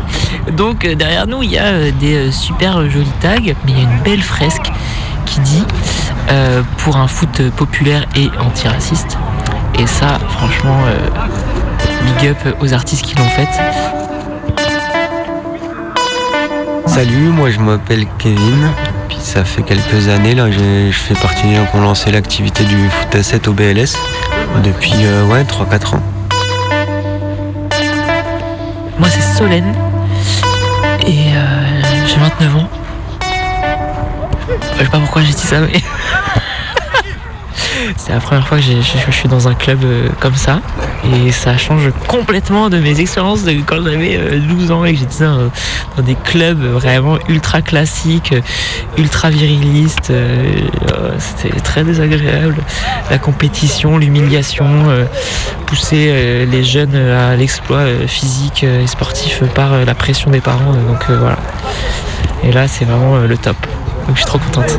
Donc 0.53 0.85
euh, 0.85 0.95
derrière 0.95 1.27
nous, 1.27 1.43
il 1.43 1.51
y 1.51 1.59
a 1.59 1.65
euh, 1.65 1.91
des 1.99 2.29
euh, 2.29 2.33
super 2.33 2.89
jolis 2.91 3.13
tags, 3.21 3.37
mais 3.41 3.55
il 3.69 3.79
y 3.79 3.81
a 3.81 3.83
une 3.83 4.03
belle 4.03 4.23
fresque 4.23 4.71
qui 5.27 5.41
dit 5.41 5.65
pour 6.79 6.97
un 6.97 7.09
foot 7.09 7.43
populaire 7.57 8.07
et 8.15 8.31
antiraciste. 8.39 9.19
Et 9.79 9.87
ça, 9.87 10.19
franchement, 10.29 10.79
big 12.05 12.29
up 12.29 12.57
aux 12.61 12.73
artistes 12.73 13.05
qui 13.05 13.17
l'ont 13.17 13.29
faite. 13.29 13.49
Salut, 16.87 17.31
moi 17.31 17.51
je 17.51 17.59
m'appelle 17.59 18.07
Kevin. 18.19 18.71
Ça 19.33 19.45
fait 19.45 19.63
quelques 19.63 20.09
années 20.09 20.35
là, 20.35 20.51
je 20.51 20.91
fais 20.91 21.15
partie 21.15 21.47
des 21.47 21.55
gens 21.55 21.65
qui 21.65 21.77
ont 21.77 21.83
lancé 21.83 22.11
l'activité 22.11 22.65
du 22.65 22.77
foot 22.91 23.15
à 23.15 23.23
7 23.23 23.47
au 23.47 23.53
BLS 23.53 23.95
depuis 24.65 24.93
euh, 25.05 25.25
ouais 25.27 25.45
3-4 25.45 25.95
ans. 25.95 26.03
Moi, 28.99 29.09
c'est 29.09 29.39
Solène. 29.39 29.73
Et 31.07 31.29
euh, 31.33 31.83
j'ai 32.09 32.17
29 32.17 32.57
ans. 32.57 32.69
Je 34.51 34.83
sais 34.83 34.91
pas 34.91 34.99
pourquoi 34.99 35.23
j'ai 35.23 35.33
dit 35.33 35.39
ça, 35.39 35.61
mais. 35.61 35.81
C'est 37.97 38.13
la 38.13 38.21
première 38.21 38.47
fois 38.47 38.59
que 38.59 38.65
je, 38.65 39.11
suis 39.11 39.29
dans 39.29 39.49
un 39.49 39.55
club 39.55 39.81
euh, 39.85 40.09
comme 40.21 40.35
ça 40.35 40.61
et 41.05 41.33
ça 41.33 41.57
change 41.57 41.91
complètement 42.09 42.69
de 42.69 42.79
mes 42.79 43.01
expériences 43.01 43.45
quand 43.67 43.83
j'avais 43.83 44.17
euh, 44.17 44.39
12 44.39 44.71
ans 44.71 44.85
et 44.85 44.93
que 44.93 45.01
j'étais 45.01 45.25
dans, 45.25 45.51
des 46.03 46.15
clubs 46.15 46.63
vraiment 46.63 47.19
ultra 47.29 47.63
classiques, 47.63 48.35
ultra 48.99 49.31
virilistes. 49.31 50.11
euh, 50.11 50.53
euh, 50.93 51.11
C'était 51.19 51.59
très 51.61 51.85
désagréable. 51.85 52.57
La 53.11 53.19
compétition, 53.19 53.99
l'humiliation, 53.99 54.67
euh, 54.89 55.05
pousser 55.67 56.47
les 56.47 56.65
jeunes 56.65 56.95
à 56.97 57.37
l'exploit 57.37 57.85
physique 58.07 58.65
et 58.65 58.87
sportif 58.87 59.43
par 59.55 59.85
la 59.85 59.95
pression 59.95 60.31
des 60.31 60.41
parents. 60.41 60.73
donc 60.73 61.05
voilà. 61.09 61.39
Et 62.43 62.53
là, 62.53 62.67
c'est 62.69 62.85
vraiment 62.85 63.19
le 63.19 63.37
top. 63.37 63.57
Donc 64.07 64.17
je 64.17 64.21
suis 64.23 64.27
trop 64.27 64.39
contente. 64.39 64.77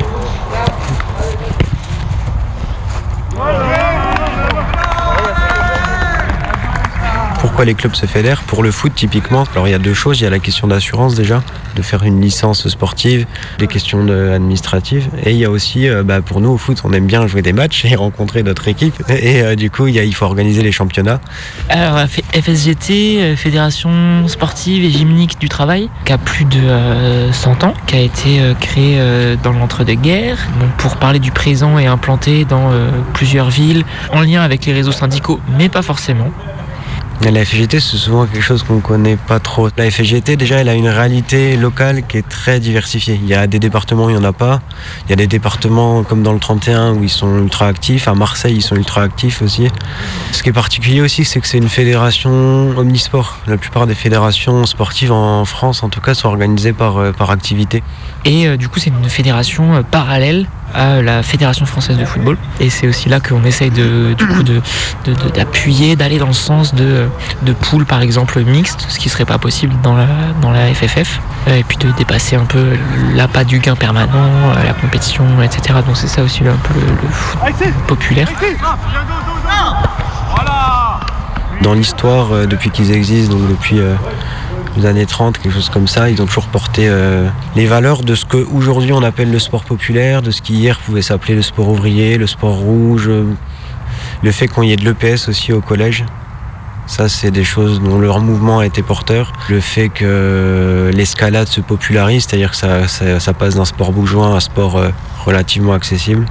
Pourquoi 7.41 7.65
les 7.65 7.73
clubs 7.73 7.95
se 7.95 8.05
fédèrent 8.05 8.43
Pour 8.43 8.61
le 8.61 8.69
foot, 8.69 8.93
typiquement, 8.93 9.45
alors 9.53 9.67
il 9.67 9.71
y 9.71 9.73
a 9.73 9.79
deux 9.79 9.95
choses. 9.95 10.19
Il 10.19 10.25
y 10.25 10.27
a 10.27 10.29
la 10.29 10.37
question 10.37 10.67
d'assurance 10.67 11.15
déjà, 11.15 11.41
de 11.75 11.81
faire 11.81 12.03
une 12.03 12.21
licence 12.21 12.67
sportive, 12.67 13.25
des 13.57 13.65
questions 13.65 14.07
administratives. 14.07 15.09
Et 15.23 15.31
il 15.31 15.37
y 15.37 15.45
a 15.45 15.49
aussi, 15.49 15.89
euh, 15.89 16.03
bah, 16.03 16.21
pour 16.21 16.39
nous 16.39 16.49
au 16.49 16.57
foot, 16.57 16.83
on 16.83 16.93
aime 16.93 17.07
bien 17.07 17.25
jouer 17.25 17.41
des 17.41 17.51
matchs 17.51 17.83
et 17.89 17.95
rencontrer 17.95 18.43
d'autres 18.43 18.67
équipes. 18.67 18.93
Et 19.09 19.41
euh, 19.41 19.55
du 19.55 19.71
coup, 19.71 19.87
il, 19.87 20.13
faut 20.13 20.25
organiser 20.25 20.61
les 20.61 20.71
championnats. 20.71 21.19
Alors, 21.67 21.97
FSGT, 22.07 22.91
euh, 22.91 23.35
Fédération 23.35 24.27
sportive 24.27 24.83
et 24.83 24.91
gymnique 24.91 25.39
du 25.39 25.49
travail, 25.49 25.89
qui 26.05 26.13
a 26.13 26.19
plus 26.19 26.45
de 26.45 26.59
euh, 26.59 27.33
100 27.33 27.63
ans, 27.63 27.73
qui 27.87 27.95
a 27.95 28.01
été 28.01 28.39
créée 28.59 28.99
dans 29.43 29.51
l'entre-deux-guerres, 29.51 30.37
pour 30.77 30.97
parler 30.97 31.17
du 31.17 31.31
présent 31.31 31.79
et 31.79 31.87
implantée 31.87 32.45
dans 32.45 32.69
plusieurs 33.13 33.49
villes, 33.49 33.83
en 34.11 34.21
lien 34.21 34.43
avec 34.43 34.67
les 34.67 34.73
réseaux 34.73 34.91
syndicaux, 34.91 35.39
mais 35.57 35.69
pas 35.69 35.81
forcément. 35.81 36.29
La 37.23 37.45
FGT, 37.45 37.79
c'est 37.79 37.97
souvent 37.97 38.25
quelque 38.25 38.41
chose 38.41 38.63
qu'on 38.63 38.79
connaît 38.79 39.15
pas 39.15 39.39
trop. 39.39 39.69
La 39.77 39.89
FGT, 39.89 40.35
déjà, 40.37 40.57
elle 40.57 40.69
a 40.69 40.73
une 40.73 40.89
réalité 40.89 41.55
locale 41.55 42.05
qui 42.07 42.17
est 42.17 42.27
très 42.27 42.59
diversifiée. 42.59 43.19
Il 43.21 43.29
y 43.29 43.35
a 43.35 43.45
des 43.45 43.59
départements 43.59 44.05
où 44.05 44.09
il 44.09 44.17
n'y 44.17 44.19
en 44.19 44.27
a 44.27 44.33
pas. 44.33 44.59
Il 45.05 45.11
y 45.11 45.13
a 45.13 45.15
des 45.15 45.27
départements 45.27 46.03
comme 46.03 46.23
dans 46.23 46.33
le 46.33 46.39
31 46.39 46.93
où 46.95 47.03
ils 47.03 47.09
sont 47.09 47.37
ultra 47.37 47.67
actifs. 47.67 48.07
À 48.07 48.15
Marseille, 48.15 48.55
ils 48.55 48.61
sont 48.63 48.75
ultra 48.75 49.03
actifs 49.03 49.43
aussi. 49.43 49.67
Ce 50.31 50.41
qui 50.41 50.49
est 50.49 50.53
particulier 50.53 50.99
aussi, 50.99 51.23
c'est 51.23 51.39
que 51.39 51.47
c'est 51.47 51.59
une 51.59 51.69
fédération 51.69 52.31
omnisport. 52.75 53.37
La 53.45 53.57
plupart 53.57 53.85
des 53.85 53.95
fédérations 53.95 54.65
sportives 54.65 55.11
en 55.11 55.45
France, 55.45 55.83
en 55.83 55.89
tout 55.89 56.01
cas, 56.01 56.15
sont 56.15 56.27
organisées 56.27 56.73
par, 56.73 56.97
euh, 56.97 57.11
par 57.11 57.29
activité. 57.29 57.83
Et 58.25 58.47
euh, 58.47 58.57
du 58.57 58.67
coup, 58.67 58.79
c'est 58.79 58.89
une 58.89 59.09
fédération 59.09 59.75
euh, 59.75 59.83
parallèle 59.83 60.47
à 60.73 61.01
la 61.01 61.23
Fédération 61.23 61.65
française 61.65 61.97
de 61.97 62.05
football. 62.05 62.37
Et 62.59 62.69
c'est 62.69 62.87
aussi 62.87 63.09
là 63.09 63.19
qu'on 63.19 63.43
essaye 63.43 63.69
de, 63.71 64.15
d'appuyer, 65.33 65.95
d'aller 65.95 66.17
dans 66.19 66.27
le 66.27 66.33
sens 66.33 66.73
de, 66.73 67.07
de 67.43 67.53
poules, 67.53 67.85
par 67.85 68.01
exemple, 68.01 68.39
mixtes, 68.43 68.85
ce 68.89 68.99
qui 68.99 69.09
serait 69.09 69.25
pas 69.25 69.37
possible 69.37 69.73
dans 69.83 69.95
la, 69.95 70.07
dans 70.41 70.51
la 70.51 70.73
FFF. 70.73 71.19
Euh, 71.47 71.57
Et 71.57 71.63
puis 71.63 71.77
de 71.77 71.91
dépasser 71.91 72.35
un 72.35 72.45
peu 72.45 72.63
l'appât 73.15 73.43
du 73.43 73.59
gain 73.59 73.75
permanent, 73.75 74.11
euh, 74.15 74.63
la 74.63 74.73
compétition, 74.73 75.25
etc. 75.41 75.79
Donc 75.85 75.97
c'est 75.97 76.07
ça 76.07 76.21
aussi 76.23 76.41
un 76.47 76.55
peu 76.67 76.73
le, 76.79 76.85
le 77.03 77.09
foot 77.09 77.39
populaire. 77.87 78.27
Dans 81.61 81.73
l'histoire, 81.73 82.31
euh, 82.33 82.45
depuis 82.47 82.71
qu'ils 82.71 82.91
existent, 82.91 83.35
donc 83.35 83.47
depuis 83.49 83.79
les 84.77 84.85
années 84.85 85.05
30, 85.05 85.37
quelque 85.37 85.53
chose 85.53 85.69
comme 85.69 85.87
ça, 85.87 86.09
ils 86.09 86.21
ont 86.21 86.25
toujours 86.25 86.45
porté 86.47 86.87
euh, 86.87 87.27
les 87.55 87.65
valeurs 87.65 88.03
de 88.03 88.15
ce 88.15 88.25
qu'aujourd'hui 88.25 88.93
on 88.93 89.03
appelle 89.03 89.31
le 89.31 89.39
sport 89.39 89.63
populaire, 89.63 90.21
de 90.21 90.31
ce 90.31 90.41
qui 90.41 90.53
hier 90.53 90.79
pouvait 90.79 91.01
s'appeler 91.01 91.35
le 91.35 91.41
sport 91.41 91.67
ouvrier, 91.69 92.17
le 92.17 92.27
sport 92.27 92.55
rouge, 92.55 93.05
euh, 93.07 93.25
le 94.23 94.31
fait 94.31 94.47
qu'on 94.47 94.63
y 94.63 94.71
ait 94.71 94.77
de 94.77 94.85
l'EPS 94.85 95.27
aussi 95.27 95.51
au 95.51 95.61
collège. 95.61 96.05
Ça, 96.87 97.07
c'est 97.07 97.31
des 97.31 97.43
choses 97.43 97.79
dont 97.81 97.99
leur 97.99 98.19
mouvement 98.19 98.59
a 98.59 98.65
été 98.65 98.81
porteur. 98.81 99.31
Le 99.49 99.59
fait 99.61 99.89
que 99.89 100.91
l'escalade 100.93 101.47
se 101.47 101.61
popularise, 101.61 102.25
c'est-à-dire 102.27 102.51
que 102.51 102.57
ça, 102.57 102.87
ça- 102.87 103.19
ça 103.19 103.33
passe 103.33 103.55
d'un 103.55 103.65
sport 103.65 103.91
bourgeois 103.93 104.27
à 104.27 104.29
un 104.31 104.39
sport 104.39 104.77
euh, 104.77 104.89
relativement 105.25 105.73
accessible. 105.73 106.25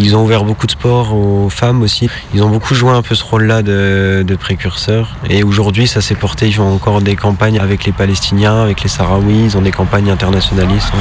Ils 0.00 0.14
ont 0.14 0.22
ouvert 0.22 0.44
beaucoup 0.44 0.66
de 0.66 0.70
sports 0.70 1.12
aux 1.12 1.48
femmes 1.50 1.82
aussi. 1.82 2.08
Ils 2.32 2.44
ont 2.44 2.48
beaucoup 2.48 2.74
joué 2.74 2.92
un 2.92 3.02
peu 3.02 3.16
ce 3.16 3.24
rôle-là 3.24 3.62
de, 3.62 4.36
précurseur. 4.38 5.16
Et 5.28 5.42
aujourd'hui, 5.42 5.88
ça 5.88 6.00
s'est 6.00 6.14
porté. 6.14 6.46
Ils 6.46 6.54
font 6.54 6.72
encore 6.72 7.02
des 7.02 7.16
campagnes 7.16 7.58
avec 7.58 7.84
les 7.84 7.90
Palestiniens, 7.90 8.62
avec 8.62 8.82
les 8.82 8.88
Sahraouis. 8.88 9.44
Ils 9.46 9.56
ont 9.56 9.62
des 9.62 9.72
campagnes 9.72 10.08
internationalistes. 10.08 10.92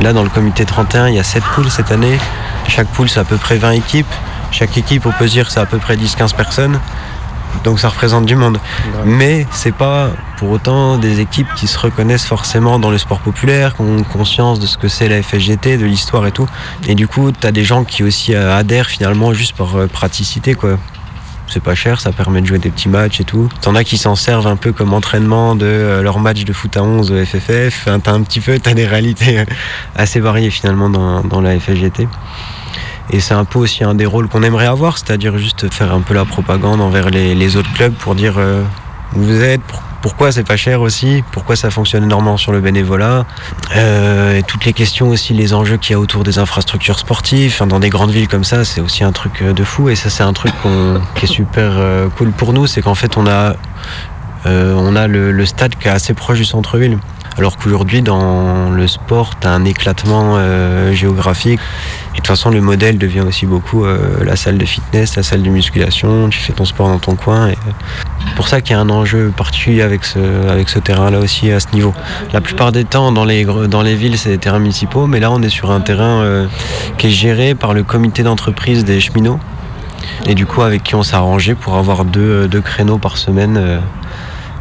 Là, 0.00 0.12
dans 0.12 0.22
le 0.22 0.28
comité 0.28 0.64
31, 0.64 1.08
il 1.08 1.16
y 1.16 1.18
a 1.18 1.24
7 1.24 1.42
poules 1.54 1.70
cette 1.70 1.90
année. 1.90 2.18
Chaque 2.68 2.86
poule, 2.86 3.08
c'est 3.08 3.20
à 3.20 3.24
peu 3.24 3.36
près 3.36 3.56
20 3.56 3.72
équipes. 3.72 4.06
Chaque 4.52 4.78
équipe, 4.78 5.06
on 5.06 5.12
peut 5.12 5.26
dire, 5.26 5.50
c'est 5.50 5.60
à 5.60 5.66
peu 5.66 5.78
près 5.78 5.96
10-15 5.96 6.36
personnes. 6.36 6.78
Donc 7.64 7.80
ça 7.80 7.88
représente 7.88 8.26
du 8.26 8.36
monde. 8.36 8.58
Mais 9.04 9.46
c'est 9.50 9.74
pas 9.74 10.10
pour 10.36 10.50
autant 10.50 10.96
des 10.96 11.20
équipes 11.20 11.48
qui 11.54 11.66
se 11.66 11.78
reconnaissent 11.78 12.24
forcément 12.24 12.78
dans 12.78 12.90
le 12.90 12.98
sport 12.98 13.20
populaire, 13.20 13.74
qui 13.74 13.82
ont 13.82 14.02
conscience 14.02 14.58
de 14.60 14.66
ce 14.66 14.78
que 14.78 14.88
c'est 14.88 15.08
la 15.08 15.22
FSGT, 15.22 15.76
de 15.76 15.84
l'histoire 15.84 16.26
et 16.26 16.32
tout. 16.32 16.46
Et 16.88 16.94
du 16.94 17.06
coup, 17.06 17.30
tu 17.32 17.46
as 17.46 17.52
des 17.52 17.64
gens 17.64 17.84
qui 17.84 18.02
aussi 18.02 18.34
euh, 18.34 18.56
adhèrent 18.56 18.88
finalement 18.88 19.32
juste 19.32 19.56
par 19.56 19.76
euh, 19.76 19.86
praticité 19.86 20.54
quoi. 20.54 20.78
C'est 21.52 21.62
pas 21.62 21.74
cher, 21.74 22.00
ça 22.00 22.12
permet 22.12 22.40
de 22.42 22.46
jouer 22.46 22.58
des 22.58 22.70
petits 22.70 22.88
matchs 22.88 23.20
et 23.20 23.24
tout. 23.24 23.48
T'en 23.60 23.74
as 23.74 23.82
qui 23.82 23.98
s'en 23.98 24.14
servent 24.14 24.46
un 24.46 24.54
peu 24.54 24.70
comme 24.70 24.94
entraînement 24.94 25.56
de 25.56 25.66
euh, 25.66 26.00
leur 26.00 26.20
match 26.20 26.44
de 26.44 26.52
foot 26.52 26.76
à 26.76 26.82
11 26.84 27.10
au 27.10 27.24
FFF. 27.24 27.86
Enfin, 27.86 27.98
t'as 27.98 28.12
un 28.12 28.22
petit 28.22 28.38
peu, 28.38 28.60
t'as 28.60 28.72
des 28.72 28.86
réalités 28.86 29.44
assez 29.96 30.20
variées 30.20 30.50
finalement 30.50 30.88
dans, 30.88 31.22
dans 31.22 31.40
la 31.40 31.58
FSGT. 31.58 32.06
Et 33.12 33.20
c'est 33.20 33.34
un 33.34 33.44
peu 33.44 33.58
aussi 33.58 33.82
un 33.82 33.94
des 33.94 34.06
rôles 34.06 34.28
qu'on 34.28 34.42
aimerait 34.42 34.66
avoir, 34.66 34.98
c'est-à-dire 34.98 35.36
juste 35.36 35.72
faire 35.72 35.92
un 35.92 36.00
peu 36.00 36.14
la 36.14 36.24
propagande 36.24 36.80
envers 36.80 37.10
les, 37.10 37.56
autres 37.56 37.72
clubs 37.72 37.92
pour 37.94 38.14
dire 38.14 38.34
euh, 38.38 38.62
où 39.16 39.22
vous 39.22 39.42
êtes, 39.42 39.60
pour- 39.62 39.82
pourquoi 40.00 40.30
c'est 40.32 40.44
pas 40.44 40.56
cher 40.56 40.80
aussi, 40.80 41.22
pourquoi 41.32 41.56
ça 41.56 41.70
fonctionne 41.70 42.04
énormément 42.04 42.36
sur 42.36 42.52
le 42.52 42.60
bénévolat, 42.60 43.26
euh, 43.76 44.38
et 44.38 44.42
toutes 44.44 44.64
les 44.64 44.72
questions 44.72 45.08
aussi, 45.08 45.34
les 45.34 45.52
enjeux 45.52 45.76
qu'il 45.76 45.92
y 45.92 45.94
a 45.94 45.98
autour 45.98 46.22
des 46.22 46.38
infrastructures 46.38 46.98
sportives. 46.98 47.52
Enfin, 47.54 47.66
dans 47.66 47.80
des 47.80 47.90
grandes 47.90 48.10
villes 48.10 48.28
comme 48.28 48.44
ça, 48.44 48.64
c'est 48.64 48.80
aussi 48.80 49.02
un 49.04 49.12
truc 49.12 49.42
euh, 49.42 49.52
de 49.52 49.64
fou, 49.64 49.88
et 49.90 49.96
ça 49.96 50.08
c'est 50.08 50.22
un 50.22 50.32
truc 50.32 50.52
qui 51.16 51.24
est 51.24 51.28
super 51.28 51.72
cool 52.16 52.30
pour 52.30 52.52
nous, 52.52 52.66
c'est 52.68 52.80
qu'en 52.80 52.94
fait 52.94 53.16
on 53.16 53.26
a, 53.26 53.54
on 54.46 54.94
a 54.96 55.06
le 55.08 55.44
stade 55.46 55.74
qui 55.74 55.88
est 55.88 55.90
assez 55.90 56.14
proche 56.14 56.38
du 56.38 56.44
centre-ville. 56.44 56.96
Alors 57.38 57.56
qu'aujourd'hui, 57.56 58.02
dans 58.02 58.70
le 58.70 58.86
sport, 58.86 59.38
tu 59.40 59.46
as 59.46 59.52
un 59.52 59.64
éclatement 59.64 60.34
euh, 60.36 60.92
géographique. 60.92 61.60
Et 61.60 62.10
de 62.10 62.16
toute 62.16 62.26
façon, 62.26 62.50
le 62.50 62.60
modèle 62.60 62.98
devient 62.98 63.20
aussi 63.20 63.46
beaucoup 63.46 63.84
euh, 63.84 64.24
la 64.24 64.36
salle 64.36 64.58
de 64.58 64.64
fitness, 64.64 65.16
la 65.16 65.22
salle 65.22 65.42
de 65.42 65.50
musculation. 65.50 66.28
Tu 66.28 66.40
fais 66.40 66.52
ton 66.52 66.64
sport 66.64 66.88
dans 66.88 66.98
ton 66.98 67.14
coin. 67.14 67.50
C'est 68.26 68.34
pour 68.34 68.48
ça 68.48 68.60
qu'il 68.60 68.74
y 68.74 68.78
a 68.78 68.80
un 68.80 68.90
enjeu 68.90 69.32
particulier 69.34 69.82
avec 69.82 70.04
ce, 70.04 70.78
terrain-là 70.80 71.18
aussi 71.18 71.50
à 71.52 71.60
ce 71.60 71.68
niveau. 71.72 71.94
La 72.32 72.40
plupart 72.40 72.72
des 72.72 72.84
temps, 72.84 73.12
dans 73.12 73.24
les, 73.24 73.44
villes, 73.94 74.18
c'est 74.18 74.30
des 74.30 74.38
terrains 74.38 74.58
municipaux. 74.58 75.06
Mais 75.06 75.20
là, 75.20 75.30
on 75.30 75.40
est 75.40 75.48
sur 75.48 75.70
un 75.70 75.80
terrain 75.80 76.22
euh, 76.22 76.46
qui 76.98 77.06
est 77.06 77.10
géré 77.10 77.54
par 77.54 77.74
le 77.74 77.84
comité 77.84 78.22
d'entreprise 78.22 78.84
des 78.84 79.00
cheminots. 79.00 79.38
Et 80.26 80.34
du 80.34 80.46
coup, 80.46 80.62
avec 80.62 80.82
qui 80.82 80.96
on 80.96 81.02
s'est 81.02 81.14
arrangé 81.14 81.54
pour 81.54 81.76
avoir 81.76 82.04
deux 82.04 82.48
créneaux 82.62 82.98
par 82.98 83.16
semaine. 83.16 83.80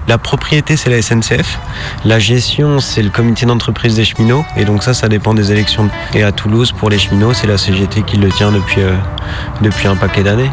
La 0.10 0.18
propriété, 0.18 0.76
c'est 0.76 0.90
la 0.90 1.04
SNCF. 1.04 1.60
La 2.04 2.18
gestion, 2.18 2.80
c'est 2.80 3.04
le 3.04 3.12
comité 3.12 3.46
d'entreprise 3.46 3.96
des 3.96 4.04
cheminots. 4.04 4.44
Et 4.58 4.66
donc 4.66 4.82
ça, 4.82 4.96
ça 4.96 5.08
dépend 5.08 5.36
des 5.36 5.52
élections. 5.52 5.88
Et 6.16 6.24
à 6.24 6.32
Toulouse, 6.32 6.72
pour 6.72 6.90
les 6.90 6.98
cheminots, 6.98 7.34
c'est 7.36 7.46
la 7.46 7.60
CGT 7.60 8.02
qui 8.02 8.18
le 8.18 8.30
tient 8.30 8.52
depuis, 8.52 8.82
euh, 8.82 8.96
depuis 9.62 9.88
un 9.88 9.96
paquet 9.96 10.24
d'années. 10.24 10.50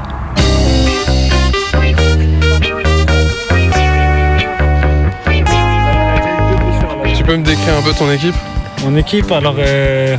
Tu 7.16 7.24
peux 7.24 7.36
me 7.38 7.42
décrire 7.42 7.78
un 7.78 7.82
peu 7.82 7.94
ton 7.98 8.12
équipe? 8.12 8.34
Mon 8.84 8.94
équipe, 8.94 9.32
alors 9.32 9.56
euh, 9.58 10.18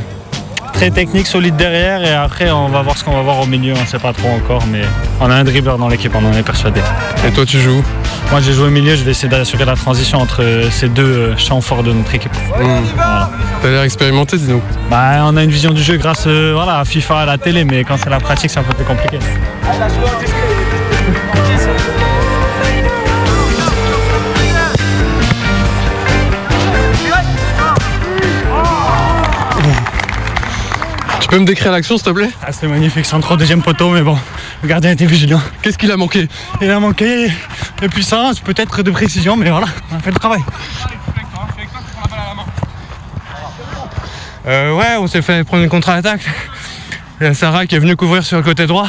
très 0.72 0.90
technique, 0.90 1.28
solide 1.28 1.56
derrière 1.56 2.04
et 2.04 2.12
après 2.12 2.50
on 2.50 2.68
va 2.68 2.82
voir 2.82 2.98
ce 2.98 3.04
qu'on 3.04 3.12
va 3.12 3.22
voir 3.22 3.40
au 3.40 3.46
milieu, 3.46 3.74
on 3.74 3.80
ne 3.80 3.86
sait 3.86 3.98
pas 3.98 4.12
trop 4.12 4.28
encore, 4.28 4.64
mais 4.66 4.82
on 5.20 5.30
a 5.30 5.34
un 5.34 5.44
dribbleur 5.44 5.78
dans 5.78 5.88
l'équipe, 5.88 6.12
on 6.14 6.24
en 6.24 6.32
est 6.32 6.42
persuadé. 6.42 6.80
Et 7.26 7.30
toi 7.30 7.46
tu 7.46 7.58
joues 7.58 7.82
Moi 8.30 8.40
j'ai 8.40 8.52
joué 8.52 8.66
au 8.66 8.70
milieu, 8.70 8.94
je 8.94 9.04
vais 9.04 9.12
essayer 9.12 9.28
d'assurer 9.28 9.64
la 9.64 9.74
transition 9.74 10.18
entre 10.18 10.42
euh, 10.42 10.70
ces 10.70 10.88
deux 10.90 11.02
euh, 11.02 11.36
champs 11.38 11.62
forts 11.62 11.82
de 11.82 11.92
notre 11.92 12.14
équipe. 12.14 12.32
Voilà. 12.48 13.30
T'as 13.62 13.68
l'air 13.70 13.82
expérimenté, 13.82 14.36
dis 14.36 14.48
donc. 14.48 14.62
Bah, 14.90 15.20
on 15.22 15.36
a 15.36 15.42
une 15.42 15.50
vision 15.50 15.72
du 15.72 15.82
jeu 15.82 15.96
grâce 15.96 16.24
euh, 16.26 16.52
voilà, 16.54 16.78
à 16.78 16.84
FIFA, 16.84 17.20
à 17.20 17.26
la 17.26 17.38
télé, 17.38 17.64
mais 17.64 17.84
quand 17.84 17.96
c'est 17.96 18.10
la 18.10 18.20
pratique 18.20 18.50
c'est 18.50 18.58
un 18.60 18.64
peu 18.64 18.74
plus 18.74 18.84
compliqué. 18.84 19.18
Tu 31.20 31.28
peux 31.28 31.38
me 31.40 31.44
décrire 31.44 31.72
l'action, 31.72 31.96
s'il 31.98 32.06
te 32.06 32.10
plaît? 32.10 32.30
Ah, 32.42 32.52
C'était 32.52 32.68
magnifique, 32.68 33.04
centre 33.04 33.32
au 33.32 33.36
deuxième 33.36 33.60
poteau, 33.62 33.90
mais 33.90 34.00
bon, 34.02 34.16
le 34.62 34.68
gardien 34.68 34.90
était 34.92 35.04
vigilant. 35.04 35.40
Qu'est-ce 35.60 35.76
qu'il 35.76 35.90
a 35.90 35.96
manqué? 35.96 36.26
Il 36.62 36.70
a 36.70 36.80
manqué 36.80 37.30
de 37.80 37.86
puissance, 37.88 38.40
peut-être 38.40 38.82
de 38.82 38.90
précision, 38.90 39.36
mais 39.36 39.50
voilà, 39.50 39.66
on 39.92 39.96
a 39.96 40.00
fait 40.00 40.10
le 40.10 40.18
travail. 40.18 40.40
Euh, 44.46 44.74
ouais, 44.74 44.96
on 44.98 45.06
s'est 45.06 45.22
fait 45.22 45.44
prendre 45.44 45.62
une 45.62 45.68
contre-attaque. 45.68 46.22
Il 47.20 47.26
y 47.26 47.30
a 47.30 47.34
Sarah 47.34 47.66
qui 47.66 47.76
est 47.76 47.78
venue 47.78 47.96
couvrir 47.96 48.24
sur 48.24 48.38
le 48.38 48.42
côté 48.42 48.66
droit. 48.66 48.88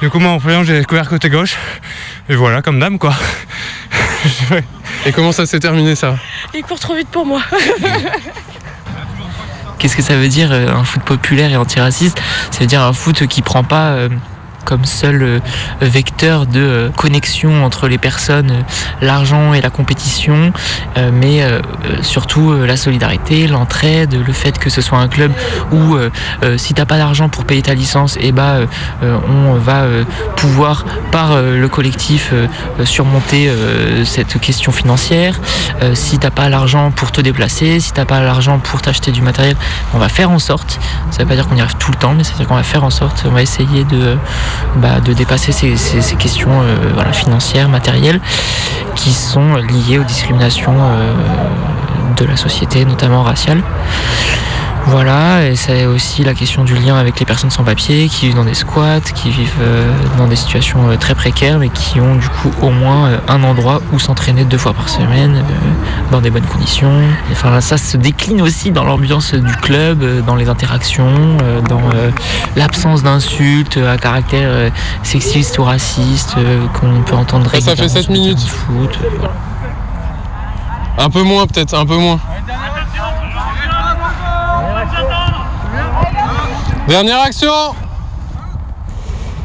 Du 0.00 0.10
coup, 0.10 0.18
moi, 0.18 0.32
en 0.32 0.38
playant, 0.38 0.62
j'ai 0.64 0.84
couvert 0.84 1.08
côté 1.08 1.30
gauche. 1.30 1.56
Et 2.28 2.36
voilà, 2.36 2.62
comme 2.62 2.78
dame, 2.78 2.98
quoi. 2.98 3.14
Et 5.06 5.12
comment 5.12 5.32
ça 5.32 5.46
s'est 5.46 5.60
terminé 5.60 5.94
ça 5.94 6.16
Il 6.54 6.62
court 6.62 6.78
trop 6.78 6.94
vite 6.94 7.08
pour 7.08 7.26
moi. 7.26 7.42
Qu'est-ce 9.78 9.96
que 9.96 10.02
ça 10.02 10.16
veut 10.16 10.28
dire 10.28 10.50
euh, 10.50 10.72
un 10.72 10.84
foot 10.84 11.02
populaire 11.02 11.50
et 11.50 11.56
antiraciste? 11.56 12.22
Ça 12.50 12.60
veut 12.60 12.66
dire 12.66 12.82
un 12.82 12.92
foot 12.92 13.26
qui 13.26 13.42
prend 13.42 13.64
pas 13.64 13.88
euh, 13.88 14.08
comme 14.64 14.84
seul 14.84 15.22
euh, 15.22 15.38
vecteur 15.80 16.46
de 16.46 16.60
euh, 16.60 16.88
connexion 16.90 17.64
entre 17.64 17.88
les 17.88 17.98
personnes 17.98 18.50
euh, 18.50 18.62
l'argent 19.00 19.54
et 19.54 19.60
la 19.60 19.70
compétition, 19.70 20.52
mais 21.12 21.42
surtout 22.02 22.52
la 22.52 22.76
solidarité, 22.76 23.46
l'entraide, 23.46 24.16
le 24.26 24.32
fait 24.32 24.58
que 24.58 24.70
ce 24.70 24.80
soit 24.80 24.98
un 24.98 25.08
club 25.08 25.32
où 25.72 25.96
si 26.56 26.74
t'as 26.74 26.86
pas 26.86 26.96
d'argent 26.96 27.28
pour 27.28 27.44
payer 27.44 27.62
ta 27.62 27.74
licence, 27.74 28.16
euh, 28.40 28.66
euh, 29.02 29.18
on 29.28 29.54
va 29.54 29.84
pouvoir 30.36 30.84
par 31.10 31.40
le 31.40 31.68
collectif 31.68 32.32
surmonter 32.84 33.50
cette 34.04 34.38
question 34.40 34.72
financière. 34.72 35.40
Si 35.94 36.18
t'as 36.18 36.30
pas 36.30 36.48
l'argent 36.48 36.90
pour 36.90 37.12
te 37.12 37.20
déplacer, 37.20 37.80
si 37.80 37.92
t'as 37.92 38.04
pas 38.04 38.20
l'argent 38.20 38.58
pour 38.58 38.82
t'acheter 38.82 39.12
du 39.12 39.22
matériel, 39.22 39.56
on 39.92 39.98
va 39.98 40.08
faire 40.08 40.30
en 40.30 40.38
sorte. 40.38 40.78
Ça 41.10 41.22
veut 41.22 41.28
pas 41.28 41.34
dire 41.34 41.48
qu'on 41.48 41.56
y 41.56 41.60
arrive 41.60 41.76
tout 41.76 41.90
le 41.90 41.96
temps, 41.96 42.14
mais 42.14 42.24
c'est-à-dire 42.24 42.48
qu'on 42.48 42.56
va 42.56 42.62
faire 42.62 42.84
en 42.84 42.90
sorte, 42.90 43.24
on 43.26 43.32
va 43.32 43.42
essayer 43.42 43.84
de, 43.84 44.16
bah, 44.76 45.00
de 45.00 45.12
dépasser 45.12 45.52
ces, 45.52 46.16
questions 46.16 46.62
euh, 46.62 47.12
financières, 47.12 47.68
matérielles, 47.68 48.20
qui 48.94 49.12
sont 49.12 49.56
liées 49.56 49.98
aux 49.98 50.04
discriminations 50.04 50.74
euh, 50.76 51.14
de 52.16 52.24
la 52.24 52.36
société, 52.36 52.84
notamment 52.84 53.22
raciale. 53.22 53.62
Voilà, 54.86 55.46
et 55.46 55.56
c'est 55.56 55.86
aussi 55.86 56.24
la 56.24 56.34
question 56.34 56.62
du 56.62 56.74
lien 56.74 56.96
avec 56.96 57.18
les 57.18 57.24
personnes 57.24 57.50
sans 57.50 57.64
papier 57.64 58.08
qui 58.08 58.26
vivent 58.26 58.36
dans 58.36 58.44
des 58.44 58.54
squats, 58.54 59.00
qui 59.00 59.30
vivent 59.30 59.50
euh, 59.60 59.90
dans 60.18 60.26
des 60.26 60.36
situations 60.36 60.90
euh, 60.90 60.96
très 60.96 61.14
précaires, 61.14 61.58
mais 61.58 61.70
qui 61.70 62.00
ont 62.00 62.16
du 62.16 62.28
coup 62.28 62.50
au 62.60 62.70
moins 62.70 63.08
euh, 63.08 63.18
un 63.28 63.42
endroit 63.44 63.80
où 63.92 63.98
s'entraîner 63.98 64.44
deux 64.44 64.58
fois 64.58 64.74
par 64.74 64.90
semaine, 64.90 65.42
dans 66.10 66.20
des 66.20 66.30
bonnes 66.30 66.44
conditions. 66.44 66.92
Enfin, 67.32 67.60
ça 67.62 67.78
se 67.78 67.96
décline 67.96 68.42
aussi 68.42 68.72
dans 68.72 68.84
l'ambiance 68.84 69.32
du 69.32 69.56
club, 69.56 70.24
dans 70.26 70.36
les 70.36 70.48
interactions, 70.50 71.38
dans 71.68 71.82
l'absence 72.56 73.02
d'insultes 73.02 73.78
à 73.78 73.96
caractère 73.96 74.70
sexiste 75.02 75.58
ou 75.58 75.64
raciste 75.64 76.36
qu'on 76.74 77.02
peut 77.02 77.16
entendre 77.16 77.50
Ça, 77.50 77.60
ça 77.60 77.76
fait 77.76 77.82
régulièrement 77.82 77.94
7 77.94 78.02
sur 78.02 78.12
les 78.12 78.18
minutes. 78.20 78.40
foot. 78.40 78.98
voilà. 79.18 79.34
Un 80.98 81.10
peu 81.10 81.22
moins 81.22 81.46
peut-être, 81.46 81.74
un 81.74 81.86
peu 81.86 81.96
moins. 81.96 82.20
Dernière 86.88 87.20
action 87.20 87.74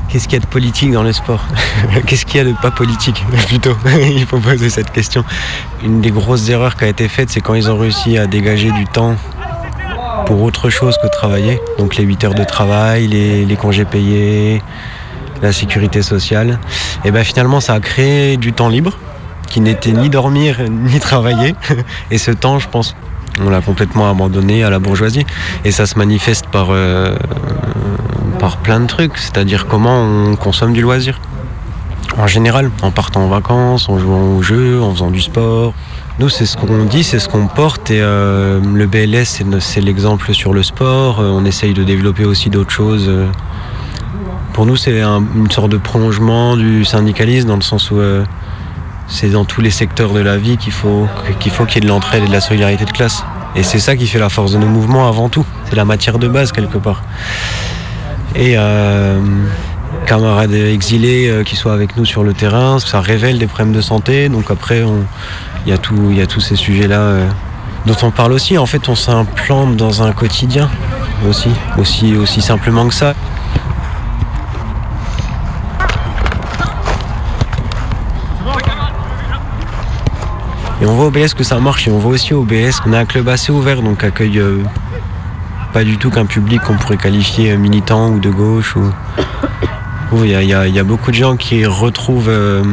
Qu'est-ce 0.10 0.28
qu'il 0.28 0.34
y 0.34 0.42
a 0.42 0.46
de 0.46 0.50
politique 0.50 0.92
dans 0.92 1.04
le 1.04 1.14
sport 1.14 1.40
Qu'est-ce 2.06 2.26
qu'il 2.26 2.38
y 2.38 2.40
a 2.42 2.44
de 2.44 2.54
pas 2.54 2.70
politique 2.70 3.24
Plutôt, 3.48 3.78
il 4.02 4.26
faut 4.26 4.40
poser 4.40 4.70
cette 4.70 4.92
question. 4.92 5.24
Une 5.82 6.02
des 6.02 6.12
grosses 6.12 6.50
erreurs 6.50 6.76
qui 6.76 6.84
a 6.84 6.88
été 6.88 7.08
faite, 7.08 7.30
c'est 7.30 7.40
quand 7.40 7.54
ils 7.54 7.72
ont 7.72 7.78
réussi 7.78 8.18
à 8.18 8.28
dégager 8.28 8.72
du 8.72 8.86
temps 8.86 9.16
pour 10.26 10.42
autre 10.42 10.70
chose 10.70 10.98
que 11.02 11.08
travailler. 11.08 11.62
Donc 11.78 11.96
les 11.96 12.04
8 12.04 12.26
heures 12.26 12.36
de 12.36 12.44
travail, 12.44 13.08
les, 13.08 13.56
congés 13.56 13.86
payés, 13.86 14.62
la 15.42 15.54
sécurité 15.54 16.02
sociale. 16.02 16.60
Et 17.06 17.12
bien 17.12 17.24
finalement, 17.24 17.62
ça 17.62 17.76
a 17.76 17.80
créé 17.80 18.36
du 18.36 18.52
temps 18.52 18.68
libre 18.68 18.98
qui 19.48 19.62
n'était 19.62 19.94
ni 19.94 20.10
dormir 20.10 20.58
ni 20.70 21.00
travailler. 21.00 21.56
Et 22.12 22.18
ce 22.18 22.32
temps, 22.32 22.60
je 22.60 22.68
pense, 22.68 22.96
on 23.42 23.50
l'a 23.50 23.62
complètement 23.62 24.10
abandonné 24.10 24.64
à 24.64 24.70
la 24.70 24.80
bourgeoisie. 24.80 25.26
Et 25.66 25.72
ça 25.72 25.86
se 25.86 25.98
manifeste 25.98 26.48
par, 26.48 26.68
euh, 26.72 27.16
par 28.40 28.58
plein 28.58 28.80
de 28.80 28.88
trucs, 28.88 29.18
c'est-à-dire 29.18 29.68
comment 29.68 30.02
on 30.04 30.36
consomme 30.36 30.74
du 30.74 30.82
loisir. 30.82 31.20
En 32.18 32.28
général, 32.28 32.72
en 32.82 32.92
partant 32.92 33.22
en 33.24 33.28
vacances, 33.28 33.88
en 33.88 33.98
jouant 34.00 34.36
aux 34.38 34.42
jeux, 34.42 34.82
en 34.82 34.92
faisant 34.94 35.12
du 35.12 35.22
sport. 35.22 35.74
Nous, 36.20 36.28
c'est 36.28 36.46
ce 36.46 36.58
qu'on 36.58 36.84
dit, 36.84 37.04
c'est 37.04 37.20
ce 37.20 37.30
qu'on 37.30 37.48
porte. 37.48 37.92
Et 37.92 38.02
euh, 38.02 38.60
le 38.74 38.88
BLS, 38.88 39.42
c'est 39.60 39.80
l'exemple 39.82 40.34
sur 40.34 40.52
le 40.54 40.64
sport. 40.64 41.20
Euh, 41.22 41.30
on 41.32 41.46
essaye 41.46 41.74
de 41.74 41.84
développer 41.84 42.26
aussi 42.26 42.50
d'autres 42.50 42.72
choses. 42.72 43.10
Pour 44.54 44.66
nous, 44.66 44.76
c'est 44.76 45.00
un- 45.02 45.24
une 45.36 45.50
sorte 45.50 45.70
de 45.70 45.78
prolongement 45.78 46.58
du 46.58 46.84
syndicalisme, 46.84 47.48
dans 47.48 47.56
le 47.56 47.62
sens 47.62 47.90
où 47.92 48.02
c'est 49.10 49.30
dans 49.30 49.44
tous 49.44 49.62
les 49.62 49.72
secteurs 49.72 50.14
de 50.14 50.20
la 50.20 50.38
vie 50.38 50.58
qu'il 50.58 50.72
faut 50.72 51.08
qu'il 51.38 51.52
y 51.52 51.78
ait 51.78 51.82
de 51.82 51.88
l'entraide 51.88 52.24
et 52.24 52.28
de 52.28 52.32
la 52.32 52.42
solidarité 52.42 52.86
de 52.86 52.92
classe. 52.92 53.24
Et 53.56 53.64
c'est 53.64 53.80
ça 53.80 53.96
qui 53.96 54.08
fait 54.08 54.20
la 54.20 54.30
force 54.30 54.52
de 54.54 54.58
nos 54.58 54.68
mouvements 54.68 55.08
avant 55.08 55.30
tout. 55.30 55.46
C'est 55.70 55.76
la 55.76 55.86
matière 55.86 56.20
de 56.20 56.28
base 56.28 56.52
quelque 56.52 56.78
part. 56.78 57.04
Et 58.36 58.54
euh, 58.58 59.20
camarades 60.06 60.54
exilés 60.54 61.30
euh, 61.30 61.44
qui 61.44 61.56
soient 61.56 61.74
avec 61.74 61.98
nous 61.98 62.06
sur 62.06 62.24
le 62.24 62.34
terrain, 62.34 62.78
ça 62.80 63.02
révèle 63.02 63.40
des 63.40 63.48
problèmes 63.48 63.74
de 63.74 63.82
santé. 63.82 64.30
Donc 64.30 64.52
après, 64.52 64.84
il 65.66 65.72
y 65.72 65.74
a 65.74 66.28
tous 66.28 66.40
ces 66.40 66.56
sujets-là 66.56 67.00
euh, 67.00 67.28
dont 67.88 67.98
on 68.04 68.12
parle 68.12 68.34
aussi. 68.34 68.58
En 68.58 68.68
fait, 68.68 68.88
on 68.88 68.96
s'implante 68.96 69.76
dans 69.76 70.04
un 70.04 70.12
quotidien 70.12 70.70
aussi, 71.28 71.50
aussi 71.78 72.42
simplement 72.42 72.88
que 72.88 72.94
ça. 72.94 73.16
Et 80.82 80.86
on 80.86 80.94
voit 80.96 81.08
au 81.08 81.12
BS 81.12 81.34
que 81.36 81.44
ça 81.44 81.60
marche 81.60 81.88
et 81.88 81.92
on 81.92 81.98
voit 82.00 82.12
aussi 82.14 82.34
au 82.34 82.44
BS 82.44 82.80
qu'on 82.84 82.94
a 82.94 83.00
un 83.00 83.06
club 83.06 83.28
assez 83.28 83.52
ouvert 83.52 83.82
donc 83.82 84.04
accueille 84.04 84.40
euh, 84.40 84.64
pas 85.74 85.84
du 85.84 85.98
tout 85.98 86.10
qu'un 86.10 86.26
public 86.26 86.62
qu'on 86.62 86.76
pourrait 86.78 86.98
qualifier 86.98 87.52
euh, 87.52 87.58
militant 87.58 88.10
ou 88.10 88.20
de 88.20 88.30
gauche. 88.30 88.76
ou- 88.76 88.92
Il 90.24 90.30
y, 90.30 90.54
a- 90.80 90.84
beaucoup 90.84 91.12
de 91.12 91.16
gens 91.16 91.36
qui 91.36 91.66
retrouvent 91.66 92.30
euh, 92.30 92.64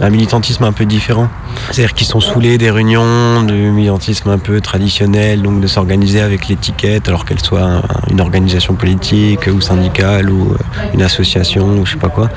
un 0.00 0.10
militantisme 0.10 0.64
un 0.64 0.72
peu 0.72 0.86
différent. 0.86 1.28
C'est-à-dire 1.70 1.92
qu'ils 1.94 2.06
sont 2.06 2.20
saoulés 2.20 2.56
des 2.58 2.70
réunions, 2.70 3.42
du 3.42 3.54
militantisme 3.70 4.30
un 4.30 4.38
peu 4.38 4.60
traditionnel, 4.62 5.42
donc 5.42 5.60
de 5.60 5.66
s'organiser 5.66 6.20
avec 6.22 6.48
l'étiquette, 6.48 7.08
alors 7.08 7.24
qu'elle 7.26 7.40
soit 7.40 7.62
un- 7.62 7.82
une 8.10 8.20
organisation 8.22 8.74
politique 8.74 9.48
ou 9.52 9.60
syndicale 9.60 10.30
ou 10.30 10.54
une 10.94 11.02
association 11.02 11.66
ou 11.78 11.84
je 11.84 11.92
sais 11.92 11.98
pas 11.98 12.08
quoi. 12.08 12.30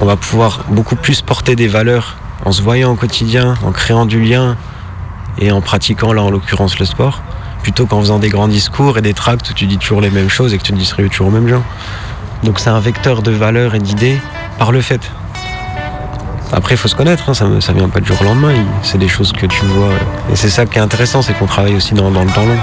On 0.00 0.06
va 0.06 0.16
pouvoir 0.16 0.64
beaucoup 0.70 0.96
plus 0.96 1.20
porter 1.22 1.54
des 1.54 1.68
valeurs 1.68 2.16
en 2.46 2.52
se 2.52 2.62
voyant 2.62 2.92
au 2.92 2.94
quotidien, 2.94 3.54
en 3.64 3.72
créant 3.72 4.06
du 4.06 4.22
lien 4.22 4.56
et 5.38 5.50
en 5.50 5.60
pratiquant 5.60 6.12
là 6.12 6.22
en 6.22 6.30
l'occurrence 6.30 6.78
le 6.78 6.86
sport, 6.86 7.20
plutôt 7.62 7.86
qu'en 7.86 7.98
faisant 8.00 8.20
des 8.20 8.28
grands 8.28 8.46
discours 8.46 8.96
et 8.98 9.02
des 9.02 9.14
tracts 9.14 9.50
où 9.50 9.52
tu 9.52 9.66
dis 9.66 9.78
toujours 9.78 10.00
les 10.00 10.10
mêmes 10.10 10.30
choses 10.30 10.54
et 10.54 10.58
que 10.58 10.62
tu 10.62 10.72
distribues 10.72 11.10
toujours 11.10 11.26
aux 11.26 11.32
mêmes 11.32 11.48
gens. 11.48 11.64
Donc 12.44 12.60
c'est 12.60 12.70
un 12.70 12.78
vecteur 12.78 13.22
de 13.22 13.32
valeurs 13.32 13.74
et 13.74 13.80
d'idées 13.80 14.20
par 14.58 14.70
le 14.70 14.80
fait. 14.80 15.10
Après, 16.52 16.74
il 16.74 16.78
faut 16.78 16.86
se 16.86 16.94
connaître, 16.94 17.28
hein, 17.28 17.34
ça 17.34 17.46
ne 17.46 17.78
vient 17.78 17.88
pas 17.88 17.98
du 17.98 18.06
jour 18.06 18.16
au 18.20 18.24
lendemain, 18.24 18.52
c'est 18.82 18.98
des 18.98 19.08
choses 19.08 19.32
que 19.32 19.46
tu 19.46 19.64
vois. 19.66 19.88
euh, 19.88 20.32
Et 20.32 20.36
c'est 20.36 20.48
ça 20.48 20.64
qui 20.64 20.78
est 20.78 20.80
intéressant, 20.80 21.22
c'est 21.22 21.32
qu'on 21.34 21.46
travaille 21.46 21.74
aussi 21.74 21.94
dans, 21.94 22.08
le 22.08 22.14
temps 22.14 22.46
long. 22.46 22.56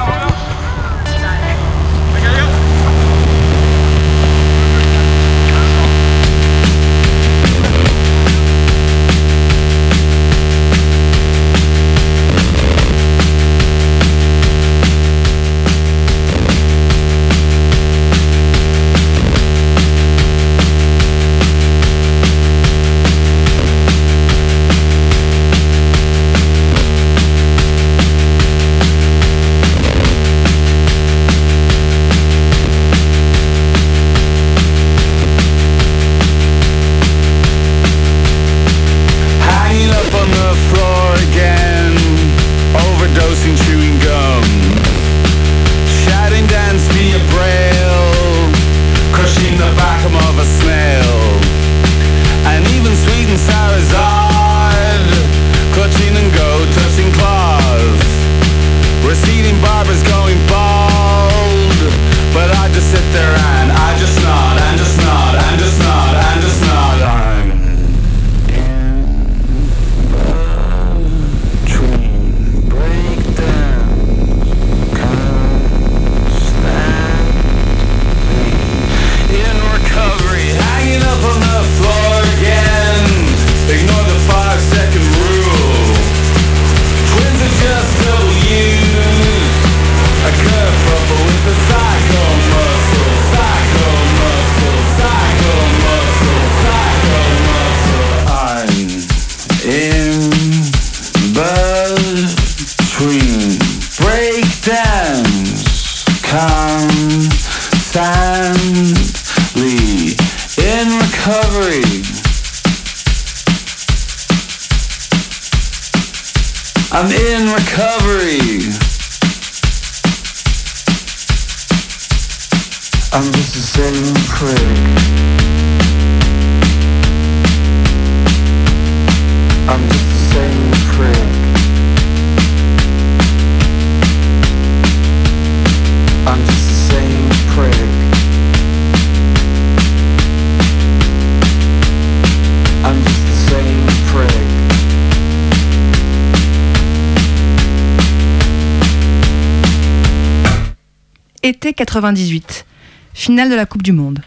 98, 151.94 152.66
finale 153.14 153.52
de 153.52 153.56
la 153.56 153.68
Coupe 153.68 153.84
du 153.84 153.92
Monde. 153.92 154.20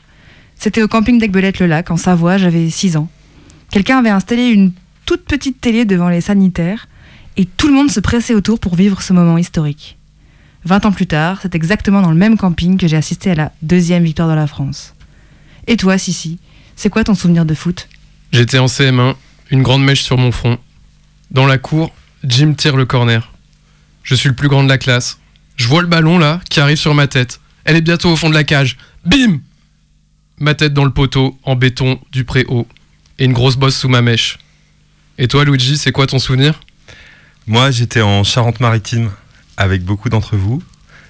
C'était 0.55 0.83
au 0.83 0.89
camping 0.89 1.19
d'Aigbelette-le-Lac, 1.19 1.91
en 1.91 1.97
Savoie, 1.97 2.39
j'avais 2.39 2.71
6 2.71 2.97
ans. 2.97 3.11
Quelqu'un 3.73 3.99
avait 3.99 4.11
installé 4.11 4.47
une 4.47 4.73
toute 5.05 5.25
petite 5.25 5.61
télé 5.61 5.85
devant 5.85 6.09
les 6.09 6.21
sanitaires 6.21 6.87
et 7.37 7.45
tout 7.45 7.67
le 7.67 7.75
monde 7.75 7.91
se 7.91 7.99
pressait 7.99 8.35
autour 8.35 8.61
pour 8.61 8.77
vivre 8.77 9.03
ce 9.03 9.13
moment 9.13 9.37
historique. 9.37 9.99
20 10.65 10.87
ans 10.87 10.93
plus 10.93 11.09
tard, 11.09 11.41
c'est 11.43 11.57
exactement 11.57 12.03
dans 12.03 12.11
le 12.11 12.17
même 12.17 12.37
camping 12.37 12.79
que 12.79 12.87
j'ai 12.87 12.97
assisté 12.97 13.33
à 13.33 13.35
la 13.35 13.53
deuxième 13.63 14.05
victoire 14.05 14.29
de 14.29 14.35
la 14.35 14.47
France. 14.47 14.95
Et 15.67 15.77
toi, 15.77 15.99
Sissi, 15.99 16.39
c'est 16.77 16.89
quoi 16.89 17.03
ton 17.03 17.17
souvenir 17.17 17.45
de 17.45 17.55
foot? 17.55 17.89
J'étais 18.31 18.61
en 18.61 18.67
CM1, 18.67 19.17
une 19.51 19.63
grande 19.65 19.83
mèche 19.83 20.05
sur 20.05 20.19
mon 20.19 20.31
front. 20.31 20.59
Dans 21.33 21.47
la 21.47 21.59
cour, 21.59 21.93
Jim 22.23 22.55
tire 22.57 22.77
le 22.77 22.87
corner. 22.87 23.33
Je 24.05 24.15
suis 24.15 24.29
le 24.29 24.37
plus 24.37 24.49
grand 24.49 24.63
de 24.63 24.69
la 24.69 24.79
classe. 24.79 25.19
Je 25.57 25.67
vois 25.67 25.83
le 25.83 25.89
ballon 25.89 26.19
là 26.19 26.41
qui 26.49 26.61
arrive 26.61 26.77
sur 26.77 26.95
ma 26.95 27.09
tête. 27.09 27.41
Elle 27.67 27.77
est 27.77 27.83
bientôt 27.83 28.11
au 28.11 28.17
fond 28.17 28.31
de 28.31 28.35
la 28.35 28.45
cage. 28.45 28.79
Bim 29.05 29.41
Ma 30.39 30.55
tête 30.55 30.73
dans 30.73 30.85
le 30.85 30.93
poteau 30.93 31.39
en 31.43 31.57
béton 31.57 31.99
du 32.13 32.25
pré-haut 32.25 32.67
et 33.19 33.25
une 33.25 33.33
grosse 33.33 33.57
bosse 33.57 33.77
sous 33.77 33.89
ma 33.89 34.03
mèche. 34.03 34.39
Et 35.19 35.29
toi, 35.29 35.45
Luigi, 35.45 35.77
c'est 35.77 35.93
quoi 35.93 36.07
ton 36.07 36.19
souvenir? 36.19 36.61
Moi, 37.47 37.71
j'étais 37.71 38.03
en 38.03 38.23
Charente-Maritime 38.23 39.11
avec 39.57 39.83
beaucoup 39.83 40.11
d'entre 40.11 40.37
vous. 40.37 40.63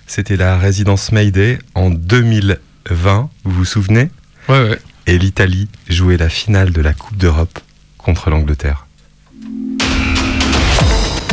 C'était 0.07 0.36
la 0.36 0.57
résidence 0.57 1.12
Mayday 1.12 1.59
en 1.74 1.90
2020, 1.90 3.30
vous 3.44 3.50
vous 3.50 3.64
souvenez? 3.64 4.11
Ouais, 4.48 4.70
ouais. 4.70 4.78
Et 5.07 5.18
l'Italie 5.18 5.68
jouait 5.88 6.16
la 6.16 6.28
finale 6.28 6.72
de 6.72 6.80
la 6.80 6.94
Coupe 6.94 7.16
d'Europe 7.16 7.59
contre 7.98 8.30
l'Angleterre. 8.30 8.86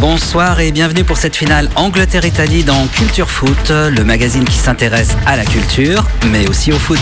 Bonsoir 0.05 0.59
et 0.59 0.73
bienvenue 0.73 1.05
pour 1.05 1.15
cette 1.15 1.33
finale 1.33 1.69
Angleterre-Italie 1.77 2.65
dans 2.65 2.87
Culture 2.87 3.31
Foot, 3.31 3.69
le 3.69 4.03
magazine 4.03 4.43
qui 4.43 4.57
s'intéresse 4.57 5.15
à 5.25 5.37
la 5.37 5.45
culture, 5.45 6.03
mais 6.29 6.45
aussi 6.49 6.73
au 6.73 6.77
foot. 6.77 6.99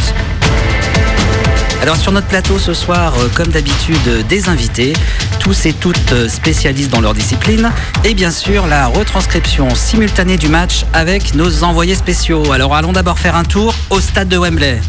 Alors 1.82 1.96
sur 1.96 2.12
notre 2.12 2.28
plateau 2.28 2.60
ce 2.60 2.76
soir, 2.76 3.16
euh, 3.18 3.28
comme 3.34 3.48
d'habitude, 3.48 4.28
des 4.30 4.50
invités, 4.50 4.94
tous 5.40 5.66
et 5.66 5.74
toutes 5.74 6.12
euh, 6.12 6.30
spécialistes 6.30 6.92
dans 6.92 7.02
leur 7.02 7.16
discipline, 7.16 7.72
et 8.04 8.14
bien 8.14 8.30
sûr 8.30 8.68
la 8.68 8.86
retranscription 8.86 9.74
simultanée 9.74 10.38
du 10.38 10.50
match 10.50 10.86
avec 10.94 11.34
nos 11.34 11.64
envoyés 11.64 11.96
spéciaux. 11.96 12.52
Alors 12.52 12.76
allons 12.76 12.94
d'abord 12.94 13.18
faire 13.18 13.36
un 13.36 13.46
tour 13.46 13.74
au 13.90 14.00
stade 14.00 14.28
de 14.28 14.38
Wembley. 14.38 14.80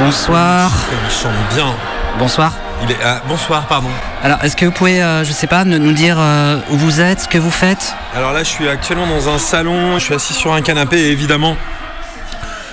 Bonsoir. 0.00 0.72
Il 0.90 1.12
chante 1.12 1.54
bien. 1.54 1.72
Bonsoir. 2.18 2.52
Il 2.82 2.90
est, 2.90 2.96
ah, 3.04 3.22
bonsoir, 3.28 3.66
pardon. 3.66 3.88
Alors, 4.22 4.42
est-ce 4.42 4.56
que 4.56 4.64
vous 4.64 4.72
pouvez, 4.72 5.02
euh, 5.02 5.24
je 5.24 5.32
sais 5.32 5.46
pas, 5.46 5.64
nous 5.64 5.92
dire 5.92 6.16
euh, 6.18 6.58
où 6.70 6.76
vous 6.76 7.00
êtes, 7.00 7.20
ce 7.20 7.28
que 7.28 7.38
vous 7.38 7.50
faites? 7.50 7.94
Alors 8.14 8.32
là, 8.32 8.40
je 8.40 8.48
suis 8.48 8.68
actuellement 8.68 9.06
dans 9.06 9.28
un 9.28 9.38
salon, 9.38 9.98
je 9.98 10.04
suis 10.04 10.14
assis 10.14 10.34
sur 10.34 10.52
un 10.52 10.62
canapé 10.62 10.98
et 10.98 11.10
évidemment, 11.12 11.56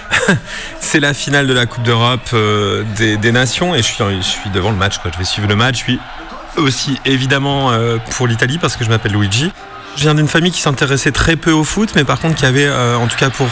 c'est 0.80 0.99
la 0.99 1.14
finale 1.14 1.47
de 1.47 1.53
la 1.53 1.66
Coupe 1.66 1.84
d'Europe 1.84 2.30
euh, 2.34 2.84
des, 2.95 3.18
des 3.18 3.32
Nations 3.32 3.76
et 3.76 3.80
je 3.80 3.84
suis, 3.84 3.97
je 3.97 4.22
suis 4.22 4.49
devant 4.49 4.72
le 4.72 4.78
match. 4.78 4.97
Quoi. 4.97 5.12
Je 5.14 5.20
vais 5.20 5.26
suivre 5.26 5.47
le 5.47 5.55
match. 5.55 5.78
Je 5.78 5.84
suis 5.84 5.99
aussi 6.57 6.99
évidemment 7.05 7.72
euh, 7.72 7.97
pour 8.12 8.28
l'Italie 8.28 8.57
parce 8.57 8.76
que 8.76 8.84
je 8.84 8.89
m'appelle 8.89 9.14
Luigi. 9.14 9.51
Je 9.96 10.04
viens 10.04 10.16
d'une 10.16 10.28
famille 10.28 10.52
qui 10.52 10.62
s'intéressait 10.62 11.12
très 11.12 11.36
peu 11.36 11.52
au 11.52 11.64
foot, 11.64 11.92
mais 11.96 12.04
par 12.04 12.20
contre 12.20 12.36
qui 12.36 12.46
avait, 12.46 12.68
euh, 12.68 12.96
en 12.96 13.08
tout 13.08 13.18
cas 13.18 13.30
pour 13.30 13.48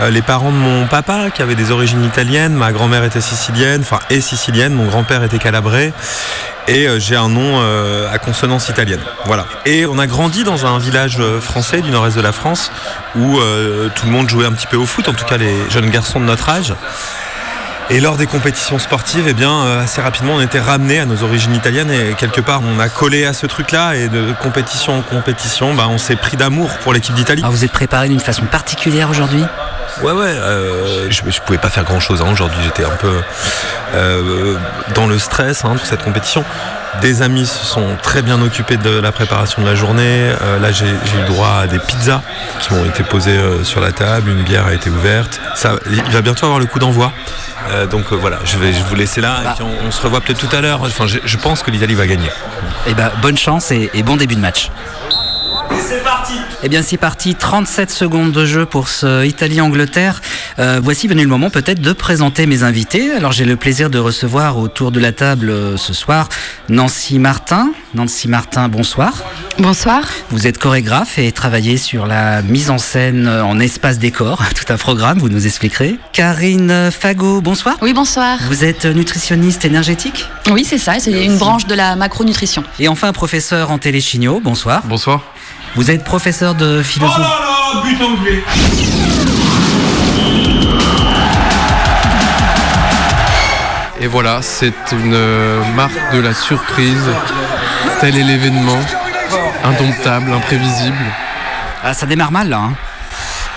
euh, 0.00 0.10
les 0.10 0.22
parents 0.22 0.50
de 0.50 0.56
mon 0.56 0.86
papa, 0.86 1.30
qui 1.30 1.42
avaient 1.42 1.54
des 1.54 1.70
origines 1.70 2.04
italiennes. 2.04 2.54
Ma 2.54 2.72
grand-mère 2.72 3.04
était 3.04 3.20
sicilienne, 3.20 3.80
enfin 3.82 3.98
est 4.08 4.20
sicilienne. 4.20 4.72
Mon 4.72 4.86
grand-père 4.86 5.22
était 5.22 5.38
calabré. 5.38 5.92
Et 6.68 6.88
euh, 6.88 6.98
j'ai 6.98 7.16
un 7.16 7.28
nom 7.28 7.60
euh, 7.60 8.12
à 8.12 8.18
consonance 8.18 8.68
italienne. 8.68 9.00
Voilà. 9.26 9.46
Et 9.66 9.86
on 9.86 9.98
a 9.98 10.06
grandi 10.06 10.44
dans 10.44 10.64
un 10.64 10.78
village 10.78 11.18
français 11.40 11.82
du 11.82 11.90
nord-est 11.90 12.16
de 12.16 12.22
la 12.22 12.32
France 12.32 12.70
où 13.16 13.38
tout 13.94 14.06
le 14.06 14.12
monde 14.12 14.28
jouait 14.30 14.46
un 14.46 14.52
petit 14.52 14.66
peu 14.66 14.76
au 14.76 14.86
foot, 14.86 15.08
en 15.08 15.12
tout 15.12 15.24
cas 15.24 15.36
les 15.36 15.54
jeunes 15.70 15.90
garçons 15.90 16.20
de 16.20 16.24
notre 16.24 16.48
âge. 16.48 16.74
Et 17.92 17.98
lors 18.00 18.16
des 18.16 18.26
compétitions 18.26 18.78
sportives, 18.78 19.26
eh 19.28 19.32
bien, 19.32 19.50
euh, 19.50 19.82
assez 19.82 20.00
rapidement, 20.00 20.34
on 20.36 20.40
était 20.40 20.60
ramené 20.60 21.00
à 21.00 21.06
nos 21.06 21.24
origines 21.24 21.54
italiennes 21.56 21.90
et 21.90 22.14
quelque 22.14 22.40
part, 22.40 22.60
on 22.62 22.78
a 22.78 22.88
collé 22.88 23.24
à 23.26 23.32
ce 23.32 23.46
truc-là. 23.46 23.96
Et 23.96 24.08
de 24.08 24.32
compétition 24.40 24.96
en 24.98 25.02
compétition, 25.02 25.74
bah, 25.74 25.86
on 25.90 25.98
s'est 25.98 26.14
pris 26.14 26.36
d'amour 26.36 26.70
pour 26.84 26.92
l'équipe 26.92 27.14
d'Italie. 27.16 27.42
Ah, 27.44 27.48
vous 27.50 27.64
êtes 27.64 27.72
préparé 27.72 28.08
d'une 28.08 28.20
façon 28.20 28.44
particulière 28.44 29.10
aujourd'hui? 29.10 29.44
Ouais, 30.02 30.12
ouais. 30.12 30.22
euh, 30.28 31.10
je, 31.10 31.22
je 31.28 31.40
pouvais 31.40 31.58
pas 31.58 31.68
faire 31.68 31.82
grand-chose. 31.82 32.22
hein. 32.22 32.30
Aujourd'hui, 32.30 32.60
j'étais 32.62 32.84
un 32.84 32.94
peu 32.96 33.12
euh, 33.94 34.54
dans 34.94 35.08
le 35.08 35.18
stress 35.18 35.64
hein, 35.64 35.74
de 35.74 35.80
cette 35.84 36.04
compétition. 36.04 36.44
Des 37.00 37.22
amis 37.22 37.46
se 37.46 37.64
sont 37.64 37.96
très 38.02 38.20
bien 38.20 38.42
occupés 38.42 38.76
de 38.76 38.90
la 38.90 39.12
préparation 39.12 39.62
de 39.62 39.66
la 39.66 39.74
journée. 39.74 40.32
Euh, 40.42 40.58
là, 40.58 40.70
j'ai 40.72 40.86
eu 40.86 41.24
droit 41.28 41.60
à 41.62 41.66
des 41.66 41.78
pizzas 41.78 42.20
qui 42.60 42.74
m'ont 42.74 42.84
été 42.84 43.02
posées 43.04 43.38
euh, 43.38 43.64
sur 43.64 43.80
la 43.80 43.92
table. 43.92 44.30
Une 44.30 44.42
bière 44.42 44.66
a 44.66 44.74
été 44.74 44.90
ouverte. 44.90 45.40
Ça, 45.54 45.76
il 45.90 46.02
va 46.12 46.20
bientôt 46.20 46.46
avoir 46.46 46.58
le 46.58 46.66
coup 46.66 46.78
d'envoi. 46.78 47.12
Euh, 47.70 47.86
donc 47.86 48.12
voilà, 48.12 48.38
je 48.44 48.58
vais 48.58 48.72
je 48.72 48.82
vous 48.82 48.94
laisser 48.96 49.20
là. 49.20 49.36
Et 49.44 49.54
puis 49.54 49.62
on, 49.64 49.86
on 49.86 49.90
se 49.90 50.02
revoit 50.02 50.20
peut-être 50.20 50.46
tout 50.46 50.54
à 50.54 50.60
l'heure. 50.60 50.82
Enfin, 50.82 51.06
je, 51.06 51.18
je 51.24 51.36
pense 51.36 51.62
que 51.62 51.70
l'Italie 51.70 51.94
va 51.94 52.06
gagner. 52.06 52.30
Eh 52.86 52.94
ben, 52.94 53.10
bonne 53.22 53.38
chance 53.38 53.70
et, 53.70 53.90
et 53.94 54.02
bon 54.02 54.16
début 54.16 54.34
de 54.34 54.40
match. 54.40 54.70
C'est 55.78 56.02
parti 56.02 56.34
Eh 56.62 56.68
bien, 56.68 56.82
c'est 56.82 56.96
parti. 56.96 57.34
37 57.34 57.90
secondes 57.90 58.32
de 58.32 58.44
jeu 58.44 58.66
pour 58.66 58.88
ce 58.88 59.24
Italie-Angleterre. 59.24 60.20
Euh, 60.58 60.80
voici 60.82 61.06
venu 61.08 61.22
le 61.22 61.28
moment 61.28 61.50
peut-être 61.50 61.80
de 61.80 61.92
présenter 61.92 62.46
mes 62.46 62.62
invités. 62.62 63.12
Alors, 63.12 63.32
j'ai 63.32 63.44
le 63.44 63.56
plaisir 63.56 63.90
de 63.90 63.98
recevoir 63.98 64.58
autour 64.58 64.90
de 64.90 65.00
la 65.00 65.12
table 65.12 65.50
euh, 65.50 65.76
ce 65.76 65.92
soir 65.92 66.28
Nancy 66.68 67.18
Martin. 67.18 67.72
Nancy 67.94 68.28
Martin, 68.28 68.68
bonsoir. 68.68 69.12
Bonsoir. 69.58 70.02
Vous 70.30 70.46
êtes 70.46 70.58
chorégraphe 70.58 71.18
et 71.18 71.32
travaillez 71.32 71.76
sur 71.76 72.06
la 72.06 72.42
mise 72.42 72.70
en 72.70 72.78
scène 72.78 73.26
euh, 73.26 73.44
en 73.44 73.58
espace 73.58 73.98
décor. 73.98 74.42
Tout 74.54 74.72
un 74.72 74.76
programme, 74.76 75.18
vous 75.18 75.28
nous 75.28 75.46
expliquerez. 75.46 75.98
Karine 76.12 76.90
Fagot, 76.90 77.40
bonsoir. 77.40 77.76
Oui, 77.82 77.92
bonsoir. 77.92 78.38
Vous 78.48 78.64
êtes 78.64 78.86
nutritionniste 78.86 79.64
énergétique 79.64 80.26
Oui, 80.50 80.64
c'est 80.64 80.78
ça, 80.78 80.98
c'est 80.98 81.24
une 81.24 81.38
branche 81.38 81.66
de 81.66 81.74
la 81.74 81.96
macronutrition. 81.96 82.64
Et 82.78 82.88
enfin, 82.88 83.12
professeur 83.12 83.70
en 83.70 83.78
téléchigno, 83.78 84.40
bonsoir. 84.40 84.82
Bonsoir. 84.86 85.22
Vous 85.76 85.90
êtes 85.90 86.04
professeur 86.04 86.54
de 86.54 86.82
philosophie. 86.82 87.20
là, 87.20 87.82
but 87.84 88.02
anglais. 88.02 88.42
Et 94.00 94.06
voilà, 94.06 94.40
c'est 94.40 94.72
une 94.92 95.18
marque 95.74 96.14
de 96.14 96.20
la 96.20 96.32
surprise. 96.32 97.04
Tel 98.00 98.16
est 98.16 98.22
l'événement. 98.22 98.78
Indomptable, 99.64 100.32
imprévisible. 100.32 100.96
Ah, 101.84 101.92
ça 101.92 102.06
démarre 102.06 102.32
mal 102.32 102.48
là. 102.48 102.58
hein. 102.58 102.72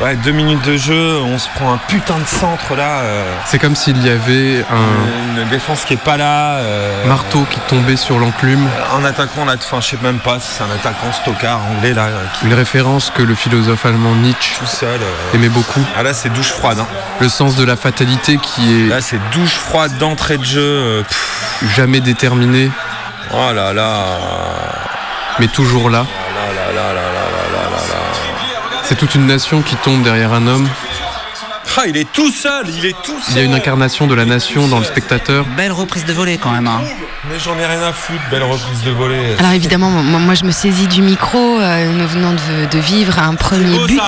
Ouais, 0.01 0.15
deux 0.17 0.31
minutes 0.31 0.63
de 0.65 0.75
jeu, 0.75 1.17
on 1.23 1.37
se 1.37 1.47
prend 1.55 1.71
un 1.73 1.77
putain 1.87 2.17
de 2.17 2.25
centre 2.25 2.75
là. 2.75 2.99
euh, 3.01 3.23
C'est 3.45 3.59
comme 3.59 3.75
s'il 3.75 4.03
y 4.03 4.09
avait 4.09 4.65
un 4.69 5.41
une 5.43 5.47
défense 5.49 5.85
qui 5.85 5.93
est 5.93 5.97
pas 6.03 6.17
là. 6.17 6.55
euh, 6.57 7.05
marteau 7.07 7.45
qui 7.49 7.59
tombait 7.67 7.95
sur 7.95 8.17
l'enclume. 8.19 8.67
Un 8.99 9.05
attaquant 9.05 9.45
là, 9.45 9.53
enfin 9.55 9.79
je 9.81 9.89
sais 9.89 9.97
même 10.01 10.19
pas 10.19 10.39
si 10.39 10.47
c'est 10.57 10.63
un 10.63 10.71
attaquant 10.75 11.11
stocard 11.13 11.59
anglais 11.71 11.93
là. 11.93 12.07
Qui 12.39 12.47
Une 12.47 12.53
référence 12.55 13.11
que 13.11 13.21
le 13.21 13.35
philosophe 13.35 13.85
allemand 13.85 14.15
Nietzsche 14.15 14.55
tout 14.59 14.65
seul. 14.65 14.99
euh, 14.99 15.35
aimait 15.35 15.49
beaucoup. 15.49 15.85
Ah 15.95 16.03
là 16.03 16.13
c'est 16.13 16.29
douche 16.29 16.51
froide. 16.51 16.79
Hein. 16.79 16.87
Le 17.21 17.29
sens 17.29 17.55
de 17.55 17.63
la 17.63 17.75
fatalité 17.77 18.37
qui 18.37 18.85
est 18.85 18.87
Là 18.89 18.99
c'est 18.99 19.19
douche 19.31 19.53
froide 19.53 19.95
d'entrée 19.99 20.37
de 20.37 20.43
jeu. 20.43 20.59
euh, 20.61 21.03
pff, 21.03 21.65
jamais 21.75 21.99
déterminé, 22.01 22.71
oh 23.31 23.51
là 23.53 23.71
là. 23.73 24.05
mais 25.39 25.47
toujours 25.47 25.89
là 25.89 26.05
C'est 28.93 28.99
toute 28.99 29.15
une 29.15 29.25
nation 29.25 29.63
qui 29.63 29.75
tombe 29.77 30.03
derrière 30.03 30.33
un 30.33 30.45
homme. 30.45 30.69
Ah 31.75 31.81
il 31.87 31.97
est 31.97 32.11
tout 32.11 32.29
seul, 32.29 32.69
il 32.69 32.85
est 32.85 32.95
tout 33.03 33.19
seul. 33.19 33.31
Il 33.31 33.37
y 33.37 33.39
a 33.39 33.43
une 33.43 33.55
incarnation 33.55 34.05
de 34.05 34.13
la 34.13 34.23
nation 34.23 34.67
dans 34.67 34.77
le 34.77 34.85
spectateur. 34.85 35.45
Belle 35.57 35.71
reprise 35.71 36.05
de 36.05 36.13
volée 36.13 36.37
quand 36.37 36.51
même. 36.51 36.67
hein. 36.67 36.79
Mais 37.27 37.39
j'en 37.39 37.57
ai 37.57 37.65
rien 37.65 37.81
à 37.81 37.91
foutre, 37.91 38.21
belle 38.29 38.43
reprise 38.43 38.83
de 38.83 38.91
volée. 38.91 39.35
Alors 39.39 39.53
évidemment, 39.53 39.89
moi, 39.89 40.19
moi, 40.19 40.35
je 40.35 40.43
me 40.43 40.51
saisis 40.51 40.85
du 40.85 41.01
micro, 41.01 41.59
euh, 41.59 41.91
nous 41.91 42.07
venons 42.07 42.33
de, 42.33 42.69
de 42.69 42.77
vivre 42.77 43.17
un 43.17 43.33
premier 43.33 43.79
but. 43.87 43.99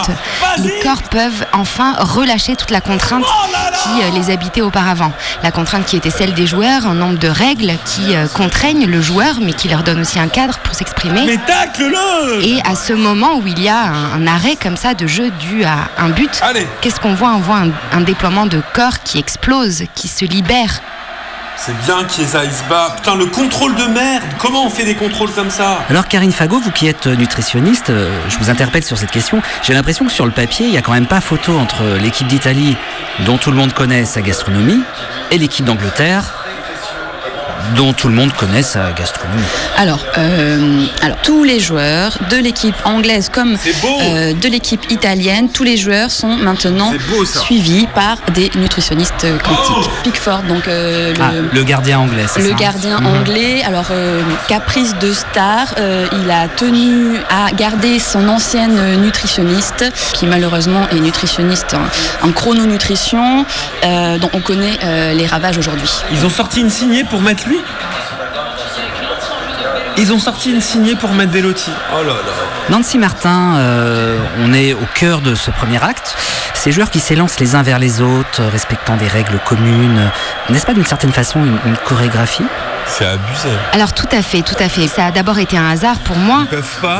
Les 0.59 0.79
corps 0.83 1.01
peuvent 1.09 1.47
enfin 1.53 1.95
relâcher 1.97 2.55
toute 2.55 2.69
la 2.69 2.81
contrainte 2.81 3.25
qui 3.85 4.01
euh, 4.03 4.09
les 4.19 4.31
habitait 4.31 4.61
auparavant. 4.61 5.11
La 5.43 5.51
contrainte 5.51 5.85
qui 5.85 5.95
était 5.97 6.09
celle 6.09 6.33
des 6.33 6.47
joueurs, 6.47 6.85
un 6.87 6.95
nombre 6.95 7.19
de 7.19 7.27
règles 7.27 7.73
qui 7.85 8.15
euh, 8.15 8.27
contraignent 8.27 8.85
le 8.87 9.01
joueur, 9.01 9.35
mais 9.41 9.53
qui 9.53 9.67
leur 9.69 9.83
donne 9.83 10.01
aussi 10.01 10.19
un 10.19 10.27
cadre 10.27 10.57
pour 10.59 10.73
s'exprimer. 10.73 11.23
Mais 11.25 11.37
tacle-le 11.37 12.43
Et 12.43 12.59
à 12.65 12.75
ce 12.75 12.93
moment 12.93 13.35
où 13.37 13.47
il 13.47 13.61
y 13.61 13.69
a 13.69 13.79
un, 13.83 14.13
un 14.13 14.27
arrêt 14.27 14.55
comme 14.61 14.77
ça 14.77 14.93
de 14.93 15.07
jeu 15.07 15.29
dû 15.39 15.63
à 15.63 15.89
un 15.97 16.09
but, 16.09 16.41
qu'est-ce 16.81 16.99
qu'on 16.99 17.13
voit? 17.13 17.33
On 17.35 17.39
voit 17.39 17.57
un, 17.57 17.69
un 17.91 18.01
déploiement 18.01 18.45
de 18.45 18.61
corps 18.73 18.99
qui 19.03 19.19
explose, 19.19 19.83
qui 19.95 20.07
se 20.07 20.25
libère. 20.25 20.81
C'est 21.57 21.77
bien 21.85 22.03
qu'Iesa 22.03 22.43
se 22.43 22.63
bat. 22.69 22.93
Putain, 22.97 23.15
le 23.15 23.25
contrôle 23.27 23.75
de 23.75 23.85
merde. 23.85 24.23
Comment 24.39 24.65
on 24.65 24.69
fait 24.69 24.83
des 24.83 24.95
contrôles 24.95 25.31
comme 25.31 25.49
ça 25.49 25.79
Alors 25.89 26.07
Karine 26.07 26.31
Fagot, 26.31 26.59
vous 26.59 26.71
qui 26.71 26.87
êtes 26.87 27.07
nutritionniste, 27.07 27.89
euh, 27.89 28.19
je 28.29 28.37
vous 28.37 28.49
interpelle 28.49 28.83
sur 28.83 28.97
cette 28.97 29.11
question. 29.11 29.41
J'ai 29.63 29.73
l'impression 29.73 30.05
que 30.05 30.11
sur 30.11 30.25
le 30.25 30.31
papier, 30.31 30.65
il 30.65 30.71
n'y 30.71 30.77
a 30.77 30.81
quand 30.81 30.91
même 30.91 31.07
pas 31.07 31.21
photo 31.21 31.57
entre 31.57 31.83
l'équipe 32.01 32.27
d'Italie, 32.27 32.75
dont 33.25 33.37
tout 33.37 33.51
le 33.51 33.57
monde 33.57 33.73
connaît 33.73 34.05
sa 34.05 34.21
gastronomie, 34.21 34.81
et 35.31 35.37
l'équipe 35.37 35.65
d'Angleterre, 35.65 36.44
dont 37.75 37.93
tout 37.93 38.07
le 38.07 38.13
monde 38.15 38.31
connaît 38.33 38.63
sa 38.63 38.91
gastronomie. 38.91 39.41
Alors, 39.77 39.99
euh, 40.17 40.85
alors, 41.01 41.17
tous 41.23 41.43
les 41.43 41.59
joueurs 41.59 42.17
de 42.29 42.37
l'équipe 42.37 42.75
anglaise 42.85 43.29
comme 43.31 43.55
euh, 44.01 44.33
de 44.33 44.47
l'équipe 44.47 44.89
italienne, 44.91 45.49
tous 45.51 45.63
les 45.63 45.77
joueurs 45.77 46.11
sont 46.11 46.35
maintenant 46.37 46.91
suivis 47.25 47.87
par 47.93 48.17
des 48.33 48.51
nutritionnistes 48.55 49.25
quantiques. 49.43 49.89
Pickford, 50.03 50.43
donc 50.43 50.67
euh, 50.67 51.13
le, 51.13 51.21
Ah, 51.21 51.31
le 51.53 51.63
gardien 51.63 51.99
anglais, 51.99 52.25
c'est 52.31 52.41
le 52.41 52.49
ça 52.49 52.55
gardien 52.55 52.99
Mhm. 52.99 53.07
anglais. 53.07 53.63
Alors, 53.65 53.85
euh, 53.91 54.21
caprice 54.47 54.95
de 54.99 55.11
star, 55.13 55.73
euh, 55.77 56.05
il 56.23 56.29
a 56.31 56.47
tenu 56.47 57.17
à 57.29 57.51
garder 57.51 57.99
son 57.99 58.27
ancienne 58.29 59.01
nutritionniste, 59.01 59.85
qui 60.13 60.25
malheureusement 60.27 60.87
est 60.91 60.99
nutritionniste 60.99 61.73
en, 61.73 62.27
en 62.27 62.31
chrononutrition, 62.31 63.45
euh, 63.83 64.17
dont 64.17 64.29
on 64.33 64.41
connaît 64.41 64.77
euh, 64.83 65.13
les 65.13 65.25
ravages 65.25 65.57
aujourd'hui. 65.57 65.89
Ils 66.11 66.25
ont 66.25 66.29
sorti 66.29 66.61
une 66.61 66.69
signée 66.69 67.03
pour 67.03 67.21
mettre 67.21 67.47
lui 67.47 67.54
Ils 69.97 70.11
ont 70.11 70.19
sorti 70.19 70.51
une 70.51 70.61
signée 70.61 70.95
pour 70.95 71.13
mettre 71.13 71.31
Velotti. 71.31 71.71
Oh 71.93 72.03
là 72.03 72.13
là. 72.13 72.15
Nancy 72.69 72.97
Martin, 72.97 73.55
euh, 73.55 74.17
on 74.39 74.53
est 74.53 74.73
au 74.73 74.85
cœur 74.93 75.21
de 75.21 75.35
ce 75.35 75.51
premier 75.51 75.81
acte. 75.81 76.17
Ces 76.53 76.71
joueurs 76.71 76.89
qui 76.89 76.99
s'élancent 76.99 77.39
les 77.39 77.55
uns 77.55 77.63
vers 77.63 77.79
les 77.79 78.01
autres, 78.01 78.43
respectant 78.43 78.97
des 78.97 79.07
règles 79.07 79.39
communes, 79.45 80.11
n'est-ce 80.49 80.65
pas 80.65 80.73
d'une 80.73 80.85
certaine 80.85 81.13
façon 81.13 81.45
une, 81.45 81.57
une 81.65 81.77
chorégraphie? 81.77 82.43
C'est 82.87 83.05
abusé. 83.05 83.49
Alors 83.73 83.93
tout 83.93 84.07
à 84.11 84.21
fait, 84.21 84.41
tout 84.41 84.55
à 84.59 84.69
fait. 84.69 84.87
Ça 84.87 85.07
a 85.07 85.11
d'abord 85.11 85.37
été 85.39 85.57
un 85.57 85.69
hasard 85.69 85.97
pour 85.99 86.17
moi. 86.17 86.45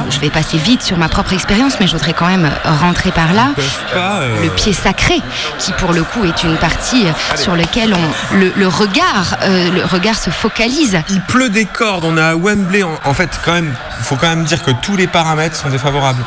Je 0.09 0.19
vais 0.19 0.29
passer 0.29 0.57
vite 0.57 0.81
sur 0.81 0.97
ma 0.97 1.07
propre 1.09 1.33
expérience, 1.33 1.79
mais 1.79 1.87
je 1.87 1.93
voudrais 1.93 2.13
quand 2.13 2.25
même 2.27 2.49
rentrer 2.81 3.11
par 3.11 3.33
là. 3.33 3.49
pas, 3.93 4.19
euh, 4.21 4.43
Le 4.43 4.49
pied 4.49 4.73
sacré, 4.73 5.21
qui 5.59 5.71
pour 5.73 5.93
le 5.93 6.03
coup 6.03 6.25
est 6.25 6.43
une 6.43 6.57
partie 6.57 7.07
euh, 7.07 7.37
sur 7.37 7.55
laquelle 7.55 7.93
on, 7.93 8.35
le, 8.35 8.51
le 8.55 8.67
regard, 8.67 9.37
euh, 9.43 9.71
le 9.71 9.85
regard 9.85 10.15
se 10.15 10.29
focalise. 10.29 10.97
Il 11.09 11.21
pleut 11.21 11.49
des 11.49 11.65
cordes, 11.65 12.03
on 12.03 12.17
est 12.17 12.21
à 12.21 12.35
Wembley. 12.35 12.83
En, 12.83 12.99
en 13.03 13.13
fait, 13.13 13.29
quand 13.43 13.53
même, 13.53 13.73
il 13.99 14.03
faut 14.03 14.15
quand 14.15 14.27
même 14.27 14.43
dire 14.43 14.63
que 14.63 14.71
tous 14.81 14.97
les 14.97 15.07
paramètres 15.07 15.55
sont 15.55 15.69
défavorables. 15.69 16.23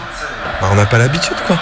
Bah, 0.60 0.68
on 0.72 0.76
n'a 0.76 0.86
pas 0.86 0.98
l'habitude, 0.98 1.36
quoi. 1.46 1.56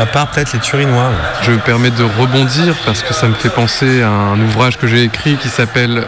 À 0.00 0.06
part 0.06 0.26
peut-être 0.28 0.52
les 0.52 0.58
Turinois. 0.58 1.10
Je 1.42 1.52
me 1.52 1.58
permets 1.58 1.90
de 1.90 2.02
rebondir 2.02 2.74
parce 2.84 3.02
que 3.02 3.14
ça 3.14 3.28
me 3.28 3.34
fait 3.34 3.48
penser 3.48 4.02
à 4.02 4.08
un 4.08 4.40
ouvrage 4.40 4.76
que 4.76 4.88
j'ai 4.88 5.02
écrit 5.04 5.36
qui 5.36 5.48
s'appelle 5.48 6.04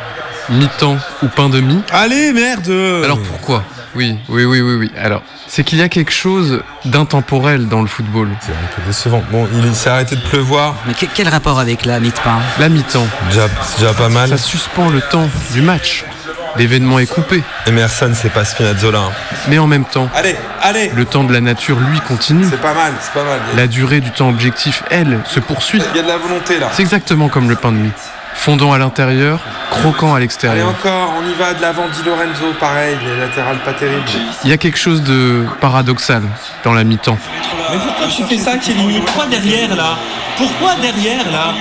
Mi-temps 0.50 0.96
ou 1.22 1.26
pain 1.28 1.48
de 1.48 1.60
mie. 1.60 1.80
Allez, 1.92 2.32
merde 2.32 2.70
Alors 3.04 3.18
pourquoi? 3.20 3.64
Oui, 3.94 4.18
oui, 4.28 4.44
oui, 4.44 4.60
oui, 4.60 4.74
oui. 4.74 4.92
Alors, 5.02 5.22
c'est 5.48 5.64
qu'il 5.64 5.78
y 5.78 5.82
a 5.82 5.88
quelque 5.88 6.12
chose 6.12 6.62
d'intemporel 6.84 7.66
dans 7.68 7.80
le 7.80 7.86
football. 7.86 8.28
C'est 8.40 8.52
un 8.52 8.74
peu 8.76 8.82
décevant. 8.86 9.22
Bon, 9.30 9.48
il 9.64 9.74
s'est 9.74 9.88
arrêté 9.88 10.16
de 10.16 10.20
pleuvoir. 10.20 10.74
Mais 10.86 10.92
que- 10.94 11.06
quel 11.12 11.28
rapport 11.28 11.58
avec 11.58 11.84
la 11.86 11.98
mi-pain 11.98 12.38
La 12.58 12.68
mi-temps. 12.68 13.06
Déjà, 13.30 13.48
c'est 13.62 13.80
déjà 13.80 13.94
pas 13.94 14.08
mal. 14.08 14.28
Ça 14.28 14.36
suspend 14.38 14.90
le 14.90 15.00
temps 15.00 15.28
du 15.52 15.62
match. 15.62 16.04
L'événement 16.56 16.98
est 16.98 17.06
coupé. 17.06 17.42
Emerson, 17.66 18.12
c'est 18.14 18.32
pas 18.32 18.44
Spinazzola. 18.44 18.98
hein. 18.98 19.10
Mais 19.48 19.58
en 19.58 19.66
même 19.66 19.84
temps, 19.84 20.08
Allez, 20.14 20.36
allez 20.62 20.90
le 20.94 21.04
temps 21.04 21.24
de 21.24 21.32
la 21.32 21.40
nature, 21.40 21.78
lui, 21.78 22.00
continue. 22.00 22.46
C'est 22.50 22.60
pas 22.60 22.72
mal, 22.74 22.92
c'est 23.00 23.12
pas 23.12 23.24
mal. 23.24 23.40
La 23.56 23.66
durée 23.66 24.00
du 24.00 24.10
temps 24.10 24.28
objectif, 24.30 24.82
elle, 24.90 25.20
se 25.26 25.38
poursuit. 25.40 25.82
Il 25.92 25.96
y 25.96 26.00
a 26.00 26.02
de 26.02 26.08
la 26.08 26.16
volonté 26.16 26.58
là. 26.58 26.70
C'est 26.72 26.82
exactement 26.82 27.28
comme 27.28 27.48
le 27.50 27.56
pain 27.56 27.72
de 27.72 27.76
mie. 27.76 27.90
Fondant 28.36 28.72
à 28.72 28.78
l'intérieur, 28.78 29.40
croquant 29.70 30.14
à 30.14 30.20
l'extérieur. 30.20 30.68
encore, 30.68 31.14
on 31.18 31.28
y 31.28 31.34
va 31.34 31.54
de 31.54 31.60
l'avant 31.62 31.88
Di 31.88 32.08
Lorenzo, 32.08 32.52
pareil, 32.60 32.96
les 33.04 33.20
latérales 33.20 33.58
pas 33.64 33.72
terribles. 33.72 34.04
Il 34.44 34.50
y 34.50 34.52
a 34.52 34.56
quelque 34.56 34.78
chose 34.78 35.02
de 35.02 35.44
paradoxal 35.60 36.22
dans 36.62 36.72
la 36.72 36.84
mi-temps. 36.84 37.18
Mais 37.72 37.78
pourquoi 37.78 38.06
tu 38.06 38.22
fais 38.22 38.38
ça, 38.38 38.56
Kevin 38.58 39.00
Pourquoi 39.04 39.26
derrière 39.26 39.74
là 39.74 39.96
Pourquoi 40.36 40.74
derrière 40.76 41.30
là 41.30 41.54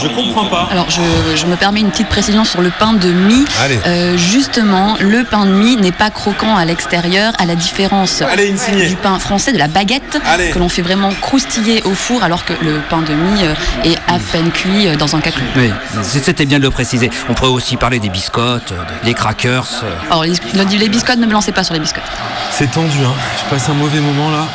Je 0.00 0.08
comprends 0.08 0.46
pas. 0.46 0.68
Alors, 0.70 0.88
je, 0.88 1.00
je 1.36 1.46
me 1.46 1.56
permets 1.56 1.80
une 1.80 1.90
petite 1.90 2.08
précision 2.08 2.44
sur 2.44 2.62
le 2.62 2.70
pain 2.70 2.94
de 2.94 3.10
mie. 3.12 3.44
Allez. 3.62 3.78
Euh, 3.86 4.16
justement, 4.16 4.96
le 5.00 5.24
pain 5.24 5.44
de 5.44 5.50
mie 5.52 5.76
n'est 5.76 5.92
pas 5.92 6.10
croquant 6.10 6.56
à 6.56 6.64
l'extérieur, 6.64 7.32
à 7.38 7.44
la 7.46 7.54
différence 7.54 8.22
Allez, 8.22 8.54
du 8.88 8.96
pain 8.96 9.18
français, 9.18 9.52
de 9.52 9.58
la 9.58 9.68
baguette, 9.68 10.18
Allez. 10.26 10.50
que 10.50 10.58
l'on 10.58 10.68
fait 10.68 10.82
vraiment 10.82 11.10
croustiller 11.20 11.82
au 11.84 11.94
four, 11.94 12.22
alors 12.22 12.44
que 12.44 12.54
le 12.62 12.80
pain 12.88 13.02
de 13.02 13.12
mie 13.12 13.44
euh, 13.44 13.54
est 13.84 13.96
à 14.06 14.18
peine 14.32 14.50
cuit 14.50 14.88
euh, 14.88 14.96
dans 14.96 15.14
un 15.14 15.20
caclou. 15.20 15.44
Oui, 15.56 15.70
c'était 16.02 16.46
bien 16.46 16.58
de 16.58 16.64
le 16.64 16.70
préciser. 16.70 17.10
On 17.28 17.34
pourrait 17.34 17.50
aussi 17.50 17.76
parler 17.76 17.98
des 17.98 18.08
biscottes, 18.08 18.72
des 19.04 19.14
crackers. 19.14 19.66
Alors, 20.10 20.24
les, 20.24 20.32
les 20.78 20.88
biscottes, 20.88 21.18
ne 21.18 21.26
me 21.26 21.32
lancez 21.32 21.52
pas 21.52 21.64
sur 21.64 21.74
les 21.74 21.80
biscottes. 21.80 22.02
C'est 22.50 22.70
tendu, 22.70 22.98
hein. 23.04 23.12
Je 23.44 23.50
passe 23.54 23.68
un 23.68 23.74
mauvais 23.74 24.00
moment 24.00 24.30
là. 24.30 24.46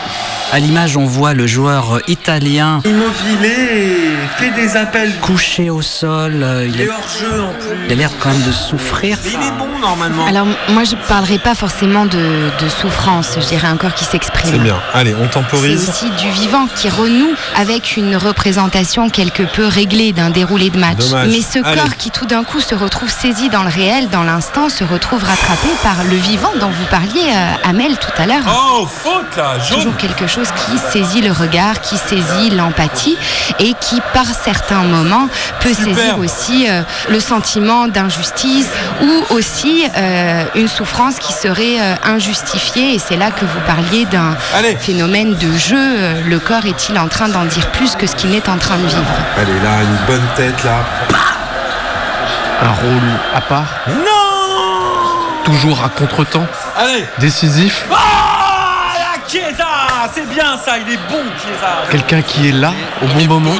À 0.56 0.60
l'image, 0.60 0.98
on 0.98 1.06
voit 1.06 1.34
le 1.34 1.48
joueur 1.48 1.96
euh, 1.96 2.00
italien 2.08 2.80
Immobilé, 2.86 4.12
fait 4.38 4.52
des 4.52 4.78
appels. 4.78 5.12
couché 5.20 5.72
au 5.72 5.82
sol. 5.82 6.44
euh, 6.44 6.68
il, 6.68 6.80
est 6.80 6.88
a, 6.88 6.94
hors 6.94 7.08
jeu 7.10 7.42
en 7.42 7.54
plus. 7.54 7.76
il 7.88 7.92
a 7.92 7.96
l'air 7.96 8.12
quand 8.20 8.30
même 8.30 8.44
de 8.44 8.52
souffrir. 8.52 9.18
Mais 9.24 9.32
il 9.32 9.48
est 9.48 9.52
bon 9.58 9.80
normalement. 9.80 10.28
Alors 10.28 10.46
moi 10.70 10.84
je 10.84 10.96
parlerai 11.08 11.40
pas 11.40 11.56
forcément 11.56 12.06
de, 12.06 12.52
de 12.62 12.70
souffrance, 12.70 13.32
je 13.42 13.48
dirais 13.48 13.68
encore 13.68 13.96
qui 13.96 14.06
s'exprime. 14.06 14.52
C'est 14.52 14.60
bien. 14.60 14.78
Allez, 14.94 15.16
on 15.16 15.24
C'est 15.24 15.30
temporise. 15.32 15.90
aussi 15.90 16.12
du 16.24 16.30
vivant 16.30 16.68
qui 16.76 16.88
renoue 16.88 17.34
avec 17.56 17.98
une 17.98 18.16
représentation 18.16 19.10
quelque 19.10 19.42
peu 19.56 19.66
réglée 19.66 20.12
d'un 20.14 20.30
déroulé 20.30 20.70
de 20.70 20.78
match. 20.78 21.00
Dommage. 21.00 21.30
Mais 21.32 21.42
ce 21.42 21.66
Allez. 21.66 21.80
corps 21.82 21.98
qui 21.98 22.12
tout 22.12 22.28
d'un 22.28 22.44
coup 22.44 22.60
se 22.60 22.76
retrouve 22.76 23.10
saisi 23.10 23.50
dans 23.50 23.64
le 23.64 23.70
réel, 23.70 24.08
dans 24.10 24.24
l'instant, 24.24 24.70
se 24.70 24.84
retrouve 24.84 25.24
rattrapé 25.24 25.70
par 25.82 26.04
le 26.04 26.16
vivant 26.16 26.52
dont 26.60 26.70
vous 26.70 26.86
parliez, 26.92 27.32
euh, 27.34 27.70
Amel, 27.70 27.98
tout 27.98 28.12
à 28.22 28.28
l'heure. 28.28 28.44
Oh, 28.48 28.86
faute 28.86 29.36
là, 29.36 29.58
jaune. 29.58 29.80
Toujours 29.80 29.98
quelque 29.98 30.28
chose 30.28 30.43
qui 30.52 30.78
saisit 30.78 31.22
le 31.22 31.32
regard, 31.32 31.82
qui 31.82 31.98
saisit 31.98 32.50
l'empathie 32.52 33.18
et 33.60 33.74
qui, 33.80 34.02
par 34.14 34.26
certains 34.26 34.84
moments, 34.84 35.28
peut 35.60 35.74
saisir 35.74 36.18
aussi 36.20 36.68
euh, 36.70 36.82
le 37.10 37.20
sentiment 37.20 37.88
d'injustice 37.88 38.70
ou 39.02 39.36
aussi 39.36 39.86
euh, 39.96 40.46
une 40.56 40.68
souffrance 40.68 41.20
qui 41.20 41.34
serait 41.34 41.80
euh, 41.80 41.96
injustifiée. 42.04 42.96
Et 42.96 43.00
c'est 43.00 43.18
là 43.18 43.32
que 43.32 43.46
vous 43.46 43.60
parliez 43.66 44.06
d'un 44.06 44.36
phénomène 44.80 45.36
de 45.36 45.52
jeu. 45.58 46.24
Le 46.26 46.40
corps 46.40 46.66
est-il 46.66 46.98
en 46.98 47.08
train 47.08 47.30
d'en 47.30 47.46
dire 47.46 47.70
plus 47.72 47.96
que 47.96 48.08
ce 48.08 48.16
qu'il 48.16 48.34
est 48.34 48.50
en 48.50 48.58
train 48.58 48.78
de 48.78 48.88
vivre? 48.88 49.14
Allez, 49.38 49.60
là, 49.64 49.84
une 49.84 50.06
bonne 50.08 50.28
tête 50.36 50.64
là. 50.64 50.84
Un 52.62 52.70
rôle 52.70 53.10
à 53.36 53.42
part? 53.42 53.80
Non 53.88 54.14
Toujours 55.44 55.84
à 55.84 55.90
contre-temps? 55.90 56.48
Allez 56.78 57.06
Décisif? 57.20 57.86
Ah 57.92 58.13
Chiesa 59.34 59.66
C'est 60.14 60.30
bien 60.30 60.56
ça, 60.64 60.78
il 60.78 60.94
est 60.94 60.98
bon 61.10 61.24
Chiesa. 61.42 61.90
Quelqu'un 61.90 62.22
qui 62.22 62.50
est 62.50 62.52
là 62.52 62.72
au 63.02 63.08
bon 63.08 63.40
moment. 63.40 63.56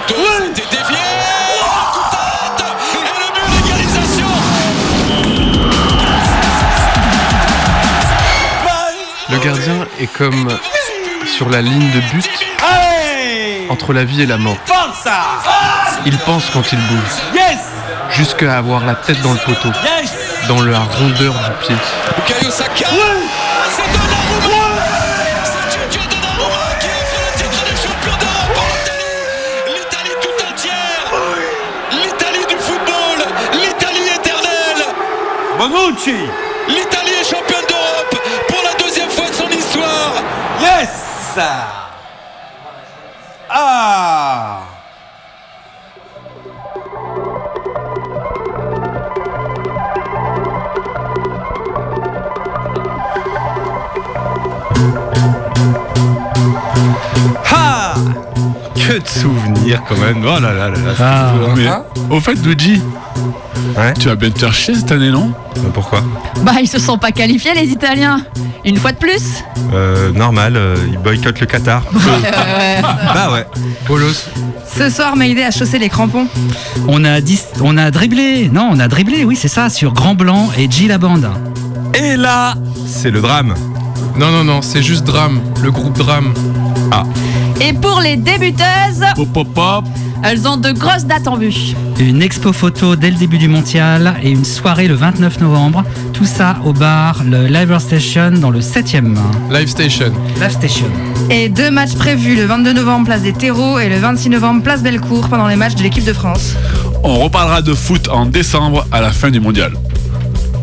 Le 9.32 9.40
gardien 9.40 9.88
est 10.00 10.06
comme 10.06 10.56
sur 11.26 11.50
la 11.50 11.62
ligne 11.62 11.90
de 11.90 12.02
but. 12.12 12.30
Allez 12.62 13.66
entre 13.72 13.94
la 13.94 14.04
vie 14.04 14.22
et 14.22 14.28
la 14.28 14.38
mort. 14.38 14.58
Forza. 14.66 15.24
Il 16.06 16.16
pense 16.20 16.52
quand 16.52 16.72
il 16.72 16.80
bouge, 16.80 17.34
Yes. 17.34 17.58
Jusqu'à 18.12 18.58
avoir 18.60 18.86
la 18.86 18.94
tête 18.94 19.20
dans 19.24 19.34
le 19.34 19.40
poteau, 19.40 19.70
Yes. 20.00 20.14
Dans 20.48 20.62
la 20.62 20.78
rondeur 20.78 21.34
du 21.34 21.66
pied. 21.66 21.76
Bonucci 35.84 36.12
L'Italie 36.70 37.12
est 37.20 37.30
championne 37.30 37.66
d'Europe 37.68 38.16
pour 38.48 38.64
la 38.64 38.74
deuxième 38.82 39.10
fois 39.10 39.30
de 39.30 39.34
son 39.34 39.50
histoire. 39.50 40.14
Yes. 40.62 41.38
Ah. 43.50 44.62
Ha 57.46 58.23
Que 58.88 59.00
de 59.00 59.08
souvenirs 59.08 59.82
quand 59.88 59.98
même. 59.98 60.18
Oh 60.24 60.40
là 60.40 60.54
là 60.54 60.70
là 60.70 60.70
là. 60.70 60.94
Ah. 61.00 61.32
hein. 61.36 61.84
Mais 62.10 62.16
au 62.16 62.20
fait, 62.20 62.36
Luigi, 62.44 62.82
tu 64.00 64.08
vas 64.08 64.16
bien 64.16 64.30
te 64.30 64.40
faire 64.40 64.54
chier 64.54 64.76
cette 64.76 64.92
année, 64.92 65.10
non? 65.12 65.32
Pourquoi? 65.74 66.02
Bah, 66.42 66.54
ils 66.62 66.68
se 66.68 66.80
sont 66.80 66.98
pas 66.98 67.12
qualifiés, 67.12 67.54
les 67.56 67.68
Italiens. 67.70 68.22
Une 68.66 68.78
fois 68.78 68.92
de 68.92 68.98
plus? 68.98 69.44
Euh, 69.74 70.12
Normal, 70.12 70.54
euh, 70.56 70.76
ils 70.92 70.98
boycottent 70.98 71.40
le 71.40 71.46
Qatar. 71.46 71.84
bah 71.94 73.32
ouais. 73.34 73.46
Bolos. 73.88 74.30
Ce 74.76 74.90
soir, 74.90 75.16
Maïdé 75.16 75.44
a 75.44 75.52
chaussé 75.52 75.78
les 75.78 75.90
crampons. 75.90 76.28
On 76.88 77.04
a, 77.06 77.22
dis- 77.22 77.42
on 77.62 77.78
a 77.78 77.92
dribblé, 77.92 78.50
non, 78.52 78.70
on 78.72 78.80
a 78.80 78.88
dribblé, 78.88 79.24
oui, 79.24 79.36
c'est 79.40 79.48
ça, 79.48 79.70
sur 79.70 79.94
Grand 79.94 80.16
Blanc 80.16 80.50
et 80.58 80.70
G 80.70 80.88
la 80.88 80.98
bande. 80.98 81.30
Et 81.94 82.16
là, 82.18 82.56
c'est 82.88 83.12
le 83.12 83.22
drame. 83.22 83.54
Non, 84.18 84.32
non, 84.32 84.44
non, 84.44 84.62
c'est 84.62 84.82
juste 84.84 85.04
Drame, 85.06 85.42
le 85.62 85.72
groupe 85.72 85.98
Drame. 85.98 86.34
Ah. 86.92 87.04
Et 87.66 87.72
pour 87.72 88.02
les 88.02 88.18
débuteuses, 88.18 89.06
elles 90.22 90.48
ont 90.50 90.58
de 90.58 90.72
grosses 90.74 91.06
dates 91.06 91.30
en 91.30 91.38
vue. 91.38 91.74
Une 91.98 92.22
expo 92.22 92.52
photo 92.52 92.98
dès 92.98 93.10
le 93.10 93.16
début 93.16 93.38
du 93.38 93.48
mondial 93.48 94.16
et 94.22 94.32
une 94.32 94.44
soirée 94.44 94.90
le 94.90 94.96
29 94.96 95.40
novembre. 95.40 95.86
Tout 96.12 96.26
ça 96.26 96.58
au 96.66 96.74
bar, 96.74 97.24
le 97.24 97.48
Live 97.48 97.78
Station 97.80 98.32
dans 98.32 98.50
le 98.50 98.60
7ème. 98.60 99.16
Live 99.50 99.70
Station. 99.70 100.12
Live 100.42 100.52
Station. 100.52 100.88
Et 101.30 101.48
deux 101.48 101.72
matchs 101.72 101.96
prévus 101.96 102.36
le 102.36 102.44
22 102.44 102.74
novembre, 102.74 103.06
place 103.06 103.22
des 103.22 103.32
terreaux, 103.32 103.80
et 103.80 103.88
le 103.88 103.98
26 103.98 104.32
novembre, 104.32 104.62
place 104.62 104.84
Bellecour, 104.84 105.30
pendant 105.30 105.48
les 105.48 105.56
matchs 105.56 105.76
de 105.76 105.84
l'équipe 105.84 106.04
de 106.04 106.14
France. 106.14 106.56
On 107.02 107.20
reparlera 107.20 107.62
de 107.62 107.74
foot 107.74 108.10
en 108.10 108.26
décembre 108.26 108.86
à 108.92 109.00
la 109.00 109.12
fin 109.12 109.32
du 109.32 109.40
mondial. 109.40 109.72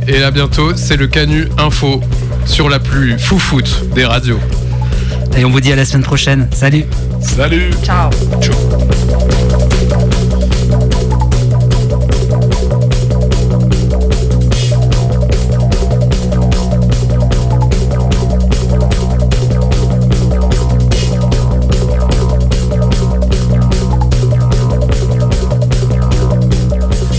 Et 0.07 0.19
là 0.19 0.31
bientôt, 0.31 0.77
c'est 0.77 0.99
le 0.99 1.07
Canu 1.07 1.49
Info 1.57 2.03
sur 2.45 2.69
la 2.69 2.79
plus 2.79 3.19
foufoute 3.19 3.87
des 3.95 4.05
radios. 4.05 4.41
Et 5.37 5.45
on 5.45 5.51
vous 5.51 5.61
dit 5.61 5.73
à 5.73 5.77
la 5.77 5.85
semaine 5.85 6.03
prochaine. 6.03 6.49
Salut. 6.53 6.85
Salut. 7.23 7.71
Ciao. 7.83 8.11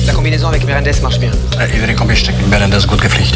La 0.06 0.14
combinaison 0.14 0.48
avec 0.48 0.66
Merendes 0.66 1.02
marche 1.02 1.20
bien. 1.20 1.32
Iedereen 1.74 1.96
kan 1.96 2.08
best 2.08 2.32
Berendes 2.50 2.86
goed 2.86 3.02
gevliegd. 3.02 3.36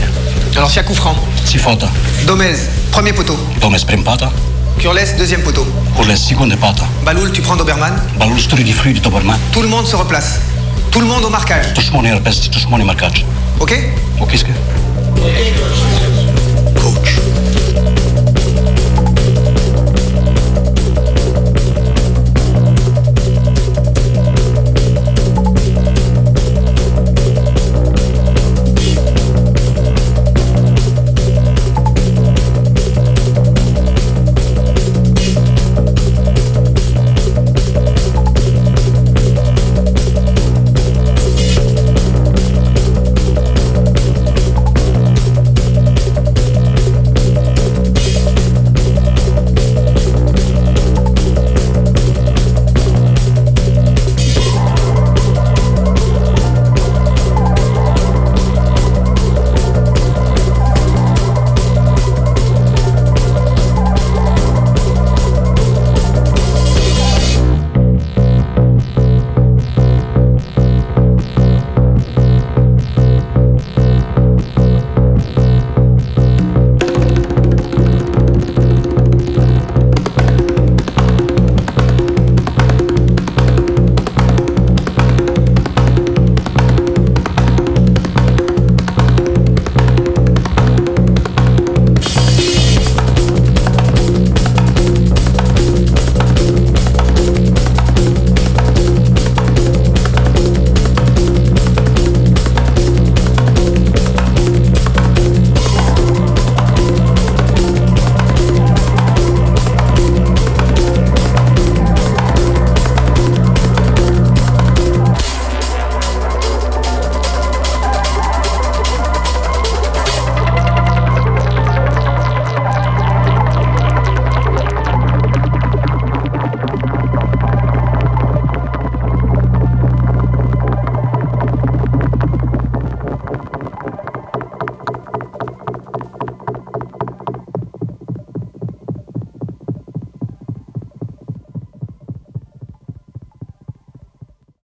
Alors, 0.55 0.71
y 0.75 0.79
a 0.79 0.83
coup 0.83 0.95
franc. 0.95 1.15
Sifota. 1.43 1.89
Domez, 2.25 2.69
premier 2.91 3.13
poteau. 3.13 3.37
Domes 3.59 3.83
primpata. 3.85 4.31
Curles, 4.79 5.15
deuxième 5.17 5.41
poteau. 5.41 5.65
Urles 5.97 6.17
seconde 6.17 6.55
pata. 6.57 6.83
Baloul, 7.03 7.31
tu 7.31 7.41
prends 7.41 7.55
Doberman. 7.55 7.93
Balul 8.19 8.39
sturi 8.39 8.63
di 8.63 8.71
fruit 8.71 8.99
Doberman. 9.01 9.37
Tout 9.51 9.61
le 9.61 9.67
monde 9.67 9.87
se 9.87 9.95
replace. 9.95 10.39
Tout 10.91 10.99
le 10.99 11.07
monde 11.07 11.23
au 11.25 11.29
marquage. 11.29 11.73
Best, 12.23 12.49
tushmoni 12.51 12.83
markač. 12.83 13.25
Ok 13.59 13.73
Ok, 14.19 14.35
ske? 14.35 14.51